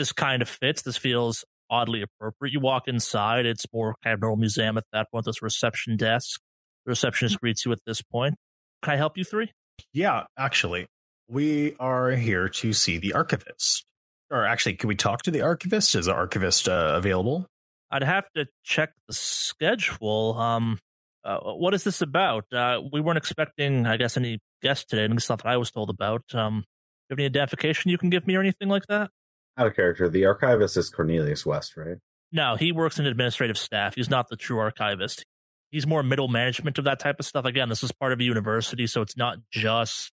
this 0.00 0.12
kind 0.12 0.40
of 0.40 0.48
fits. 0.48 0.80
This 0.80 0.96
feels 0.96 1.44
oddly 1.68 2.02
appropriate. 2.02 2.54
You 2.54 2.60
walk 2.60 2.88
inside, 2.88 3.44
it's 3.44 3.66
more 3.72 3.94
kind 4.02 4.14
of 4.14 4.20
normal 4.20 4.38
museum 4.38 4.78
at 4.78 4.84
that 4.94 5.10
point. 5.12 5.26
There's 5.26 5.36
a 5.42 5.44
reception 5.44 5.98
desk. 5.98 6.40
The 6.86 6.90
receptionist 6.90 7.38
greets 7.38 7.66
you 7.66 7.72
at 7.72 7.80
this 7.86 8.00
point. 8.00 8.34
Can 8.82 8.94
I 8.94 8.96
help 8.96 9.18
you 9.18 9.24
three? 9.24 9.52
Yeah, 9.92 10.24
actually, 10.38 10.86
we 11.28 11.76
are 11.78 12.12
here 12.12 12.48
to 12.48 12.72
see 12.72 12.96
the 12.96 13.12
archivist. 13.12 13.84
Or 14.30 14.46
actually, 14.46 14.76
can 14.76 14.88
we 14.88 14.96
talk 14.96 15.22
to 15.24 15.30
the 15.30 15.42
archivist? 15.42 15.94
Is 15.94 16.06
the 16.06 16.14
archivist 16.14 16.66
uh, 16.66 16.94
available? 16.96 17.46
I'd 17.90 18.02
have 18.02 18.26
to 18.36 18.46
check 18.64 18.92
the 19.06 19.12
schedule. 19.12 20.38
Um, 20.38 20.78
uh, 21.24 21.40
what 21.40 21.74
is 21.74 21.84
this 21.84 22.00
about? 22.00 22.50
Uh, 22.50 22.80
we 22.90 23.02
weren't 23.02 23.18
expecting, 23.18 23.86
I 23.86 23.98
guess, 23.98 24.16
any 24.16 24.38
guests 24.62 24.86
today. 24.86 25.04
At 25.04 25.10
least 25.10 25.28
not 25.28 25.42
that 25.42 25.48
I 25.48 25.58
was 25.58 25.70
told 25.70 25.90
about. 25.90 26.22
Um, 26.32 26.60
do 26.60 26.62
you 26.62 27.12
have 27.12 27.18
any 27.18 27.26
identification 27.26 27.90
you 27.90 27.98
can 27.98 28.08
give 28.08 28.26
me 28.26 28.36
or 28.36 28.40
anything 28.40 28.68
like 28.68 28.86
that? 28.88 29.10
Out 29.58 29.66
of 29.66 29.74
character, 29.76 30.08
the 30.08 30.24
archivist 30.26 30.76
is 30.76 30.88
Cornelius 30.90 31.44
West, 31.44 31.76
right? 31.76 31.98
No, 32.32 32.56
he 32.56 32.72
works 32.72 32.98
in 32.98 33.06
administrative 33.06 33.58
staff. 33.58 33.94
He's 33.94 34.08
not 34.08 34.28
the 34.28 34.36
true 34.36 34.58
archivist. 34.58 35.24
He's 35.70 35.86
more 35.86 36.02
middle 36.02 36.28
management 36.28 36.78
of 36.78 36.84
that 36.84 36.98
type 37.00 37.16
of 37.18 37.26
stuff. 37.26 37.44
Again, 37.44 37.68
this 37.68 37.82
is 37.82 37.92
part 37.92 38.12
of 38.12 38.20
a 38.20 38.24
university, 38.24 38.86
so 38.86 39.02
it's 39.02 39.16
not 39.16 39.38
just 39.52 40.10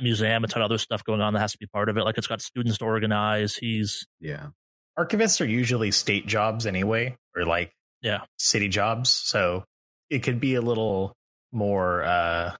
a 0.00 0.02
museum. 0.02 0.44
It's 0.44 0.54
got 0.54 0.62
other 0.62 0.78
stuff 0.78 1.02
going 1.04 1.20
on 1.20 1.32
that 1.34 1.40
has 1.40 1.52
to 1.52 1.58
be 1.58 1.66
part 1.66 1.88
of 1.88 1.96
it. 1.96 2.04
Like 2.04 2.18
it's 2.18 2.26
got 2.26 2.40
students 2.42 2.78
to 2.78 2.84
organize. 2.84 3.56
He's 3.56 4.06
Yeah. 4.20 4.48
Archivists 4.98 5.40
are 5.40 5.46
usually 5.48 5.90
state 5.92 6.26
jobs 6.26 6.66
anyway, 6.66 7.16
or 7.36 7.44
like 7.44 7.72
Yeah. 8.02 8.20
city 8.38 8.68
jobs. 8.68 9.10
So 9.10 9.64
it 10.10 10.20
could 10.20 10.40
be 10.40 10.56
a 10.56 10.60
little 10.60 11.12
more 11.52 12.02
uh, 12.02 12.54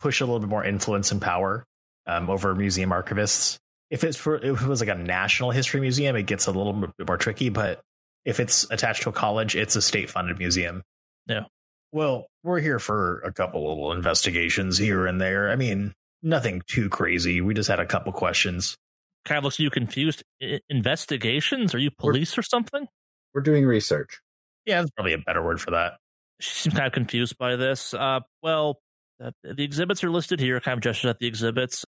push 0.00 0.20
a 0.20 0.24
little 0.24 0.40
bit 0.40 0.48
more 0.48 0.64
influence 0.64 1.10
and 1.12 1.20
power 1.22 1.64
um, 2.06 2.28
over 2.30 2.54
museum 2.54 2.90
archivists. 2.90 3.56
If 3.90 4.02
it's 4.04 4.16
for 4.16 4.36
if 4.36 4.62
it 4.62 4.66
was 4.68 4.80
like 4.80 4.88
a 4.88 4.94
national 4.94 5.50
history 5.52 5.80
museum, 5.80 6.16
it 6.16 6.24
gets 6.24 6.46
a 6.46 6.52
little 6.52 6.72
bit 6.72 6.90
more 7.06 7.16
tricky. 7.16 7.48
But 7.50 7.80
if 8.24 8.40
it's 8.40 8.68
attached 8.70 9.02
to 9.02 9.10
a 9.10 9.12
college, 9.12 9.54
it's 9.54 9.76
a 9.76 9.82
state 9.82 10.10
funded 10.10 10.38
museum. 10.38 10.82
Yeah. 11.26 11.44
Well, 11.92 12.26
we're 12.42 12.60
here 12.60 12.78
for 12.78 13.20
a 13.20 13.32
couple 13.32 13.70
of 13.70 13.78
little 13.78 13.92
investigations 13.92 14.76
here 14.76 15.06
and 15.06 15.20
there. 15.20 15.50
I 15.50 15.56
mean, 15.56 15.94
nothing 16.22 16.62
too 16.66 16.88
crazy. 16.88 17.40
We 17.40 17.54
just 17.54 17.68
had 17.68 17.78
a 17.80 17.86
couple 17.86 18.12
questions. 18.12 18.76
kind 19.24 19.38
of 19.38 19.44
looks 19.44 19.56
at 19.56 19.60
you 19.60 19.70
confused. 19.70 20.22
I- 20.42 20.60
investigations? 20.68 21.74
Are 21.74 21.78
you 21.78 21.90
police 21.90 22.36
or 22.36 22.42
something? 22.42 22.86
We're 23.34 23.42
doing 23.42 23.64
research. 23.66 24.20
Yeah, 24.64 24.80
that's 24.80 24.90
probably 24.90 25.12
a 25.12 25.18
better 25.18 25.42
word 25.44 25.60
for 25.60 25.70
that. 25.72 25.94
She 26.40 26.52
seems 26.54 26.74
kind 26.74 26.86
of 26.86 26.92
confused 26.92 27.38
by 27.38 27.54
this. 27.56 27.94
Uh, 27.94 28.20
well, 28.42 28.80
uh, 29.24 29.30
the 29.44 29.62
exhibits 29.62 30.02
are 30.02 30.10
listed 30.10 30.40
here. 30.40 30.58
Kind 30.60 30.76
of 30.78 30.82
gestures 30.82 31.08
at 31.10 31.18
the 31.20 31.26
exhibits. 31.28 31.84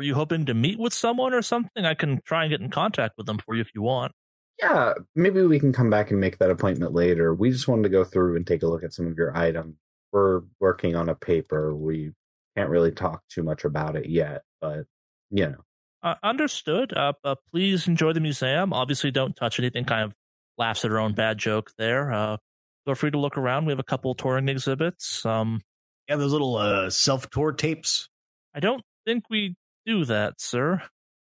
Were 0.00 0.04
you 0.04 0.14
hoping 0.14 0.46
to 0.46 0.54
meet 0.54 0.78
with 0.78 0.94
someone 0.94 1.34
or 1.34 1.42
something? 1.42 1.84
I 1.84 1.92
can 1.92 2.22
try 2.24 2.44
and 2.44 2.50
get 2.50 2.62
in 2.62 2.70
contact 2.70 3.18
with 3.18 3.26
them 3.26 3.36
for 3.36 3.54
you 3.54 3.60
if 3.60 3.68
you 3.74 3.82
want. 3.82 4.12
Yeah, 4.58 4.94
maybe 5.14 5.42
we 5.42 5.60
can 5.60 5.74
come 5.74 5.90
back 5.90 6.10
and 6.10 6.18
make 6.18 6.38
that 6.38 6.50
appointment 6.50 6.94
later. 6.94 7.34
We 7.34 7.50
just 7.50 7.68
wanted 7.68 7.82
to 7.82 7.88
go 7.90 8.04
through 8.04 8.36
and 8.36 8.46
take 8.46 8.62
a 8.62 8.66
look 8.66 8.82
at 8.82 8.94
some 8.94 9.06
of 9.06 9.18
your 9.18 9.36
items. 9.36 9.76
We're 10.10 10.40
working 10.58 10.96
on 10.96 11.10
a 11.10 11.14
paper. 11.14 11.74
We 11.74 12.12
can't 12.56 12.70
really 12.70 12.92
talk 12.92 13.24
too 13.28 13.42
much 13.42 13.66
about 13.66 13.94
it 13.94 14.08
yet, 14.08 14.40
but 14.62 14.86
you 15.30 15.50
know. 15.50 15.64
Uh, 16.02 16.14
understood. 16.22 16.96
Uh, 16.96 17.12
uh, 17.22 17.34
please 17.50 17.86
enjoy 17.86 18.14
the 18.14 18.20
museum. 18.20 18.72
Obviously, 18.72 19.10
don't 19.10 19.36
touch 19.36 19.58
anything. 19.58 19.84
Kind 19.84 20.04
of 20.04 20.14
laughs 20.56 20.82
at 20.82 20.90
her 20.90 20.98
own 20.98 21.12
bad 21.12 21.36
joke 21.36 21.72
there. 21.76 22.10
Uh, 22.10 22.38
feel 22.86 22.94
free 22.94 23.10
to 23.10 23.18
look 23.18 23.36
around. 23.36 23.66
We 23.66 23.72
have 23.72 23.78
a 23.78 23.82
couple 23.84 24.14
touring 24.14 24.48
exhibits. 24.48 25.26
Um, 25.26 25.60
Yeah, 26.08 26.16
those 26.16 26.32
little 26.32 26.56
uh, 26.56 26.88
self 26.88 27.28
tour 27.28 27.52
tapes. 27.52 28.08
I 28.54 28.60
don't 28.60 28.82
think 29.04 29.24
we 29.28 29.56
do 29.90 30.04
that, 30.04 30.40
sir. 30.40 30.82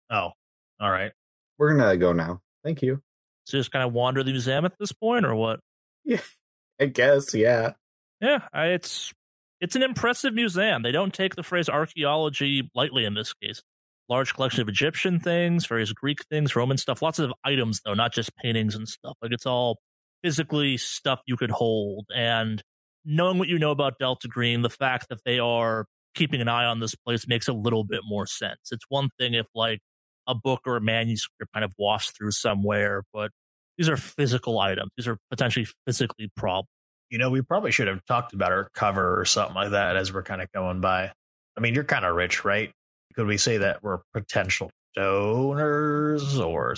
Oh, 0.10 0.32
all 0.80 0.92
right. 0.92 1.12
We're 1.58 1.76
gonna 1.76 1.98
go 1.98 2.14
now. 2.14 2.42
Thank 2.64 2.82
you. 2.82 3.02
So 3.46 3.58
just 3.58 3.72
kind 3.72 3.86
of 3.86 3.94
wander 3.94 4.24
the 4.24 4.32
museum 4.32 4.64
at 4.66 4.74
this 4.80 4.92
point, 4.94 5.26
or 5.26 5.36
what? 5.36 5.60
Yeah, 6.06 6.22
I 6.80 6.86
guess. 6.86 7.34
Yeah. 7.34 7.74
Yeah, 8.22 8.40
I, 8.54 8.68
it's 8.68 9.14
it's 9.60 9.76
an 9.76 9.84
impressive 9.84 10.34
museum. 10.34 10.82
They 10.82 10.92
don't 10.92 11.14
take 11.14 11.36
the 11.36 11.44
phrase 11.44 11.68
archaeology 11.68 12.70
lightly 12.74 13.06
in 13.06 13.16
this 13.16 13.34
case. 13.34 13.62
Large 14.10 14.34
collection 14.34 14.62
of 14.62 14.70
Egyptian 14.70 15.20
things, 15.20 15.66
various 15.66 15.92
Greek 15.92 16.20
things, 16.30 16.56
Roman 16.56 16.78
stuff, 16.78 17.02
lots 17.02 17.20
of 17.20 17.34
items 17.44 17.82
though, 17.86 17.94
not 17.94 18.14
just 18.14 18.36
paintings 18.38 18.76
and 18.76 18.88
stuff. 18.88 19.18
Like 19.22 19.32
it's 19.32 19.46
all 19.46 19.80
physically 20.24 20.78
stuff 20.78 21.20
you 21.26 21.36
could 21.36 21.52
hold. 21.52 22.06
And 22.16 22.62
knowing 23.06 23.40
what 23.40 23.50
you 23.50 23.60
know 23.60 23.72
about 23.72 24.00
Delta 24.00 24.28
Green, 24.28 24.62
the 24.62 24.70
fact 24.70 25.10
that 25.10 25.24
they 25.26 25.40
are 25.40 25.86
keeping 26.14 26.42
an 26.42 26.48
eye 26.48 26.66
on 26.66 26.80
this 26.80 26.96
place 26.96 27.28
makes 27.28 27.48
a 27.48 27.54
little 27.54 27.84
bit 27.84 28.02
more 28.08 28.26
sense. 28.26 28.72
It's 28.72 28.86
one 28.90 29.10
thing 29.20 29.34
if 29.34 29.46
like 29.56 29.80
a 30.28 30.36
book 30.36 30.62
or 30.66 30.78
a 30.78 30.82
manuscript 30.82 31.52
kind 31.54 31.66
of 31.66 31.74
wafts 31.78 32.12
through 32.12 32.32
somewhere, 32.32 33.04
but 33.14 33.32
these 33.78 33.90
are 33.90 33.98
physical 33.98 34.60
items. 34.60 34.92
These 34.98 35.08
are 35.08 35.18
potentially 35.30 35.68
physically 35.86 36.30
problems. 36.36 36.70
You 37.10 37.18
know, 37.18 37.30
we 37.30 37.42
probably 37.42 37.72
should 37.72 37.88
have 37.88 38.04
talked 38.06 38.34
about 38.34 38.52
our 38.52 38.70
cover 38.74 39.20
or 39.20 39.26
something 39.26 39.56
like 39.56 39.72
that 39.72 39.96
as 39.96 40.14
we're 40.14 40.24
kind 40.24 40.42
of 40.42 40.52
going 40.52 40.82
by. 40.82 41.12
I 41.58 41.62
mean, 41.62 41.76
you're 41.76 41.84
kind 41.84 42.06
of 42.06 42.16
rich, 42.16 42.44
right? 42.44 42.72
Could 43.16 43.28
we 43.28 43.38
say 43.38 43.58
that 43.58 43.84
we're 43.84 44.00
potential 44.14 44.72
donors 44.96 46.40
or 46.40 46.76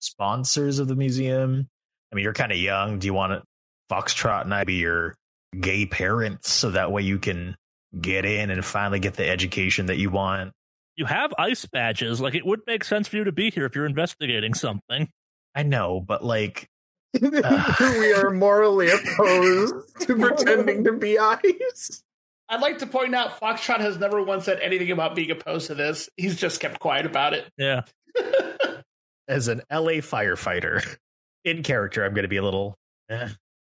sponsors 0.00 0.78
of 0.78 0.88
the 0.88 0.96
museum? 0.96 1.68
I 2.12 2.16
mean, 2.16 2.24
you're 2.24 2.34
kind 2.34 2.52
of 2.52 2.58
young. 2.58 2.98
Do 2.98 3.06
you 3.06 3.14
want 3.14 3.42
Foxtrot 3.90 4.42
and 4.42 4.54
I 4.54 4.64
be 4.64 4.74
your 4.74 5.14
gay 5.60 5.86
parents 5.86 6.50
so 6.50 6.70
that 6.72 6.92
way 6.92 7.02
you 7.02 7.18
can 7.18 7.56
get 8.00 8.24
in 8.24 8.50
and 8.50 8.64
finally 8.64 9.00
get 9.00 9.14
the 9.14 9.28
education 9.28 9.86
that 9.86 9.96
you 9.96 10.10
want? 10.10 10.52
you 10.96 11.06
have 11.06 11.34
ICE 11.38 11.64
badges. 11.66 12.20
Like 12.20 12.34
it 12.34 12.46
would 12.46 12.60
make 12.66 12.84
sense 12.84 13.08
for 13.08 13.16
you 13.16 13.24
to 13.24 13.32
be 13.32 13.50
here 13.50 13.66
if 13.66 13.74
you're 13.74 13.86
investigating 13.86 14.54
something. 14.54 15.08
I 15.54 15.62
know, 15.62 16.00
but 16.00 16.24
like, 16.24 16.68
we 17.20 18.12
are 18.12 18.30
morally 18.30 18.90
opposed 18.90 20.00
to 20.00 20.16
pretending 20.18 20.84
to 20.84 20.92
be 20.92 21.18
ICE. 21.18 22.02
I'd 22.48 22.60
like 22.60 22.78
to 22.78 22.86
point 22.86 23.14
out 23.14 23.40
Foxtrot 23.40 23.80
has 23.80 23.98
never 23.98 24.22
once 24.22 24.44
said 24.44 24.60
anything 24.60 24.90
about 24.90 25.14
being 25.14 25.30
opposed 25.30 25.68
to 25.68 25.74
this. 25.74 26.08
He's 26.16 26.36
just 26.36 26.60
kept 26.60 26.80
quiet 26.80 27.06
about 27.06 27.32
it. 27.32 27.46
Yeah. 27.56 27.82
as 29.28 29.48
an 29.48 29.62
LA 29.70 30.02
firefighter 30.02 30.84
in 31.44 31.62
character, 31.62 32.04
I'm 32.04 32.14
going 32.14 32.24
to 32.24 32.28
be 32.28 32.36
a 32.36 32.42
little 32.42 32.76
eh, 33.08 33.28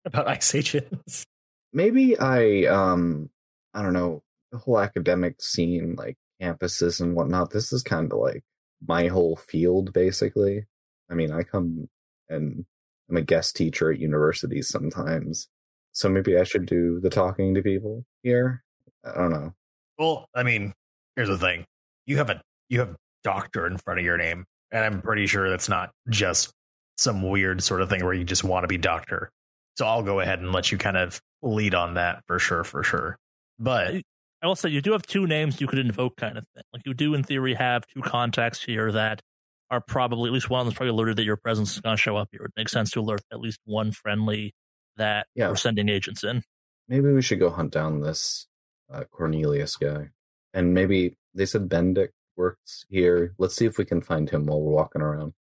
about 0.06 0.28
ICE 0.28 0.56
agents. 0.56 1.26
Maybe 1.74 2.18
I 2.18 2.66
um 2.66 3.30
I 3.78 3.84
don't 3.84 3.94
know, 3.94 4.24
the 4.52 4.58
whole 4.58 4.80
academic 4.80 5.40
scene, 5.40 5.94
like 5.96 6.18
campuses 6.42 7.00
and 7.00 7.16
whatnot, 7.16 7.52
this 7.52 7.72
is 7.72 7.84
kind 7.84 8.12
of 8.12 8.18
like 8.18 8.44
my 8.86 9.06
whole 9.06 9.36
field 9.36 9.94
basically. 9.94 10.66
I 11.12 11.14
mean, 11.14 11.32
I 11.32 11.44
come 11.44 11.88
and 12.28 12.66
I'm 13.08 13.18
a 13.18 13.22
guest 13.22 13.56
teacher 13.56 13.92
at 13.92 14.00
universities 14.00 14.68
sometimes. 14.68 15.48
So 15.92 16.10
maybe 16.10 16.38
I 16.40 16.44
should 16.44 16.66
do 16.66 17.00
the 17.00 17.12
talking 17.12 17.54
to 17.54 17.62
people 17.62 18.04
here. 18.24 18.64
I 19.06 19.14
don't 19.14 19.32
know. 19.32 19.54
Well, 20.00 20.28
I 20.36 20.42
mean, 20.42 20.74
here's 21.16 21.30
the 21.30 21.38
thing: 21.38 21.66
you 22.08 22.18
have 22.18 22.32
a 22.32 22.42
you 22.70 22.80
have 22.80 22.96
doctor 23.24 23.68
in 23.68 23.78
front 23.78 24.00
of 24.00 24.06
your 24.06 24.18
name, 24.18 24.46
and 24.72 24.84
I'm 24.84 25.02
pretty 25.02 25.28
sure 25.28 25.50
that's 25.50 25.70
not 25.70 25.92
just 26.10 26.52
some 26.98 27.30
weird 27.30 27.62
sort 27.64 27.82
of 27.82 27.90
thing 27.90 28.04
where 28.04 28.14
you 28.14 28.24
just 28.24 28.44
want 28.44 28.64
to 28.64 28.68
be 28.68 28.78
doctor. 28.78 29.30
So 29.76 29.86
I'll 29.86 30.04
go 30.04 30.20
ahead 30.20 30.40
and 30.40 30.52
let 30.52 30.72
you 30.72 30.80
kind 30.80 30.98
of 30.98 31.22
lead 31.44 31.76
on 31.76 31.94
that 31.94 32.24
for 32.28 32.40
sure, 32.40 32.64
for 32.64 32.84
sure. 32.84 33.18
But 33.60 33.96
I 34.42 34.48
will 34.48 34.56
say 34.56 34.70
you 34.70 34.82
do 34.82 34.92
have 34.92 35.02
two 35.04 35.26
names 35.28 35.60
you 35.60 35.68
could 35.68 35.80
invoke, 35.80 36.16
kind 36.18 36.38
of 36.38 36.46
thing. 36.56 36.64
Like 36.74 36.84
you 36.86 36.94
do, 36.94 37.14
in 37.14 37.24
theory, 37.24 37.54
have 37.56 37.86
two 37.88 38.02
contacts 38.02 38.64
here 38.64 38.92
that 38.92 39.22
are 39.70 39.82
probably 39.82 40.30
at 40.30 40.34
least 40.34 40.50
one 40.50 40.62
of 40.62 40.66
them's 40.68 40.78
probably 40.78 40.92
alerted 40.92 41.18
that 41.18 41.24
your 41.26 41.36
presence 41.38 41.74
is 41.76 41.82
going 41.82 41.96
to 41.96 42.02
show 42.02 42.16
up 42.16 42.30
here. 42.32 42.44
It 42.46 42.52
makes 42.56 42.72
sense 42.72 42.92
to 42.92 43.02
alert 43.02 43.22
at 43.32 43.40
least 43.40 43.60
one 43.66 43.92
friendly 43.92 44.54
that 44.96 45.28
Yeah. 45.36 45.50
we're 45.50 45.56
sending 45.56 45.90
agents 45.90 46.24
in. 46.24 46.44
Maybe 46.88 47.12
we 47.12 47.22
should 47.22 47.40
go 47.40 47.50
hunt 47.50 47.74
down 47.74 48.00
this 48.02 48.48
uh, 48.92 49.04
Cornelius 49.12 49.76
guy. 49.76 50.10
And 50.54 50.74
maybe 50.74 51.16
they 51.34 51.46
said 51.46 51.68
Benedict 51.68 52.14
works 52.38 52.86
here. 52.90 53.34
Let's 53.38 53.56
see 53.56 53.66
if 53.66 53.78
we 53.78 53.84
can 53.86 54.02
find 54.02 54.30
him 54.30 54.46
while 54.46 54.62
we're 54.62 54.72
walking 54.74 55.02
around. 55.02 55.34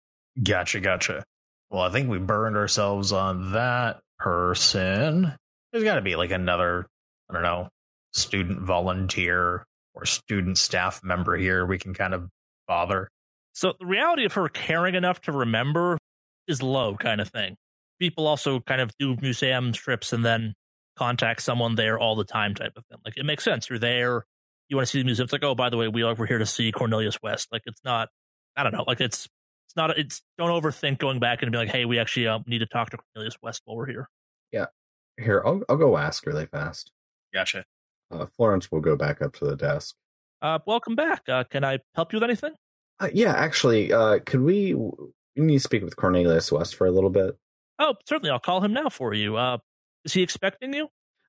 Gotcha, 0.43 0.81
gotcha. 0.81 1.23
Well, 1.71 1.83
I 1.83 1.91
think 1.91 2.09
we 2.09 2.19
burned 2.19 2.57
ourselves 2.57 3.13
on 3.13 3.53
that 3.53 4.01
person. 4.19 5.35
There's 5.73 5.85
got 5.85 5.97
to 5.97 6.03
be 6.03 6.17
like 6.17 6.31
another, 6.33 6.87
I 7.31 7.35
don't 7.35 7.43
know, 7.43 7.69
student 8.17 8.61
volunteer 8.61 9.65
or 9.95 10.05
student 10.07 10.59
staff 10.59 11.01
member 11.03 11.37
here 11.37 11.67
we 11.67 11.79
can 11.79 11.95
kind 11.95 12.15
of 12.15 12.29
bother. 12.67 13.09
So 13.53 13.75
the 13.79 13.87
reality 13.87 14.25
of 14.25 14.33
her 14.35 14.49
caring 14.49 14.95
enough 14.95 15.21
to 15.23 15.33
remember 15.33 15.99
is 16.47 16.63
low, 16.63 16.97
kind 16.97 17.21
of 17.21 17.29
thing. 17.29 17.57
People 17.99 18.27
also 18.27 18.61
kind 18.61 18.81
of 18.81 18.91
do 18.99 19.17
museum 19.21 19.73
trips 19.73 20.13
and 20.13 20.25
then 20.25 20.55
contact 20.99 21.43
someone 21.43 21.75
there 21.75 21.99
all 21.99 22.17
the 22.17 22.25
time, 22.25 22.55
type 22.55 22.73
of 22.77 22.85
thing. 22.87 22.99
Like 23.05 23.17
it 23.17 23.25
makes 23.25 23.45
sense. 23.45 23.71
You're 23.71 23.79
there, 23.79 24.25
you 24.69 24.77
want 24.77 24.87
to 24.87 24.91
see 24.91 24.99
the 24.99 25.05
museum. 25.05 25.25
It's 25.25 25.33
like, 25.33 25.45
oh, 25.45 25.55
by 25.55 25.71
the 25.71 25.77
way, 25.77 25.89
we 25.89 26.03
are 26.03 26.15
we're 26.15 26.27
here 26.27 26.39
to 26.39 26.47
see 26.47 26.73
Cornelius 26.73 27.19
West. 27.23 27.49
Like 27.51 27.63
it's 27.67 27.81
not, 27.85 28.09
I 28.57 28.63
don't 28.63 28.73
know, 28.73 28.85
like 28.87 29.01
it's 29.01 29.29
it's 29.67 29.77
not. 29.77 29.97
It's 29.99 30.23
don't 30.39 30.51
overthink 30.51 30.99
going 30.99 31.19
back 31.19 31.43
and 31.43 31.51
be 31.51 31.59
like, 31.59 31.71
hey, 31.71 31.85
we 31.85 31.99
actually 31.99 32.29
uh, 32.29 32.41
need 32.47 32.59
to 32.59 32.67
talk 32.67 32.91
to 32.91 32.99
Cornelius 32.99 33.37
West 33.43 33.63
while 33.65 33.77
we're 33.77 33.87
here. 33.87 34.09
Yeah, 34.53 34.67
here, 35.19 35.43
I'll, 35.45 35.63
I'll 35.69 35.77
go 35.77 35.97
ask 35.97 36.27
really 36.27 36.47
fast. 36.47 36.93
Gotcha. 37.33 37.65
Uh, 38.11 38.27
Florence 38.37 38.71
will 38.71 38.81
go 38.81 38.97
back 38.97 39.21
up 39.23 39.35
to 39.37 39.45
the 39.45 39.57
desk. 39.57 39.95
Uh, 40.43 40.59
welcome 40.67 40.95
back. 40.95 41.23
Uh, 41.29 41.45
can 41.45 41.65
I 41.65 41.79
help 41.95 42.13
you 42.13 42.19
with 42.19 42.25
anything? 42.25 42.53
Uh, 43.01 43.09
yeah, 43.13 43.33
actually, 43.33 43.93
uh, 43.93 44.19
could 44.25 44.41
we, 44.43 44.75
we 44.75 44.93
need 45.37 45.57
to 45.57 45.61
speak 45.61 45.83
with 45.83 45.97
Cornelius 45.97 46.51
West 46.53 46.77
for 46.77 46.87
a 46.87 46.91
little 46.91 47.11
bit? 47.11 47.37
Oh, 47.79 47.95
certainly. 48.09 48.31
I'll 48.31 48.39
call 48.39 48.63
him 48.63 48.73
now 48.73 48.89
for 48.89 49.13
you. 49.13 49.37
Uh, 49.37 49.59
is 50.05 50.13
he 50.13 50.23
expecting 50.23 50.73
you? 50.73 50.89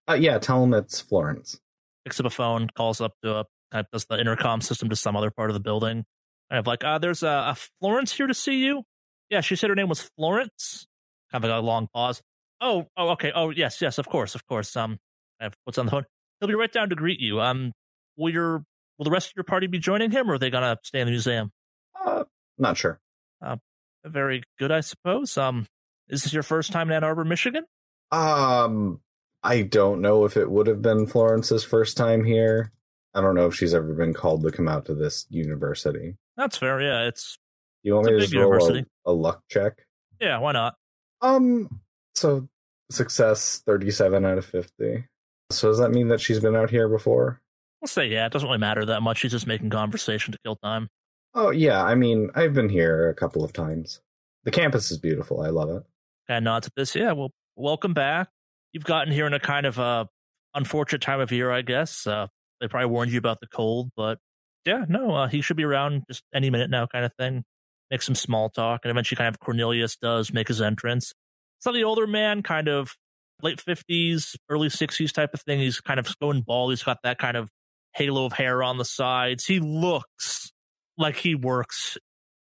Uh, 0.10 0.14
yeah, 0.14 0.38
tell 0.38 0.64
him 0.64 0.74
it's 0.74 1.02
Florence. 1.02 1.60
picks 2.06 2.20
up 2.20 2.26
a 2.26 2.30
phone, 2.30 2.70
calls 2.76 3.02
up 3.02 3.14
to 3.24 3.32
a 3.38 3.46
kind 3.72 3.86
of 3.86 3.92
does 3.92 4.06
the 4.06 4.18
intercom 4.20 4.62
system 4.62 4.88
to 4.90 4.96
some 4.96 5.18
other 5.18 5.32
part 5.32 5.50
of 5.50 5.54
the 5.56 5.60
building. 5.60 6.06
Kind 6.50 6.60
of 6.60 6.68
like, 6.68 6.84
uh, 6.86 7.00
there's 7.00 7.24
a, 7.24 7.28
a 7.28 7.58
Florence 7.82 8.14
here 8.14 8.28
to 8.28 8.34
see 8.34 8.64
you. 8.64 8.84
Yeah, 9.30 9.42
she 9.42 9.58
said 9.58 9.70
her 9.70 9.76
name 9.76 9.90
was 9.90 10.10
Florence. 10.18 10.88
Kind 11.32 11.44
of 11.44 11.50
like 11.50 11.60
a 11.60 11.66
long 11.66 11.90
pause. 11.94 12.22
Oh, 12.62 12.86
oh, 12.96 13.10
okay. 13.10 13.34
Oh, 13.36 13.50
yes, 13.50 13.82
yes, 13.82 13.98
of 13.98 14.08
course, 14.08 14.36
of 14.36 14.46
course. 14.48 14.74
Um, 14.78 15.00
I 15.42 15.46
have 15.46 15.54
what's 15.66 15.78
on 15.78 15.86
the 15.86 15.92
phone. 15.92 16.06
He'll 16.40 16.48
be 16.48 16.56
right 16.56 16.72
down 16.72 16.90
to 16.90 16.96
greet 16.96 17.20
you. 17.20 17.42
Um, 17.42 17.74
will 18.16 18.32
your 18.32 18.64
will 18.98 19.06
the 19.06 19.12
rest 19.12 19.28
of 19.30 19.34
your 19.36 19.44
party 19.44 19.68
be 19.68 19.80
joining 19.80 20.12
him, 20.12 20.30
or 20.30 20.34
are 20.36 20.38
they 20.38 20.50
gonna 20.50 20.78
stay 20.84 21.00
in 21.02 21.06
the 21.08 21.12
museum? 21.12 21.52
Uh, 22.00 22.24
not 22.58 22.78
sure. 22.78 23.00
Uh, 23.42 23.58
Very 24.06 24.44
good, 24.60 24.72
I 24.72 24.82
suppose. 24.82 25.38
Um, 25.38 25.66
is 26.08 26.24
this 26.24 26.34
your 26.34 26.44
first 26.44 26.72
time 26.72 26.90
in 26.90 26.96
Ann 26.96 27.04
Arbor, 27.04 27.26
Michigan? 27.26 27.66
Um, 28.12 29.02
I 29.44 29.62
don't 29.64 30.02
know 30.02 30.26
if 30.26 30.38
it 30.38 30.50
would 30.50 30.68
have 30.68 30.82
been 30.82 31.08
Florence's 31.08 31.64
first 31.64 31.98
time 31.98 32.24
here. 32.24 32.72
I 33.14 33.22
don't 33.22 33.36
know 33.36 33.48
if 33.48 33.56
she's 33.56 33.74
ever 33.74 33.94
been 33.94 34.14
called 34.14 34.44
to 34.44 34.52
come 34.52 34.68
out 34.68 34.86
to 34.86 34.96
this 34.96 35.26
university. 35.30 36.16
That's 36.36 36.58
fair. 36.58 36.80
Yeah, 36.82 37.08
it's 37.08 37.38
You 37.84 37.96
want 37.96 38.08
It's 38.08 38.12
a 38.12 38.14
me 38.14 38.20
to 38.20 38.26
just 38.28 38.36
roll 38.70 38.78
a, 38.78 38.86
a 39.06 39.12
luck 39.12 39.42
check? 39.50 39.86
yeah. 40.20 40.38
Why 40.40 40.52
not? 40.54 40.76
Um, 41.22 41.82
so 42.16 42.48
success 42.92 43.62
37 43.66 44.24
out 44.26 44.38
of 44.38 44.46
50. 44.46 45.06
So 45.50 45.70
does 45.70 45.80
that 45.80 45.91
mean 45.91 46.10
that 46.10 46.20
she's 46.20 46.39
been 46.39 46.56
out 46.56 46.70
here 46.70 46.89
before? 46.89 47.41
We'll 47.82 47.88
say 47.88 48.08
yeah. 48.08 48.26
It 48.26 48.32
doesn't 48.32 48.48
really 48.48 48.60
matter 48.60 48.86
that 48.86 49.02
much. 49.02 49.20
She's 49.20 49.32
just 49.32 49.48
making 49.48 49.70
conversation 49.70 50.32
to 50.34 50.39
kill 50.43 50.56
time. 50.58 50.89
Oh, 51.34 51.52
yeah. 51.52 51.84
I 51.84 51.95
mean, 51.95 52.32
I've 52.36 52.54
been 52.54 52.70
here 52.70 53.10
a 53.10 53.14
couple 53.14 53.43
of 53.43 53.54
times. 53.54 54.02
The 54.43 54.52
campus 54.52 54.91
is 54.91 54.98
beautiful. 54.98 55.41
I 55.41 55.50
love 55.50 55.70
it. 55.70 55.84
of 56.30 56.43
nods 56.43 56.68
at 56.68 56.74
this. 56.76 56.95
Yeah, 56.95 57.12
well, 57.12 57.32
welcome 57.56 57.93
back. 57.93 58.30
You've 58.74 58.86
gotten 58.86 59.14
here 59.14 59.28
in 59.28 59.34
a 59.34 59.39
kind 59.39 59.66
of 59.66 59.80
uh, 59.80 60.06
unfortunate 60.54 61.02
time 61.02 61.20
of 61.20 61.32
year, 61.32 61.52
I 61.52 61.62
guess. 61.62 62.08
Uh, 62.08 62.28
they 62.60 62.68
probably 62.68 62.89
warned 62.89 63.12
you 63.12 63.18
about 63.20 63.39
the 63.39 63.48
cold, 63.48 63.91
but 63.95 64.20
yeah, 64.66 64.86
no, 64.89 65.16
uh, 65.16 65.28
he 65.28 65.41
should 65.41 65.58
be 65.58 65.64
around 65.64 66.04
just 66.10 66.24
any 66.34 66.50
minute 66.50 66.70
now, 66.70 66.88
kind 66.88 67.06
of 67.06 67.14
thing. 67.18 67.43
make 67.91 68.02
some 68.02 68.16
small 68.16 68.50
talk, 68.50 68.82
and 68.84 68.91
eventually, 68.91 69.18
kind 69.18 69.34
of 69.34 69.39
Cornelius 69.39 69.95
does 69.95 70.34
make 70.34 70.48
his 70.48 70.62
entrance. 70.62 71.14
So 71.60 71.72
the 71.72 71.84
older 71.84 72.08
man, 72.08 72.43
kind 72.43 72.68
of 72.68 72.95
late 73.42 73.62
fifties, 73.62 74.36
early 74.50 74.70
sixties 74.70 75.12
type 75.12 75.34
of 75.34 75.42
thing. 75.42 75.60
He's 75.60 75.80
kind 75.80 76.00
of 76.00 76.08
going 76.20 76.42
bald. 76.42 76.72
He's 76.72 76.84
got 76.84 77.00
that 77.04 77.18
kind 77.18 77.38
of 77.38 77.50
halo 77.94 78.26
of 78.26 78.34
hair 78.34 78.64
on 78.64 78.78
the 78.78 78.86
sides. 78.86 79.46
He 79.46 79.60
looks 79.60 80.52
like 80.98 81.16
he 81.16 81.36
works 81.36 81.98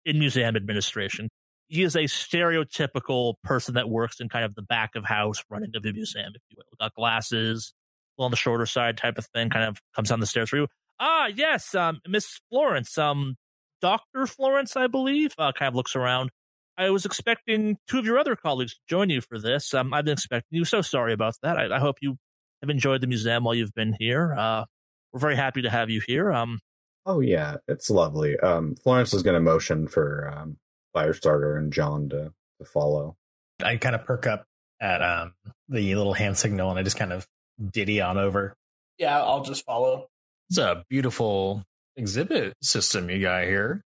in 0.04 0.18
museum 0.18 0.56
administration. 0.56 1.28
He 1.68 1.82
is 1.82 1.96
a 1.96 2.04
stereotypical 2.04 3.34
person 3.42 3.74
that 3.74 3.88
works 3.88 4.20
in 4.20 4.28
kind 4.28 4.44
of 4.44 4.54
the 4.54 4.62
back 4.62 4.96
of 4.96 5.04
house 5.04 5.42
running 5.50 5.70
of 5.74 5.82
the 5.82 5.92
museum, 5.92 6.32
if 6.34 6.42
you 6.50 6.56
will. 6.58 6.64
Got 6.78 6.94
glasses, 6.94 7.72
on 8.18 8.30
the 8.30 8.36
shorter 8.36 8.66
side 8.66 8.96
type 8.96 9.18
of 9.18 9.26
thing, 9.26 9.50
kind 9.50 9.64
of 9.64 9.80
comes 9.94 10.08
down 10.08 10.20
the 10.20 10.26
stairs 10.26 10.50
for 10.50 10.56
you. 10.56 10.68
Ah, 11.00 11.26
yes, 11.26 11.74
um, 11.74 12.00
Miss 12.06 12.40
Florence, 12.50 12.96
um, 12.98 13.36
Dr. 13.80 14.26
Florence, 14.26 14.76
I 14.76 14.86
believe, 14.86 15.32
uh, 15.38 15.52
kind 15.52 15.68
of 15.68 15.74
looks 15.74 15.96
around. 15.96 16.30
I 16.76 16.90
was 16.90 17.04
expecting 17.04 17.78
two 17.88 17.98
of 17.98 18.04
your 18.04 18.18
other 18.18 18.36
colleagues 18.36 18.74
to 18.74 18.80
join 18.88 19.10
you 19.10 19.20
for 19.20 19.38
this. 19.38 19.72
Um, 19.74 19.94
I've 19.94 20.04
been 20.04 20.14
expecting 20.14 20.58
you. 20.58 20.64
So 20.64 20.82
sorry 20.82 21.12
about 21.12 21.34
that. 21.42 21.56
I, 21.56 21.76
I 21.76 21.78
hope 21.78 21.96
you 22.00 22.16
have 22.62 22.70
enjoyed 22.70 23.00
the 23.00 23.06
museum 23.06 23.44
while 23.44 23.54
you've 23.54 23.74
been 23.74 23.94
here. 23.98 24.34
Uh, 24.34 24.64
we're 25.12 25.20
very 25.20 25.36
happy 25.36 25.62
to 25.62 25.70
have 25.70 25.90
you 25.90 26.02
here. 26.06 26.32
Um, 26.32 26.60
oh 27.06 27.20
yeah, 27.20 27.56
it's 27.68 27.90
lovely. 27.90 28.38
Um, 28.38 28.74
Florence 28.74 29.14
is 29.14 29.22
going 29.22 29.34
to 29.34 29.40
motion 29.40 29.86
for 29.86 30.32
um, 30.36 30.56
Firestarter 30.94 31.56
and 31.58 31.72
John 31.72 32.08
to, 32.08 32.32
to 32.58 32.64
follow. 32.64 33.16
I 33.62 33.76
kind 33.76 33.94
of 33.94 34.04
perk 34.04 34.26
up 34.26 34.46
at 34.80 35.02
um, 35.02 35.34
the 35.68 35.94
little 35.94 36.14
hand 36.14 36.36
signal, 36.36 36.70
and 36.70 36.78
I 36.78 36.82
just 36.82 36.96
kind 36.96 37.12
of 37.12 37.26
diddy 37.70 38.00
on 38.00 38.18
over. 38.18 38.56
Yeah, 38.98 39.22
I'll 39.22 39.42
just 39.42 39.64
follow. 39.64 40.08
It's 40.50 40.58
a 40.58 40.84
beautiful 40.88 41.62
exhibit 41.96 42.54
system 42.62 43.08
you 43.08 43.20
got 43.20 43.44
here. 43.44 43.82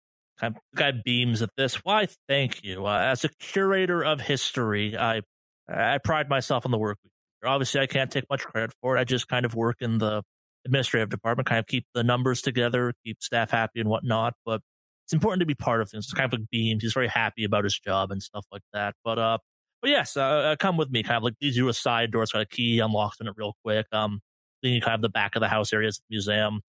Guy 0.74 0.93
beams 1.05 1.43
at 1.43 1.51
this. 1.57 1.76
Why, 1.84 2.09
thank 2.28 2.62
you. 2.62 2.86
Uh, 2.86 2.99
as 2.99 3.24
a 3.24 3.28
curator 3.28 4.05
of 4.05 4.20
history, 4.20 4.97
I 4.97 5.22
I 5.68 5.99
pride 5.99 6.28
myself 6.28 6.64
on 6.64 6.70
the 6.70 6.78
work. 6.78 6.99
Obviously, 7.45 7.80
I 7.80 7.86
can't 7.86 8.11
take 8.11 8.24
much 8.30 8.45
credit 8.45 8.72
for 8.80 8.97
it. 8.97 9.01
I 9.01 9.05
just 9.05 9.28
kind 9.28 9.45
of 9.45 9.55
work 9.55 9.76
in 9.80 9.99
the 9.99 10.22
administrative 10.64 11.09
department, 11.09 11.49
kind 11.49 11.59
of 11.59 11.66
keep 11.66 11.86
the 11.95 12.03
numbers 12.03 12.43
together, 12.43 12.93
keep 13.05 13.22
staff 13.22 13.51
happy 13.51 13.80
and 13.80 13.89
whatnot. 13.89 14.34
But 14.45 14.61
it's 15.07 15.12
important 15.12 15.41
to 15.41 15.47
be 15.47 15.55
part 15.55 15.80
of 15.80 15.91
things. 15.91 16.05
It's 16.07 16.14
kind 16.14 16.32
of 16.32 16.39
like 16.39 16.51
beams. 16.51 16.82
He's 16.82 16.93
very 16.93 17.09
happy 17.09 17.45
about 17.45 17.64
his 17.64 17.78
job 17.78 18.11
and 18.11 18.22
stuff 18.22 18.45
like 18.53 18.62
that. 18.72 18.95
But 19.05 19.18
uh, 19.18 19.39
but 19.80 19.91
yes, 19.91 20.16
uh, 20.16 20.22
uh 20.22 20.57
come 20.57 20.76
with 20.76 20.91
me. 20.91 21.03
Kind 21.03 21.16
of 21.16 21.22
like 21.22 21.34
these 21.41 21.59
are 21.59 21.68
a 21.68 21.72
side 21.72 22.11
door. 22.12 22.22
It's 22.22 22.32
got 22.32 22.43
a 22.43 22.47
key, 22.47 22.78
unlocks 22.80 23.16
in 23.20 23.26
it 23.26 23.34
real 23.36 23.55
quick. 23.64 23.86
Um, 23.93 24.20
then 24.62 24.72
you 24.72 24.80
kind 24.80 24.95
of 24.95 25.03
the 25.03 25.09
back 25.09 25.36
of 25.36 25.41
the 25.41 25.49
house 25.49 25.72
areas, 25.72 25.99
the 25.99 26.14
museum. 26.14 26.61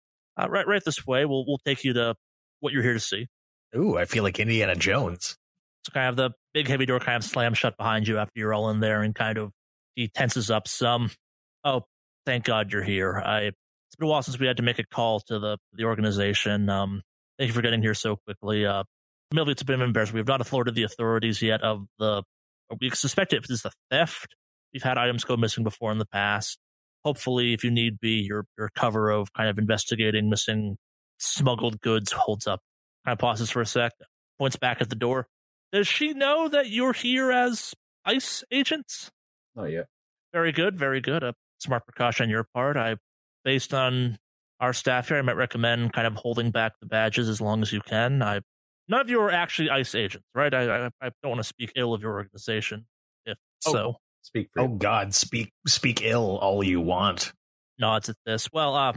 Uh, 0.40 0.48
right, 0.48 0.66
right 0.66 0.84
this 0.84 1.06
way. 1.06 1.24
We'll 1.24 1.44
we'll 1.46 1.60
take 1.66 1.84
you 1.84 1.94
to 1.94 2.14
what 2.60 2.72
you're 2.72 2.82
here 2.82 2.94
to 2.94 3.00
see. 3.00 3.26
Ooh, 3.76 3.96
I 3.96 4.04
feel 4.04 4.22
like 4.22 4.38
Indiana 4.38 4.74
Jones. 4.74 5.36
So 5.84 5.92
kind 5.92 6.08
of 6.08 6.16
the 6.16 6.30
big 6.54 6.68
heavy 6.68 6.86
door 6.86 7.00
kind 7.00 7.16
of 7.16 7.24
slams 7.24 7.58
shut 7.58 7.76
behind 7.76 8.08
you 8.08 8.18
after 8.18 8.32
you're 8.36 8.54
all 8.54 8.70
in 8.70 8.80
there, 8.80 9.02
and 9.02 9.14
kind 9.14 9.38
of 9.38 9.52
he 9.94 10.08
tenses 10.08 10.50
up 10.50 10.68
some. 10.68 11.10
Oh, 11.64 11.82
thank 12.26 12.44
God 12.44 12.72
you're 12.72 12.82
here. 12.82 13.18
I 13.18 13.40
it's 13.88 13.96
been 13.98 14.06
a 14.06 14.10
while 14.10 14.22
since 14.22 14.38
we 14.38 14.46
had 14.46 14.58
to 14.58 14.62
make 14.62 14.78
a 14.78 14.84
call 14.84 15.20
to 15.20 15.38
the 15.38 15.58
the 15.74 15.84
organization. 15.84 16.68
Um, 16.68 17.02
thank 17.38 17.48
you 17.48 17.54
for 17.54 17.62
getting 17.62 17.82
here 17.82 17.94
so 17.94 18.16
quickly. 18.16 18.66
Uh, 18.66 18.84
admittedly, 19.32 19.52
it's 19.52 19.62
a 19.62 19.64
bit 19.64 19.74
of 19.74 19.80
an 19.80 19.86
embarrassment. 19.86 20.14
We 20.14 20.20
have 20.20 20.40
not 20.40 20.52
alerted 20.52 20.74
the 20.74 20.84
authorities 20.84 21.42
yet 21.42 21.62
of 21.62 21.86
the. 21.98 22.22
We 22.80 22.90
suspect 22.90 23.32
it 23.32 23.46
is 23.48 23.64
a 23.64 23.70
theft. 23.90 24.34
We've 24.74 24.82
had 24.82 24.98
items 24.98 25.24
go 25.24 25.36
missing 25.36 25.64
before 25.64 25.90
in 25.90 25.98
the 25.98 26.06
past. 26.06 26.58
Hopefully, 27.04 27.54
if 27.54 27.64
you 27.64 27.70
need 27.70 27.98
be, 27.98 28.26
your 28.28 28.44
your 28.58 28.70
cover 28.74 29.10
of 29.10 29.32
kind 29.32 29.48
of 29.48 29.58
investigating 29.58 30.28
missing 30.28 30.76
smuggled 31.18 31.80
goods 31.80 32.12
holds 32.12 32.46
up. 32.46 32.60
Kind 33.04 33.12
of 33.14 33.18
pauses 33.18 33.50
for 33.50 33.60
a 33.62 33.66
sec, 33.66 33.92
points 34.38 34.56
back 34.56 34.80
at 34.80 34.90
the 34.90 34.96
door. 34.96 35.26
Does 35.72 35.86
she 35.86 36.12
know 36.14 36.48
that 36.48 36.68
you're 36.70 36.92
here 36.92 37.30
as 37.30 37.74
ICE 38.04 38.44
agents? 38.50 39.10
Not 39.54 39.66
yet. 39.70 39.86
Very 40.32 40.52
good, 40.52 40.76
very 40.78 41.00
good. 41.00 41.22
A 41.22 41.34
smart 41.58 41.84
precaution 41.86 42.24
on 42.24 42.30
your 42.30 42.44
part. 42.54 42.76
I, 42.76 42.96
based 43.44 43.72
on 43.74 44.18
our 44.60 44.72
staff 44.72 45.08
here, 45.08 45.18
I 45.18 45.22
might 45.22 45.36
recommend 45.36 45.92
kind 45.92 46.06
of 46.06 46.14
holding 46.14 46.50
back 46.50 46.72
the 46.80 46.86
badges 46.86 47.28
as 47.28 47.40
long 47.40 47.62
as 47.62 47.72
you 47.72 47.80
can. 47.80 48.22
I, 48.22 48.40
none 48.88 49.00
of 49.00 49.08
you 49.10 49.20
are 49.20 49.30
actually 49.30 49.70
ICE 49.70 49.94
agents, 49.94 50.26
right? 50.34 50.52
I, 50.52 50.86
I, 50.86 50.90
I 51.00 51.10
don't 51.22 51.30
want 51.30 51.38
to 51.40 51.44
speak 51.48 51.72
ill 51.76 51.94
of 51.94 52.02
your 52.02 52.12
organization, 52.14 52.86
if 53.26 53.36
Oh. 53.66 53.72
so. 53.72 53.96
Speak 54.22 54.48
for 54.52 54.62
Oh 54.62 54.68
God, 54.68 55.14
speak 55.14 55.52
speak 55.66 56.02
ill 56.02 56.38
all 56.42 56.62
you 56.62 56.80
want. 56.82 57.32
nods 57.78 58.08
at 58.10 58.16
this. 58.26 58.48
Well, 58.52 58.74
uh, 58.74 58.92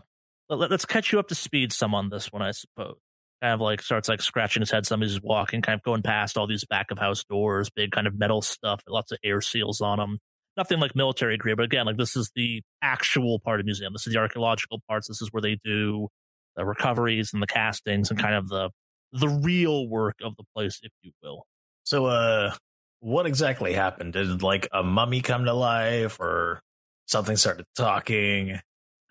let, 0.49 0.71
us 0.73 0.83
catch 0.83 1.13
you 1.13 1.19
up 1.19 1.27
to 1.29 1.35
speed 1.35 1.71
some 1.71 1.93
on 1.95 2.09
this 2.09 2.31
one, 2.33 2.41
I 2.41 2.51
suppose. 2.51 2.97
Kind 3.41 3.53
of 3.53 3.61
like 3.61 3.81
starts 3.81 4.07
like 4.07 4.21
scratching 4.21 4.61
his 4.61 4.69
head. 4.69 4.85
Somebody's 4.85 5.21
walking, 5.21 5.61
kind 5.61 5.75
of 5.77 5.83
going 5.83 6.03
past 6.03 6.37
all 6.37 6.47
these 6.47 6.65
back 6.65 6.91
of 6.91 6.99
house 6.99 7.23
doors, 7.23 7.69
big 7.69 7.91
kind 7.91 8.05
of 8.05 8.17
metal 8.17 8.41
stuff, 8.41 8.81
lots 8.87 9.11
of 9.11 9.17
air 9.23 9.41
seals 9.41 9.81
on 9.81 9.97
them. 9.97 10.19
Nothing 10.57 10.79
like 10.79 10.95
military 10.95 11.37
grade, 11.37 11.57
but 11.57 11.63
again, 11.63 11.85
like 11.85 11.97
this 11.97 12.15
is 12.15 12.29
the 12.35 12.61
actual 12.81 13.39
part 13.39 13.59
of 13.59 13.63
the 13.63 13.67
museum. 13.67 13.93
This 13.93 14.05
is 14.05 14.13
the 14.13 14.19
archaeological 14.19 14.81
parts. 14.87 15.07
This 15.07 15.21
is 15.21 15.29
where 15.31 15.41
they 15.41 15.57
do 15.63 16.09
the 16.55 16.65
recoveries 16.65 17.31
and 17.33 17.41
the 17.41 17.47
castings 17.47 18.11
and 18.11 18.19
kind 18.19 18.35
of 18.35 18.49
the 18.49 18.69
the 19.13 19.29
real 19.29 19.87
work 19.87 20.15
of 20.23 20.35
the 20.37 20.43
place, 20.55 20.79
if 20.83 20.91
you 21.01 21.11
will. 21.23 21.45
So, 21.83 22.05
uh, 22.05 22.53
what 22.99 23.25
exactly 23.25 23.73
happened? 23.73 24.13
Did 24.13 24.43
like 24.43 24.67
a 24.71 24.83
mummy 24.83 25.21
come 25.21 25.45
to 25.45 25.53
life, 25.53 26.19
or 26.19 26.61
something 27.07 27.37
started 27.37 27.65
talking? 27.75 28.59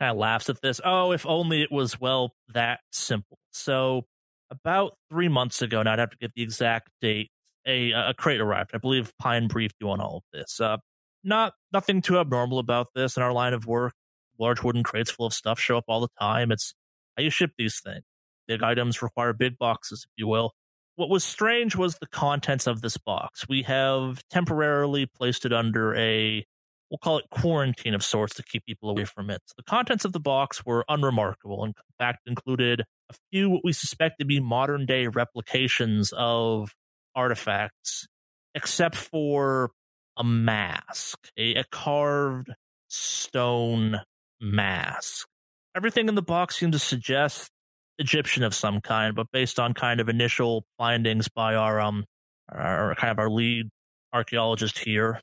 kind 0.00 0.10
of 0.12 0.16
laughs 0.16 0.48
at 0.48 0.60
this. 0.62 0.80
Oh, 0.84 1.12
if 1.12 1.26
only 1.26 1.62
it 1.62 1.70
was, 1.70 2.00
well, 2.00 2.32
that 2.54 2.80
simple. 2.90 3.38
So, 3.52 4.06
about 4.50 4.96
three 5.10 5.28
months 5.28 5.62
ago, 5.62 5.82
now 5.82 5.92
I'd 5.92 5.98
have 5.98 6.10
to 6.10 6.16
get 6.16 6.32
the 6.34 6.42
exact 6.42 6.88
date, 7.00 7.30
a, 7.66 7.92
a 7.92 8.14
crate 8.14 8.40
arrived. 8.40 8.70
I 8.74 8.78
believe 8.78 9.12
Pine 9.18 9.48
briefed 9.48 9.76
you 9.80 9.90
on 9.90 10.00
all 10.00 10.18
of 10.18 10.22
this. 10.32 10.60
Uh, 10.60 10.78
not 11.22 11.54
nothing 11.72 12.02
too 12.02 12.18
abnormal 12.18 12.58
about 12.58 12.88
this 12.94 13.16
in 13.16 13.22
our 13.22 13.32
line 13.32 13.54
of 13.54 13.66
work. 13.66 13.92
Large 14.38 14.62
wooden 14.62 14.82
crates 14.82 15.10
full 15.10 15.26
of 15.26 15.34
stuff 15.34 15.60
show 15.60 15.76
up 15.76 15.84
all 15.86 16.00
the 16.00 16.08
time. 16.18 16.50
It's 16.50 16.74
how 17.16 17.22
you 17.22 17.30
ship 17.30 17.52
these 17.58 17.80
things. 17.80 18.04
Big 18.48 18.62
items 18.62 19.02
require 19.02 19.32
big 19.32 19.58
boxes, 19.58 20.06
if 20.08 20.12
you 20.16 20.26
will. 20.26 20.52
What 20.96 21.10
was 21.10 21.24
strange 21.24 21.76
was 21.76 21.98
the 21.98 22.06
contents 22.06 22.66
of 22.66 22.80
this 22.80 22.96
box. 22.96 23.46
We 23.48 23.62
have 23.62 24.22
temporarily 24.30 25.06
placed 25.06 25.44
it 25.44 25.52
under 25.52 25.94
a 25.94 26.44
we'll 26.90 26.98
call 26.98 27.18
it 27.18 27.24
quarantine 27.30 27.94
of 27.94 28.04
sorts 28.04 28.34
to 28.34 28.42
keep 28.42 28.64
people 28.66 28.90
away 28.90 29.04
from 29.04 29.30
it. 29.30 29.40
The 29.56 29.62
contents 29.62 30.04
of 30.04 30.12
the 30.12 30.20
box 30.20 30.64
were 30.64 30.84
unremarkable 30.88 31.64
and, 31.64 31.74
in 31.76 32.04
fact, 32.04 32.20
included 32.26 32.82
a 33.10 33.14
few 33.30 33.50
what 33.50 33.64
we 33.64 33.72
suspect 33.72 34.18
to 34.18 34.24
be 34.26 34.40
modern 34.40 34.86
day 34.86 35.06
replications 35.06 36.12
of 36.16 36.72
artifacts, 37.14 38.06
except 38.54 38.96
for 38.96 39.70
a 40.16 40.24
mask, 40.24 41.18
a, 41.38 41.54
a 41.54 41.64
carved 41.70 42.50
stone 42.88 44.00
mask. 44.40 45.28
Everything 45.76 46.08
in 46.08 46.16
the 46.16 46.22
box 46.22 46.56
seemed 46.56 46.72
to 46.72 46.78
suggest 46.78 47.50
Egyptian 47.98 48.42
of 48.42 48.54
some 48.54 48.80
kind, 48.80 49.14
but 49.14 49.28
based 49.32 49.60
on 49.60 49.74
kind 49.74 50.00
of 50.00 50.08
initial 50.08 50.64
findings 50.78 51.28
by 51.28 51.54
our 51.54 51.80
um 51.80 52.04
our 52.50 52.94
kind 52.96 53.12
of 53.12 53.18
our 53.18 53.30
lead 53.30 53.68
archaeologist 54.12 54.78
here, 54.78 55.20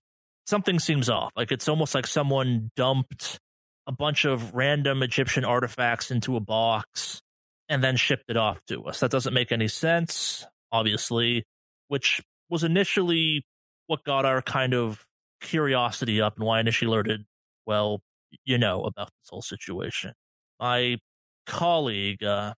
something 0.48 0.80
seems 0.80 1.10
off. 1.10 1.32
Like 1.36 1.52
it's 1.52 1.68
almost 1.68 1.94
like 1.94 2.08
someone 2.08 2.72
dumped 2.76 3.40
a 3.86 3.92
bunch 3.92 4.26
of 4.26 4.54
random 4.54 5.04
Egyptian 5.04 5.46
artifacts 5.46 6.12
into 6.12 6.36
a 6.36 6.40
box 6.40 7.22
and 7.70 7.84
then 7.84 7.98
shipped 7.98 8.30
it 8.30 8.38
off 8.38 8.60
to 8.68 8.84
us. 8.86 9.02
That 9.02 9.12
doesn't 9.12 9.34
make 9.34 9.52
any 9.52 9.68
sense, 9.68 10.46
obviously, 10.72 11.44
which 11.90 12.22
was 12.50 12.64
initially 12.64 13.44
what 13.88 14.04
got 14.04 14.26
our 14.26 14.42
kind 14.42 14.74
of 14.74 15.06
curiosity 15.42 16.22
up 16.22 16.38
and 16.38 16.46
why 16.46 16.58
I 16.58 16.62
initially 16.62 16.88
alerted, 16.88 17.26
well, 17.66 18.02
you 18.46 18.58
know, 18.58 18.82
about 18.84 19.08
this 19.08 19.30
whole 19.30 19.42
situation. 19.42 20.14
My 20.60 20.98
colleague, 21.46 22.24
uh, 22.24 22.54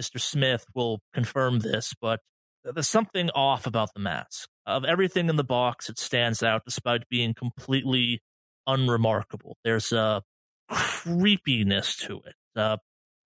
Mr. 0.00 0.20
Smith, 0.20 0.64
will 0.74 1.00
confirm 1.12 1.60
this, 1.60 1.94
but 2.00 2.20
there's 2.64 2.88
something 2.88 3.30
off 3.30 3.66
about 3.66 3.90
the 3.94 4.00
mask. 4.00 4.48
Of 4.64 4.84
everything 4.84 5.28
in 5.28 5.36
the 5.36 5.44
box, 5.44 5.88
it 5.88 5.98
stands 5.98 6.42
out 6.42 6.62
despite 6.64 7.08
being 7.08 7.34
completely 7.34 8.20
unremarkable. 8.66 9.56
There's 9.64 9.92
a 9.92 10.22
creepiness 10.70 11.96
to 11.96 12.20
it. 12.24 12.34
Uh, 12.54 12.76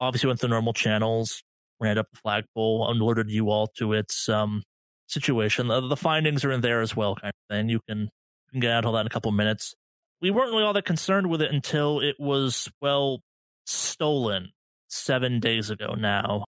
obviously, 0.01 0.29
went 0.29 0.41
through 0.41 0.51
normal 0.51 0.73
channels, 0.73 1.43
ran 1.79 1.99
up 1.99 2.07
the 2.11 2.19
flagpole, 2.19 2.91
alerted 2.91 3.31
you 3.31 3.51
all 3.51 3.67
to 3.79 3.93
its 3.93 4.29
um, 4.31 4.63
situation. 5.09 5.69
The, 5.69 5.87
the 5.87 5.97
findings 5.97 6.45
are 6.45 6.53
in 6.53 6.63
there 6.63 6.81
as 6.81 6.97
well, 6.97 7.17
kind 7.17 7.33
of 7.33 7.55
thing. 7.55 7.69
You 7.69 7.81
can, 7.87 8.01
you 8.01 8.51
can 8.53 8.61
get 8.61 8.73
out 8.73 8.87
all 8.87 8.93
that 8.93 9.03
in 9.03 9.07
a 9.07 9.11
couple 9.11 9.29
of 9.29 9.35
minutes. 9.35 9.75
We 10.23 10.31
weren't 10.31 10.53
really 10.53 10.65
all 10.65 10.73
that 10.73 10.87
concerned 10.87 11.29
with 11.29 11.43
it 11.43 11.53
until 11.53 12.01
it 12.01 12.17
was, 12.19 12.71
well, 12.81 13.21
stolen 13.67 14.53
seven 14.89 15.41
days 15.41 15.69
ago 15.69 15.95
now. 15.95 16.45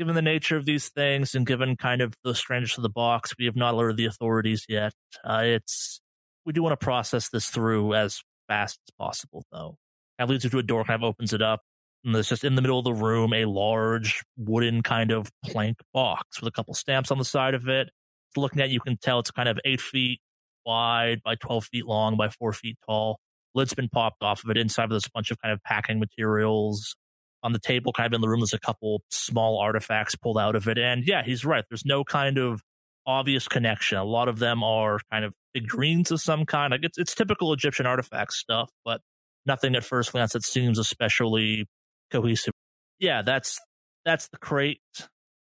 Given 0.00 0.14
the 0.14 0.22
nature 0.22 0.56
of 0.56 0.64
these 0.64 0.88
things 0.88 1.34
and 1.34 1.46
given 1.46 1.76
kind 1.76 2.00
of 2.00 2.14
the 2.24 2.34
strangeness 2.34 2.78
of 2.78 2.82
the 2.82 2.88
box, 2.88 3.34
we 3.38 3.44
have 3.44 3.54
not 3.54 3.74
alerted 3.74 3.98
the 3.98 4.06
authorities 4.06 4.64
yet. 4.66 4.94
Uh, 5.22 5.42
it's 5.44 6.00
we 6.46 6.54
do 6.54 6.62
want 6.62 6.72
to 6.72 6.82
process 6.82 7.28
this 7.28 7.50
through 7.50 7.92
as 7.92 8.22
fast 8.48 8.78
as 8.88 8.94
possible, 8.98 9.44
though. 9.52 9.76
That 10.18 10.30
leads 10.30 10.44
you 10.44 10.48
to 10.48 10.58
a 10.58 10.62
door, 10.62 10.84
kind 10.84 11.02
of 11.02 11.06
opens 11.06 11.34
it 11.34 11.42
up, 11.42 11.60
and 12.02 12.14
there's 12.14 12.30
just 12.30 12.44
in 12.44 12.54
the 12.54 12.62
middle 12.62 12.78
of 12.78 12.86
the 12.86 12.94
room 12.94 13.34
a 13.34 13.44
large 13.44 14.22
wooden 14.38 14.82
kind 14.82 15.10
of 15.10 15.30
plank 15.44 15.76
box 15.92 16.40
with 16.40 16.48
a 16.48 16.50
couple 16.50 16.72
stamps 16.72 17.10
on 17.10 17.18
the 17.18 17.24
side 17.26 17.52
of 17.52 17.68
it. 17.68 17.90
looking 18.38 18.62
at, 18.62 18.70
you 18.70 18.80
can 18.80 18.96
tell 18.96 19.18
it's 19.18 19.30
kind 19.30 19.50
of 19.50 19.60
eight 19.66 19.82
feet 19.82 20.20
wide 20.64 21.20
by 21.22 21.34
12 21.34 21.66
feet 21.66 21.84
long 21.84 22.16
by 22.16 22.30
four 22.30 22.54
feet 22.54 22.78
tall. 22.88 23.20
Lid's 23.54 23.74
been 23.74 23.90
popped 23.90 24.22
off 24.22 24.44
of 24.44 24.48
it. 24.48 24.56
Inside 24.56 24.90
there's 24.90 25.04
a 25.04 25.10
bunch 25.12 25.30
of 25.30 25.38
kind 25.42 25.52
of 25.52 25.62
packing 25.62 26.00
materials. 26.00 26.96
On 27.42 27.52
the 27.52 27.58
table, 27.58 27.92
kind 27.92 28.06
of 28.06 28.12
in 28.12 28.20
the 28.20 28.28
room, 28.28 28.40
there's 28.40 28.52
a 28.52 28.58
couple 28.58 29.02
small 29.10 29.58
artifacts 29.58 30.14
pulled 30.14 30.36
out 30.36 30.54
of 30.56 30.68
it. 30.68 30.78
And 30.78 31.06
yeah, 31.06 31.22
he's 31.24 31.44
right. 31.44 31.64
There's 31.70 31.86
no 31.86 32.04
kind 32.04 32.36
of 32.36 32.62
obvious 33.06 33.48
connection. 33.48 33.98
A 33.98 34.04
lot 34.04 34.28
of 34.28 34.38
them 34.38 34.62
are 34.62 34.98
kind 35.10 35.24
of 35.24 35.34
figurines 35.54 36.10
of 36.10 36.20
some 36.20 36.44
kind. 36.44 36.70
Like 36.70 36.84
it's, 36.84 36.98
it's 36.98 37.14
typical 37.14 37.52
Egyptian 37.52 37.86
artifact 37.86 38.34
stuff, 38.34 38.70
but 38.84 39.00
nothing 39.46 39.74
at 39.74 39.84
first 39.84 40.12
glance 40.12 40.34
that 40.34 40.44
seems 40.44 40.78
especially 40.78 41.66
cohesive. 42.10 42.52
Yeah, 42.98 43.22
that's 43.22 43.58
that's 44.04 44.28
the 44.28 44.36
crate. 44.38 44.80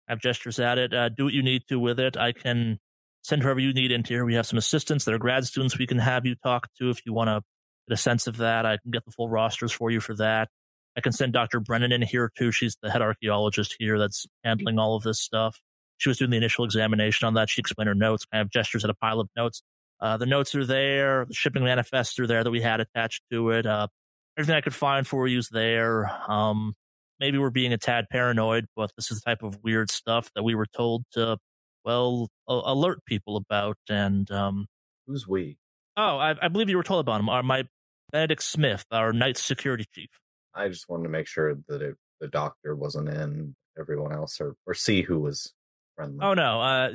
I 0.09 0.13
have 0.13 0.21
gestures 0.21 0.59
at 0.59 0.79
it. 0.79 0.93
Uh, 0.93 1.09
do 1.09 1.25
what 1.25 1.33
you 1.33 1.43
need 1.43 1.63
to 1.69 1.79
with 1.79 1.99
it. 1.99 2.17
I 2.17 2.33
can 2.33 2.79
send 3.23 3.43
whoever 3.43 3.61
you 3.61 3.73
need 3.73 3.91
into 3.91 4.09
here. 4.13 4.25
We 4.25 4.35
have 4.35 4.47
some 4.47 4.59
assistants 4.59 5.05
that 5.05 5.15
are 5.15 5.19
grad 5.19 5.47
students 5.47 5.79
we 5.79 5.87
can 5.87 5.99
have 5.99 6.27
you 6.27 6.35
talk 6.35 6.69
to 6.79 6.91
if 6.91 7.07
you 7.07 7.13
want 7.13 7.29
to 7.29 7.41
get 7.89 7.95
a 7.95 7.97
sense 7.97 8.27
of 8.27 8.37
that. 8.39 8.67
I 8.67 8.77
can 8.77 8.91
get 8.91 9.05
the 9.05 9.13
full 9.13 9.29
rosters 9.29 9.73
for 9.73 9.91
you 9.91 10.01
for 10.01 10.15
that. 10.17 10.49
I 10.97 11.01
can 11.01 11.13
send 11.13 11.33
Dr. 11.33 11.61
Brennan 11.61 11.93
in 11.93 12.03
here 12.03 12.31
too. 12.37 12.53
She's 12.53 12.77
the 12.83 12.91
head 12.91 13.03
archaeologist 13.03 13.77
here 13.79 13.99
that's 13.99 14.27
handling 14.45 14.79
all 14.79 14.97
of 14.97 15.03
this 15.03 15.21
stuff. 15.21 15.61
She 15.99 16.09
was 16.09 16.19
doing 16.19 16.31
the 16.31 16.37
initial 16.37 16.65
examination 16.65 17.27
on 17.27 17.35
that. 17.35 17.49
She 17.49 17.61
explained 17.61 17.89
her 17.89 17.95
notes, 17.95 18.27
kind 18.27 18.43
of 18.43 18.51
gestures 18.51 18.85
at 18.85 18.91
a 18.91 18.95
pile 18.95 19.21
of 19.21 19.29
notes. 19.37 19.63
Uh, 20.01 20.17
the 20.17 20.27
notes 20.27 20.55
are 20.55 20.67
there. 20.67 21.25
The 21.27 21.35
shipping 21.35 21.65
manifests 21.65 22.19
are 22.19 22.27
there 22.27 22.45
that 22.45 22.51
we 22.51 22.61
had 22.61 22.81
attached 22.81 23.23
to 23.31 23.51
it. 23.51 23.67
Uh, 23.67 23.89
everything 24.37 24.57
I 24.57 24.61
could 24.61 24.75
find 24.75 25.07
for 25.07 25.27
you 25.27 25.39
is 25.39 25.49
there. 25.49 26.11
Um, 26.29 26.75
maybe 27.21 27.39
we're 27.39 27.51
being 27.51 27.73
a 27.73 27.79
tad 27.79 28.07
paranoid, 28.11 28.67
but 28.77 28.93
this 28.97 29.11
is 29.11 29.21
the 29.21 29.31
type 29.31 29.43
of 29.43 29.59
weird 29.63 29.91
stuff 29.91 30.31
that 30.35 30.43
we 30.43 30.55
were 30.55 30.67
told 30.67 31.05
to, 31.13 31.39
well, 31.85 32.29
alert 32.49 33.05
people 33.07 33.37
about. 33.37 33.79
And 33.89 34.31
um, 34.31 34.67
who's 35.07 35.27
we? 35.27 35.57
Oh, 35.97 36.19
I, 36.19 36.35
I, 36.43 36.49
believe 36.49 36.69
you 36.69 36.77
were 36.77 36.83
told 36.83 37.01
about 37.01 37.21
him. 37.21 37.29
Our, 37.29 37.43
my 37.43 37.65
Benedict 38.11 38.43
Smith, 38.43 38.85
our 38.91 39.13
night 39.13 39.37
security 39.37 39.87
chief. 39.95 40.11
I 40.55 40.69
just 40.69 40.89
wanted 40.89 41.05
to 41.05 41.09
make 41.09 41.27
sure 41.27 41.57
that 41.69 41.83
it, 41.83 41.97
the 42.21 42.29
doctor 42.29 42.75
wasn't 42.75 43.09
in, 43.09 43.55
everyone 43.79 44.13
else, 44.13 44.41
or 44.41 44.55
or 44.67 44.75
see 44.75 45.03
who 45.03 45.19
was 45.19 45.53
friendly. 45.97 46.19
Oh 46.23 46.35
no, 46.35 46.61
uh, 46.61 46.91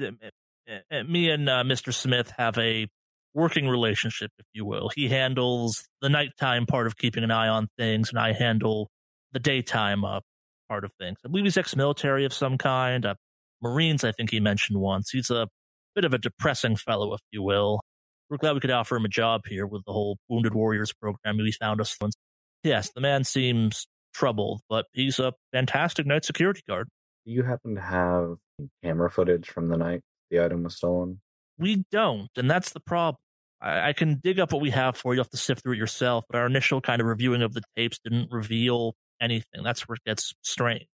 me 1.07 1.29
and 1.29 1.49
uh, 1.49 1.63
Mr. 1.63 1.93
Smith 1.93 2.31
have 2.37 2.57
a 2.57 2.87
working 3.33 3.67
relationship, 3.67 4.31
if 4.39 4.45
you 4.53 4.65
will. 4.65 4.89
He 4.95 5.07
handles 5.07 5.87
the 6.01 6.09
nighttime 6.09 6.65
part 6.65 6.87
of 6.87 6.97
keeping 6.97 7.23
an 7.23 7.31
eye 7.31 7.47
on 7.47 7.67
things, 7.77 8.09
and 8.09 8.19
I 8.19 8.33
handle 8.33 8.89
the 9.31 9.39
daytime 9.39 10.03
uh, 10.03 10.21
part 10.67 10.83
of 10.83 10.91
things. 10.99 11.17
I 11.23 11.29
believe 11.29 11.45
he's 11.45 11.57
ex-military 11.57 12.25
of 12.25 12.33
some 12.33 12.57
kind. 12.57 13.05
Uh, 13.05 13.15
Marines, 13.61 14.03
I 14.03 14.11
think 14.11 14.31
he 14.31 14.39
mentioned 14.39 14.79
once. 14.79 15.11
He's 15.11 15.29
a 15.29 15.47
bit 15.95 16.05
of 16.05 16.13
a 16.13 16.17
depressing 16.17 16.75
fellow, 16.75 17.13
if 17.13 17.21
you 17.31 17.43
will. 17.43 17.81
We're 18.29 18.37
glad 18.37 18.53
we 18.53 18.59
could 18.59 18.71
offer 18.71 18.95
him 18.95 19.05
a 19.05 19.09
job 19.09 19.41
here 19.47 19.65
with 19.65 19.83
the 19.85 19.91
whole 19.91 20.17
Wounded 20.29 20.53
Warriors 20.53 20.93
program 20.93 21.39
he 21.39 21.51
found 21.51 21.81
us. 21.81 21.95
Once. 21.99 22.15
Yes, 22.63 22.91
the 22.93 23.01
man 23.01 23.23
seems 23.23 23.87
troubled, 24.13 24.61
but 24.69 24.85
he's 24.93 25.19
a 25.19 25.33
fantastic 25.53 26.05
night 26.05 26.25
security 26.25 26.61
guard. 26.67 26.89
Do 27.25 27.31
you 27.31 27.43
happen 27.43 27.75
to 27.75 27.81
have 27.81 28.35
camera 28.83 29.09
footage 29.09 29.49
from 29.49 29.69
the 29.69 29.77
night 29.77 30.01
the 30.29 30.43
item 30.43 30.63
was 30.63 30.75
stolen? 30.75 31.21
We 31.57 31.83
don't, 31.91 32.29
and 32.35 32.49
that's 32.49 32.71
the 32.71 32.79
problem. 32.79 33.17
I, 33.61 33.89
I 33.89 33.93
can 33.93 34.19
dig 34.23 34.39
up 34.39 34.51
what 34.51 34.61
we 34.61 34.71
have 34.71 34.95
for 34.95 35.13
you. 35.13 35.17
You 35.17 35.21
have 35.21 35.29
to 35.29 35.37
sift 35.37 35.63
through 35.63 35.73
it 35.73 35.77
yourself, 35.77 36.25
but 36.29 36.37
our 36.37 36.45
initial 36.45 36.81
kind 36.81 37.01
of 37.01 37.07
reviewing 37.07 37.41
of 37.41 37.53
the 37.53 37.61
tapes 37.75 37.99
didn't 38.03 38.31
reveal 38.31 38.95
anything. 39.21 39.63
That's 39.63 39.87
where 39.87 39.95
it 39.95 40.03
gets 40.05 40.33
strange. 40.41 40.87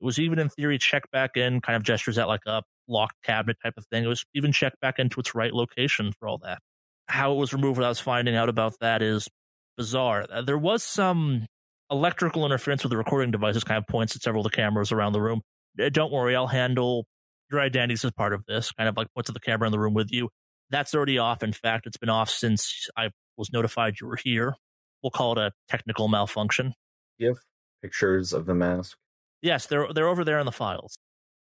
It 0.00 0.04
was 0.04 0.18
even 0.18 0.38
in 0.38 0.48
theory 0.48 0.78
checked 0.78 1.10
back 1.10 1.36
in, 1.36 1.60
kind 1.60 1.76
of 1.76 1.82
gestures 1.82 2.18
at 2.18 2.28
like 2.28 2.46
a 2.46 2.62
locked 2.88 3.22
cabinet 3.22 3.56
type 3.62 3.74
of 3.76 3.86
thing. 3.86 4.04
It 4.04 4.08
was 4.08 4.24
even 4.34 4.52
checked 4.52 4.80
back 4.80 4.98
into 4.98 5.20
its 5.20 5.34
right 5.34 5.52
location 5.52 6.12
for 6.18 6.28
all 6.28 6.38
that. 6.38 6.58
How 7.08 7.32
it 7.32 7.36
was 7.36 7.52
removed 7.52 7.78
without 7.78 7.90
us 7.90 8.00
finding 8.00 8.36
out 8.36 8.48
about 8.48 8.74
that 8.80 9.02
is 9.02 9.28
bizarre. 9.76 10.26
Uh, 10.30 10.42
there 10.42 10.58
was 10.58 10.82
some 10.82 11.46
electrical 11.90 12.44
interference 12.46 12.82
with 12.82 12.90
the 12.90 12.96
recording 12.96 13.30
devices, 13.30 13.64
kind 13.64 13.78
of 13.78 13.86
points 13.86 14.16
at 14.16 14.22
several 14.22 14.44
of 14.44 14.50
the 14.50 14.56
cameras 14.56 14.92
around 14.92 15.12
the 15.12 15.20
room. 15.20 15.42
Uh, 15.80 15.88
don't 15.88 16.12
worry, 16.12 16.36
I'll 16.36 16.46
handle 16.46 17.06
your 17.50 17.60
identities 17.60 18.04
as 18.04 18.12
part 18.12 18.32
of 18.32 18.44
this, 18.46 18.72
kind 18.72 18.88
of 18.88 18.96
like 18.96 19.08
points 19.14 19.30
at 19.30 19.34
the 19.34 19.40
camera 19.40 19.66
in 19.66 19.72
the 19.72 19.78
room 19.78 19.94
with 19.94 20.10
you. 20.10 20.28
That's 20.70 20.94
already 20.94 21.18
off. 21.18 21.42
In 21.42 21.52
fact, 21.52 21.86
it's 21.86 21.96
been 21.96 22.08
off 22.08 22.30
since 22.30 22.88
I 22.96 23.10
was 23.36 23.52
notified 23.52 23.96
you 24.00 24.06
were 24.06 24.16
here. 24.16 24.54
We'll 25.02 25.10
call 25.10 25.32
it 25.32 25.38
a 25.38 25.52
technical 25.68 26.08
malfunction. 26.08 26.74
You 27.18 27.28
have 27.28 27.38
pictures 27.82 28.32
of 28.32 28.46
the 28.46 28.54
mask? 28.54 28.96
Yes, 29.42 29.66
they're 29.66 29.92
they're 29.92 30.08
over 30.08 30.24
there 30.24 30.38
in 30.38 30.46
the 30.46 30.52
files. 30.52 30.96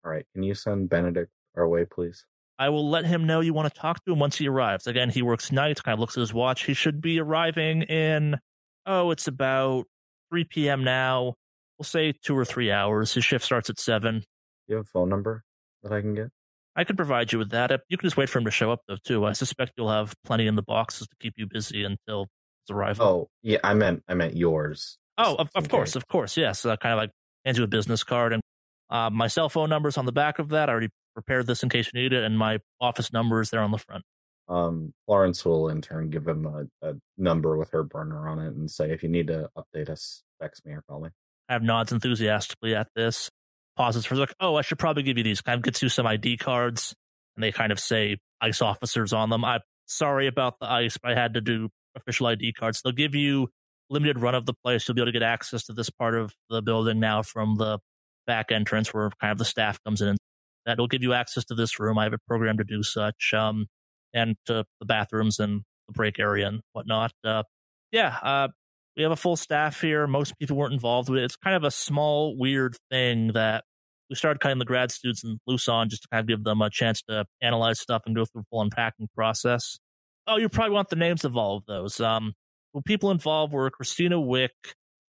All 0.06 0.12
right. 0.12 0.26
Can 0.34 0.44
you 0.44 0.54
send 0.54 0.90
Benedict 0.90 1.32
our 1.56 1.68
way, 1.68 1.86
please? 1.86 2.26
I 2.60 2.70
will 2.70 2.90
let 2.90 3.06
him 3.06 3.26
know 3.26 3.40
you 3.40 3.54
want 3.54 3.74
to 3.74 3.80
talk 3.80 4.04
to 4.06 4.12
him 4.12 4.20
once 4.20 4.38
he 4.38 4.48
arrives. 4.48 4.88
Again, 4.88 5.10
he 5.10 5.22
works 5.22 5.52
nights, 5.52 5.82
kind 5.82 5.94
of 5.94 6.00
looks 6.00 6.18
at 6.18 6.22
his 6.22 6.34
watch. 6.34 6.66
He 6.66 6.74
should 6.74 7.02
be 7.02 7.20
arriving 7.20 7.84
in, 7.84 8.40
oh, 8.86 9.12
it's 9.12 9.28
about 9.28 9.86
3 10.30 10.44
p.m. 10.46 10.84
now. 10.84 11.36
We'll 11.78 11.86
say 11.86 12.12
two 12.12 12.38
or 12.38 12.46
three 12.46 12.72
hours. 12.72 13.14
His 13.14 13.26
shift 13.26 13.44
starts 13.44 13.70
at 13.70 13.80
7. 13.80 14.24
You 14.68 14.76
have 14.76 14.86
a 14.86 14.88
phone 14.88 15.10
number 15.10 15.44
that 15.82 15.92
I 15.92 16.02
can 16.02 16.14
get? 16.14 16.30
I 16.76 16.84
could 16.84 16.96
provide 16.98 17.32
you 17.32 17.40
with 17.40 17.52
that. 17.52 17.72
You 17.90 17.98
can 17.98 18.08
just 18.08 18.18
wait 18.18 18.30
for 18.30 18.40
him 18.40 18.46
to 18.46 18.52
show 18.52 18.72
up, 18.72 18.82
though, 18.88 18.98
too. 19.04 19.26
I 19.26 19.34
suspect 19.34 19.74
you'll 19.78 19.92
have 19.92 20.14
plenty 20.24 20.48
in 20.48 20.56
the 20.56 20.64
boxes 20.64 21.08
to 21.08 21.16
keep 21.20 21.34
you 21.38 21.48
busy 21.48 21.84
until 21.84 22.28
his 22.66 22.76
arrival. 22.76 23.06
Oh, 23.06 23.30
yeah, 23.42 23.60
I 23.64 23.74
meant 23.74 24.04
I 24.08 24.16
meant 24.16 24.36
yours. 24.36 24.98
Oh, 25.18 25.36
of, 25.36 25.50
of 25.54 25.70
course, 25.70 25.96
of 25.96 26.08
course, 26.08 26.36
yes. 26.36 26.66
Uh, 26.66 26.76
kind 26.78 26.94
of 26.94 26.98
like 26.98 27.12
hands 27.46 27.60
you 27.60 27.64
a 27.64 27.68
business 27.68 28.04
card 28.04 28.34
and 28.34 28.42
uh, 28.90 29.10
my 29.12 29.28
cell 29.28 29.50
phone 29.50 29.70
number's 29.70 29.98
on 29.98 30.06
the 30.06 30.12
back 30.12 30.40
of 30.40 30.50
that. 30.50 30.70
I 30.70 30.72
already 30.72 30.90
prepared 31.14 31.48
this 31.48 31.64
in 31.64 31.70
case 31.70 31.90
you 31.94 32.02
need 32.02 32.14
it, 32.14 32.24
and 32.24 32.38
my 32.38 32.60
office 32.80 33.14
number 33.14 33.42
is 33.42 33.50
there 33.50 33.62
on 33.62 33.72
the 33.72 33.78
front. 33.78 34.04
Um, 34.48 34.94
Florence 35.06 35.46
will 35.46 35.70
in 35.70 35.82
turn 35.82 36.10
give 36.10 36.28
him 36.28 36.46
a, 36.46 36.88
a, 36.88 36.96
number 37.18 37.58
with 37.58 37.72
her 37.72 37.84
burner 37.84 38.28
on 38.28 38.40
it 38.40 38.54
and 38.54 38.70
say, 38.70 38.92
if 38.92 39.02
you 39.02 39.08
need 39.08 39.28
to 39.28 39.50
update 39.58 39.90
us, 39.90 40.24
text 40.42 40.66
me 40.66 40.74
or 40.74 40.84
call 40.88 41.00
me. 41.00 41.10
I 41.48 41.54
have 41.54 41.64
nods 41.64 41.94
enthusiastically 41.94 42.76
at 42.76 42.90
this. 42.94 43.30
Pauses 43.78 44.06
for 44.06 44.16
like, 44.16 44.34
oh, 44.42 44.56
I 44.56 44.62
should 44.62 44.80
probably 44.80 45.04
give 45.04 45.18
you 45.18 45.24
these. 45.24 45.42
Kind 45.42 45.58
of 45.58 45.64
gets 45.64 45.82
you 45.82 45.90
some 45.90 46.06
ID 46.06 46.38
cards, 46.38 46.94
and 47.36 47.44
they 47.44 47.52
kind 47.52 47.72
of 47.72 47.80
say 47.80 48.18
ICE 48.42 48.62
officers 48.62 49.14
on 49.14 49.30
them. 49.30 49.46
I'm 49.46 49.62
sorry 49.86 50.28
about 50.28 50.60
the 50.60 50.70
ICE, 50.70 50.98
but 51.02 51.12
I 51.14 51.16
had 51.16 51.36
to 51.36 51.42
do 51.42 51.70
official 51.96 52.28
ID 52.28 52.54
cards. 52.54 52.82
They'll 52.82 52.92
give 52.92 53.16
you 53.16 53.48
limited 53.90 54.20
run 54.20 54.36
of 54.36 54.46
the 54.46 54.54
place. 54.54 54.88
You'll 54.88 54.96
be 54.96 55.02
able 55.02 55.08
to 55.08 55.20
get 55.20 55.24
access 55.24 55.66
to 55.66 55.74
this 55.74 55.90
part 55.90 56.16
of 56.16 56.34
the 56.50 56.62
building 56.62 57.00
now 57.00 57.24
from 57.24 57.56
the 57.56 57.80
back 58.28 58.52
entrance 58.52 58.94
where 58.94 59.10
kind 59.22 59.32
of 59.32 59.38
the 59.38 59.46
staff 59.46 59.80
comes 59.84 60.02
in 60.02 60.10
and 60.10 60.18
that 60.66 60.78
will 60.78 60.88
give 60.88 61.04
you 61.04 61.14
access 61.14 61.46
to 61.46 61.56
this 61.56 61.80
room. 61.80 61.98
I 61.98 62.04
have 62.04 62.14
a 62.14 62.20
program 62.28 62.58
to 62.58 62.64
do 62.64 62.84
such, 62.84 63.34
um, 63.34 63.68
and 64.14 64.36
to 64.46 64.66
the 64.80 64.86
bathrooms 64.86 65.40
and 65.40 65.62
the 65.88 65.94
break 65.94 66.20
area 66.20 66.48
and 66.48 66.62
whatnot. 66.74 67.12
Uh, 67.24 67.44
yeah, 67.92 68.18
uh, 68.22 68.48
we 68.96 69.04
have 69.04 69.12
a 69.12 69.18
full 69.18 69.36
staff 69.36 69.82
here. 69.82 70.08
Most 70.08 70.38
people 70.40 70.56
weren't 70.56 70.74
involved 70.74 71.10
with 71.10 71.20
it. 71.20 71.26
It's 71.26 71.36
kind 71.36 71.56
of 71.56 71.64
a 71.64 71.72
small, 71.72 72.38
weird 72.38 72.78
thing 72.92 73.32
that 73.34 73.64
we 74.10 74.16
started 74.16 74.40
cutting 74.40 74.60
the 74.60 74.66
grad 74.66 74.92
students 74.92 75.24
loose 75.48 75.68
on 75.68 75.90
just 75.90 76.04
to 76.04 76.08
kind 76.10 76.22
of 76.22 76.28
give 76.28 76.44
them 76.44 76.62
a 76.62 76.70
chance 76.70 77.02
to 77.04 77.26
analyze 77.42 77.80
stuff 77.80 78.04
and 78.06 78.16
go 78.16 78.26
through 78.26 78.42
the 78.42 78.46
full 78.50 78.62
unpacking 78.62 79.10
process. 79.16 79.80
Oh, 80.28 80.38
you 80.38 80.50
probably 80.50 80.74
want 80.74 80.90
the 80.90 80.96
names 80.96 81.26
of 81.26 81.36
all 81.36 81.58
of 81.58 81.66
those. 81.66 82.00
Um, 82.00 82.34
well, 82.74 82.84
people 82.86 83.12
involved 83.12 83.54
were 83.54 83.70
Christina 83.70 84.20
Wick, 84.20 84.52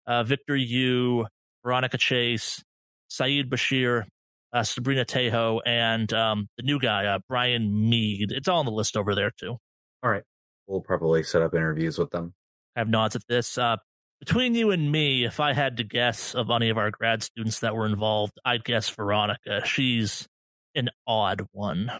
uh, 0.06 0.22
Victor 0.24 0.56
Yu, 0.56 1.26
Veronica 1.64 1.98
Chase, 1.98 2.62
Saeed 3.08 3.50
Bashir, 3.50 4.04
uh, 4.54 4.62
Sabrina 4.62 5.04
Tejo, 5.04 5.60
and 5.66 6.10
um, 6.12 6.48
the 6.56 6.62
new 6.62 6.78
guy, 6.78 7.06
uh, 7.06 7.18
Brian 7.28 7.90
Mead. 7.90 8.30
It's 8.30 8.48
all 8.48 8.60
on 8.60 8.66
the 8.66 8.72
list 8.72 8.96
over 8.96 9.14
there, 9.14 9.32
too. 9.38 9.56
All 10.02 10.10
right. 10.10 10.22
We'll 10.66 10.80
probably 10.80 11.24
set 11.24 11.42
up 11.42 11.54
interviews 11.54 11.98
with 11.98 12.10
them. 12.10 12.34
I 12.76 12.80
have 12.80 12.88
nods 12.88 13.16
at 13.16 13.26
this. 13.28 13.58
Uh, 13.58 13.76
between 14.20 14.54
you 14.54 14.70
and 14.70 14.90
me, 14.90 15.24
if 15.24 15.40
I 15.40 15.52
had 15.52 15.76
to 15.78 15.84
guess 15.84 16.34
of 16.34 16.50
any 16.50 16.70
of 16.70 16.78
our 16.78 16.90
grad 16.90 17.22
students 17.22 17.60
that 17.60 17.74
were 17.74 17.84
involved, 17.84 18.38
I'd 18.44 18.64
guess 18.64 18.88
Veronica. 18.88 19.66
She's 19.66 20.26
an 20.74 20.90
odd 21.06 21.46
one. 21.52 21.90